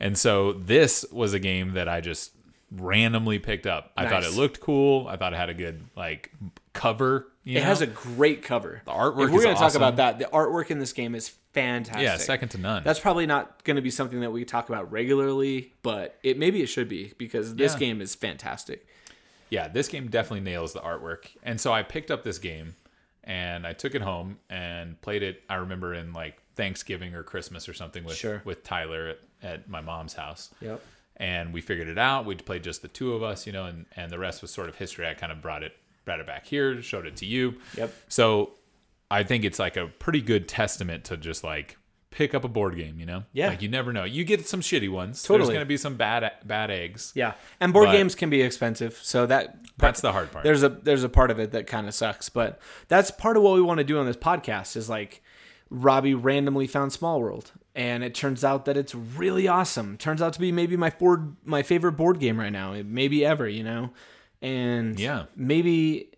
And 0.00 0.16
so 0.18 0.52
this 0.54 1.04
was 1.12 1.34
a 1.34 1.38
game 1.38 1.74
that 1.74 1.86
I 1.88 2.00
just 2.00 2.32
randomly 2.72 3.38
picked 3.38 3.66
up. 3.66 3.92
I 3.96 4.08
thought 4.08 4.24
it 4.24 4.32
looked 4.32 4.58
cool. 4.60 5.06
I 5.06 5.16
thought 5.16 5.34
it 5.34 5.36
had 5.36 5.50
a 5.50 5.54
good 5.54 5.82
like 5.96 6.30
cover. 6.72 7.28
You 7.44 7.56
it 7.58 7.60
know? 7.60 7.66
has 7.66 7.80
a 7.80 7.86
great 7.86 8.42
cover. 8.42 8.82
The 8.84 8.90
artwork 8.92 9.24
If 9.26 9.30
we're 9.30 9.38
is 9.38 9.44
gonna 9.44 9.56
talk 9.56 9.74
about 9.74 9.96
that, 9.96 10.18
the 10.18 10.26
artwork 10.26 10.70
in 10.70 10.78
this 10.78 10.92
game 10.92 11.14
is 11.14 11.28
fantastic. 11.52 12.02
yeah, 12.04 12.16
second 12.16 12.50
to 12.50 12.58
none. 12.58 12.84
That's 12.84 13.00
probably 13.00 13.26
not 13.26 13.64
going 13.64 13.74
to 13.76 13.82
be 13.82 13.90
something 13.90 14.20
that 14.20 14.30
we 14.30 14.44
talk 14.44 14.68
about 14.68 14.90
regularly, 14.92 15.72
but 15.82 16.18
it 16.22 16.38
maybe 16.38 16.62
it 16.62 16.66
should 16.66 16.88
be 16.88 17.12
because 17.18 17.56
this 17.56 17.72
Yeah. 17.72 17.78
game 17.80 18.00
is 18.00 18.14
fantastic. 18.14 18.86
yeah, 19.48 19.66
this 19.66 19.88
game 19.88 20.08
definitely 20.08 20.42
nails 20.48 20.72
the 20.74 20.80
artwork. 20.80 21.24
And 21.42 21.60
so 21.60 21.72
I 21.72 21.82
picked 21.82 22.10
up 22.12 22.22
this 22.22 22.38
game 22.38 22.76
and 23.24 23.66
I 23.66 23.72
took 23.72 23.96
it 23.96 24.02
home 24.02 24.38
and 24.48 25.00
played 25.02 25.24
it. 25.24 25.42
I 25.50 25.56
remember 25.56 25.92
in 25.92 26.12
like 26.12 26.40
Thanksgiving 26.54 27.14
or 27.16 27.24
Christmas 27.24 27.68
or 27.68 27.74
something 27.74 28.04
with 28.04 28.16
Sure. 28.16 28.42
with 28.44 28.62
Tyler 28.62 29.08
at, 29.08 29.18
at 29.42 29.68
my 29.68 29.80
mom's 29.80 30.12
house. 30.14 30.50
Yep. 30.60 30.80
And 31.16 31.52
we 31.52 31.60
figured 31.62 31.88
it 31.88 31.98
out. 31.98 32.26
We 32.26 32.36
played 32.36 32.62
just 32.62 32.80
the 32.82 32.88
two 32.88 33.12
of 33.14 33.22
us, 33.24 33.44
you 33.46 33.52
know, 33.52 33.64
and, 33.66 33.86
and 33.96 34.10
the 34.12 34.18
rest 34.20 34.40
was 34.40 34.52
sort 34.52 34.68
of 34.68 34.76
history. 34.76 35.06
I 35.08 35.14
kind 35.14 35.32
of 35.32 35.42
brought 35.42 35.62
it 35.64 35.72
brought 36.04 36.20
it 36.20 36.26
back 36.26 36.46
here, 36.46 36.80
showed 36.82 37.06
it 37.06 37.16
to 37.16 37.26
you. 37.26 37.56
Yep. 37.76 37.94
So 38.08 38.52
I 39.10 39.22
think 39.22 39.44
it's 39.44 39.58
like 39.58 39.76
a 39.76 39.86
pretty 39.86 40.20
good 40.20 40.48
testament 40.48 41.04
to 41.04 41.16
just 41.16 41.44
like 41.44 41.76
pick 42.10 42.34
up 42.34 42.44
a 42.44 42.48
board 42.48 42.76
game, 42.76 42.98
you 42.98 43.06
know? 43.06 43.24
Yeah. 43.32 43.48
Like 43.48 43.62
you 43.62 43.68
never 43.68 43.92
know. 43.92 44.04
You 44.04 44.24
get 44.24 44.46
some 44.46 44.60
shitty 44.60 44.90
ones. 44.90 45.22
Totally. 45.22 45.46
There's 45.46 45.54
gonna 45.54 45.66
be 45.66 45.76
some 45.76 45.96
bad 45.96 46.32
bad 46.44 46.70
eggs. 46.70 47.12
Yeah, 47.14 47.34
and 47.60 47.72
board 47.72 47.90
games 47.90 48.14
can 48.14 48.30
be 48.30 48.42
expensive, 48.42 48.98
so 49.02 49.26
that 49.26 49.58
That's 49.78 50.00
the 50.00 50.12
hard 50.12 50.30
part. 50.32 50.44
there's 50.44 50.62
a 50.62 50.68
there's 50.68 51.04
a 51.04 51.08
part 51.08 51.30
of 51.30 51.38
it 51.38 51.52
that 51.52 51.66
kind 51.66 51.86
of 51.86 51.94
sucks, 51.94 52.28
but 52.28 52.60
that's 52.88 53.10
part 53.10 53.36
of 53.36 53.42
what 53.42 53.54
we 53.54 53.62
want 53.62 53.78
to 53.78 53.84
do 53.84 53.98
on 53.98 54.06
this 54.06 54.16
podcast 54.16 54.76
is 54.76 54.88
like 54.88 55.22
Robbie 55.70 56.14
randomly 56.14 56.66
found 56.66 56.92
Small 56.92 57.20
World 57.20 57.52
and 57.74 58.02
it 58.02 58.14
turns 58.14 58.44
out 58.44 58.64
that 58.64 58.76
it's 58.76 58.94
really 58.94 59.46
awesome. 59.46 59.96
Turns 59.96 60.20
out 60.20 60.32
to 60.34 60.40
be 60.40 60.52
maybe 60.52 60.76
my 60.76 60.90
board 60.90 61.36
my 61.44 61.62
favorite 61.62 61.92
board 61.92 62.18
game 62.18 62.38
right 62.38 62.50
now, 62.50 62.80
maybe 62.84 63.24
ever, 63.24 63.48
you 63.48 63.62
know. 63.62 63.90
And 64.42 64.98
Yeah. 64.98 65.24
maybe 65.36 66.08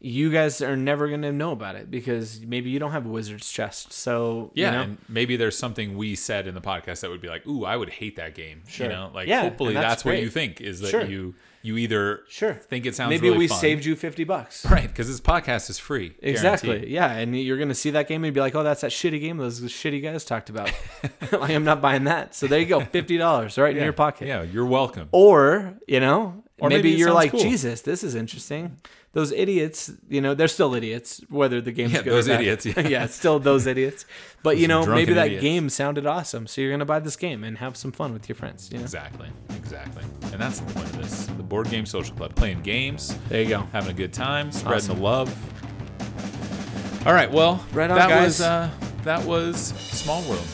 you 0.00 0.30
guys 0.30 0.62
are 0.62 0.76
never 0.76 1.08
going 1.08 1.22
to 1.22 1.32
know 1.32 1.50
about 1.50 1.74
it 1.74 1.90
because 1.90 2.40
maybe 2.40 2.70
you 2.70 2.78
don't 2.78 2.92
have 2.92 3.04
a 3.04 3.08
wizard's 3.08 3.50
chest. 3.50 3.92
So, 3.92 4.52
Yeah, 4.54 4.66
you 4.66 4.76
know, 4.76 4.82
and 4.82 4.98
maybe 5.08 5.36
there's 5.36 5.58
something 5.58 5.96
we 5.96 6.14
said 6.14 6.46
in 6.46 6.54
the 6.54 6.60
podcast 6.60 7.00
that 7.00 7.10
would 7.10 7.20
be 7.20 7.26
like, 7.28 7.44
"Ooh, 7.48 7.64
I 7.64 7.76
would 7.76 7.90
hate 7.90 8.14
that 8.14 8.34
game." 8.36 8.62
Sure. 8.68 8.86
You 8.86 8.92
know, 8.92 9.10
like 9.12 9.26
Yeah, 9.26 9.40
hopefully 9.42 9.74
that's 9.74 9.86
that's, 9.88 10.04
what 10.04 10.20
you 10.20 10.30
think 10.30 10.60
is 10.60 10.80
that 10.80 10.90
Sure. 10.90 11.04
you 11.04 11.34
you 11.62 11.76
either 11.76 12.20
sure. 12.28 12.54
think 12.54 12.86
it 12.86 12.94
sounds 12.94 13.10
maybe 13.10 13.26
really 13.26 13.38
we 13.38 13.48
fun. 13.48 13.58
saved 13.58 13.84
you 13.84 13.96
50 13.96 14.22
bucks. 14.22 14.64
right 14.70 14.86
because 14.86 15.08
this 15.08 15.20
podcast 15.20 15.68
is 15.68 15.80
free. 15.80 16.14
Exactly. 16.22 16.68
guaranteed. 16.68 16.92
Yeah, 16.92 17.12
and 17.14 17.36
you're 17.36 17.58
gonna 17.58 17.74
see 17.74 17.90
that 17.90 18.06
game 18.06 18.22
and 18.22 18.32
be 18.32 18.38
like, 18.40 18.54
"Oh, 18.54 18.62
that's 18.62 18.82
that 18.82 18.92
shitty 18.92 19.20
game 19.20 19.38
those 19.38 19.60
shitty 19.62 20.00
guys 20.00 20.24
talked 20.24 20.48
about." 20.48 20.70
like, 21.32 21.50
I'm 21.50 21.64
not 21.64 21.82
buying 21.82 22.04
that. 22.04 22.36
So 22.36 22.46
there 22.46 22.60
you 22.60 22.66
go, 22.66 22.80
fifty 22.84 23.16
dollars 23.16 23.58
right 23.58 23.76
in 23.76 23.82
your 23.82 23.92
pocket. 23.92 24.28
Yeah, 24.28 24.42
you're 24.42 24.64
welcome. 24.66 25.08
Or 25.10 25.74
you 25.88 25.98
know, 25.98 26.44
Or 26.60 26.68
maybe, 26.68 26.90
maybe 26.90 26.98
you're 26.98 27.12
like, 27.12 27.30
cool. 27.30 27.40
"Jesus, 27.40 27.82
this 27.82 28.02
is 28.02 28.14
interesting." 28.14 28.76
Those 29.12 29.32
idiots, 29.32 29.90
you 30.10 30.20
know, 30.20 30.34
they're 30.34 30.48
still 30.48 30.74
idiots, 30.74 31.22
whether 31.30 31.60
the 31.60 31.72
game's 31.72 31.92
Yeah, 31.92 32.02
good 32.02 32.12
those 32.12 32.28
or 32.28 32.32
bad. 32.32 32.40
idiots, 32.42 32.66
yeah. 32.66 32.80
yeah, 32.88 33.06
still 33.06 33.38
those 33.38 33.66
idiots. 33.66 34.04
But 34.42 34.58
you 34.58 34.68
know, 34.68 34.84
maybe 34.84 35.14
that 35.14 35.26
idiots. 35.28 35.42
game 35.42 35.68
sounded 35.70 36.06
awesome, 36.06 36.46
so 36.46 36.60
you're 36.60 36.70
gonna 36.72 36.84
buy 36.84 36.98
this 37.00 37.16
game 37.16 37.42
and 37.44 37.58
have 37.58 37.76
some 37.76 37.92
fun 37.92 38.12
with 38.12 38.28
your 38.28 38.36
friends. 38.36 38.68
You 38.70 38.78
know, 38.78 38.84
Exactly, 38.84 39.28
exactly, 39.56 40.04
and 40.32 40.40
that's 40.40 40.60
the 40.60 40.72
point 40.74 40.86
of 40.90 40.98
this: 40.98 41.26
the 41.26 41.42
board 41.42 41.70
game 41.70 41.86
social 41.86 42.14
club, 42.16 42.34
playing 42.34 42.62
games, 42.62 43.16
there 43.28 43.42
you 43.42 43.48
go. 43.48 43.66
having 43.72 43.90
a 43.90 43.94
good 43.94 44.12
time, 44.12 44.52
spreading 44.52 44.76
Awesome. 44.78 44.96
the 44.96 45.02
love. 45.02 47.06
All 47.06 47.14
right, 47.14 47.30
well, 47.30 47.64
Right 47.72 47.90
on, 47.90 47.96
that 47.96 48.08
guys. 48.08 48.24
was 48.24 48.40
uh, 48.42 48.70
that 49.04 49.24
was 49.24 49.68
Small 49.78 50.22
World. 50.28 50.46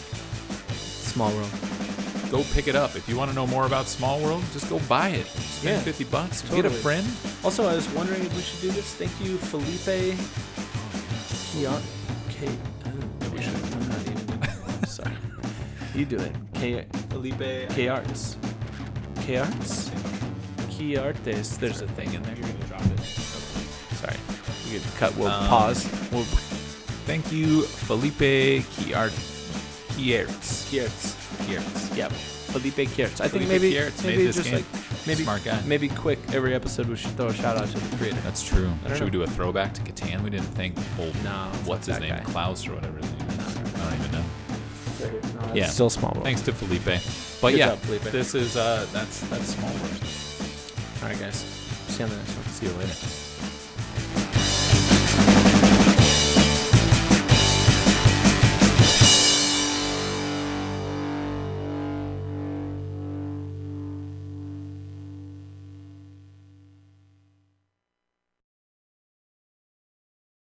Small 0.70 1.32
world. 1.32 1.50
Go 2.34 2.42
pick 2.52 2.66
it 2.66 2.74
up 2.74 2.96
if 2.96 3.08
you 3.08 3.16
want 3.16 3.30
to 3.30 3.34
know 3.36 3.46
more 3.46 3.64
about 3.64 3.86
Small 3.86 4.20
World. 4.20 4.42
Just 4.52 4.68
go 4.68 4.80
buy 4.88 5.10
it. 5.10 5.24
Spend 5.26 5.76
Yeah, 5.76 5.80
fifty 5.82 6.02
bucks. 6.02 6.42
Get 6.50 6.64
a 6.64 6.70
friend. 6.70 7.06
Also, 7.44 7.62
I 7.68 7.76
was 7.76 7.88
wondering 7.90 8.22
if 8.24 8.34
we 8.34 8.42
should 8.42 8.60
do 8.60 8.70
this. 8.72 8.92
Thank 8.94 9.12
you, 9.20 9.36
Felipe. 9.38 9.84
K. 9.84 11.66
Oh, 11.68 11.80
we 13.30 13.40
should. 13.40 13.54
I'm 13.54 13.88
not 13.88 14.00
even- 14.08 14.86
Sorry. 14.88 15.12
You 15.94 16.04
do 16.06 16.16
it. 16.18 16.32
K. 16.54 16.84
Felipe. 17.10 17.68
K 17.70 17.86
Arts. 17.86 18.36
K 19.20 19.36
Arts. 19.36 19.92
Key 20.70 20.96
Artes. 20.96 21.56
There's 21.56 21.82
a 21.82 21.86
thing 21.86 22.14
in 22.14 22.22
there. 22.24 22.34
You're 22.34 22.48
gonna 22.48 22.64
drop 22.64 22.82
it. 22.84 22.98
Sorry. 24.00 24.16
We 24.72 24.80
could 24.80 24.94
cut. 24.96 25.16
We'll 25.16 25.28
Um, 25.28 25.46
pause. 25.46 25.86
Well, 26.10 26.24
thank 27.06 27.30
you, 27.30 27.62
Felipe 27.62 28.64
Kiart. 28.74 29.12
Kiertz. 29.94 30.66
Kiertz. 30.68 31.14
Kiertz. 31.46 31.96
Yep. 31.96 32.12
Felipe 32.12 32.88
Kiertz. 32.88 33.20
I 33.20 33.28
think 33.28 33.44
Felipe 33.44 33.48
maybe 33.62 33.72
Kiertz 33.74 34.04
maybe 34.04 34.16
made 34.18 34.26
this 34.28 34.36
just 34.36 34.50
game. 34.50 34.54
like 34.56 35.06
maybe 35.06 35.22
Smart 35.24 35.44
guy. 35.44 35.60
maybe 35.66 35.88
quick 35.88 36.18
every 36.32 36.54
episode 36.54 36.86
we 36.86 36.96
should 36.96 37.10
throw 37.16 37.26
a 37.26 37.34
shout 37.34 37.56
out 37.56 37.68
to 37.68 37.78
the 37.78 37.96
creator. 37.96 38.20
That's 38.22 38.42
true. 38.44 38.70
I 38.84 38.88
don't 38.88 38.96
Should 38.98 39.04
we 39.06 39.10
do 39.10 39.22
a 39.22 39.26
throwback 39.26 39.74
to 39.74 39.80
Catan? 39.82 40.22
We 40.22 40.30
didn't 40.30 40.46
think 40.46 40.76
old. 40.98 41.14
No, 41.24 41.50
What's 41.64 41.86
his 41.86 41.96
that 41.98 42.02
name? 42.02 42.16
guy. 42.16 42.20
Klaus 42.24 42.66
or 42.68 42.74
whatever 42.74 42.96
his 42.98 43.10
name 43.12 43.28
is. 43.28 43.56
I 43.56 43.90
don't 43.90 43.98
even 43.98 44.12
know. 44.12 44.24
yeah. 45.48 45.54
Yeah. 45.54 45.66
Still 45.66 45.90
small. 45.90 46.12
World. 46.12 46.24
Thanks 46.24 46.40
to 46.42 46.52
Felipe. 46.52 46.84
But 46.84 47.50
Good 47.50 47.58
yeah, 47.58 47.68
job, 47.70 47.78
Felipe. 47.80 48.02
this 48.04 48.34
is 48.34 48.56
uh 48.56 48.86
that's 48.92 49.20
that's 49.28 49.46
small 49.54 49.70
world. 49.72 50.00
All 51.02 51.08
right, 51.08 51.18
guys. 51.20 51.36
See 51.88 51.98
you 51.98 52.04
on 52.04 52.10
the 52.10 52.16
next 52.16 52.34
one. 52.36 52.44
See 52.46 52.66
you 52.66 52.72
later. 52.74 53.23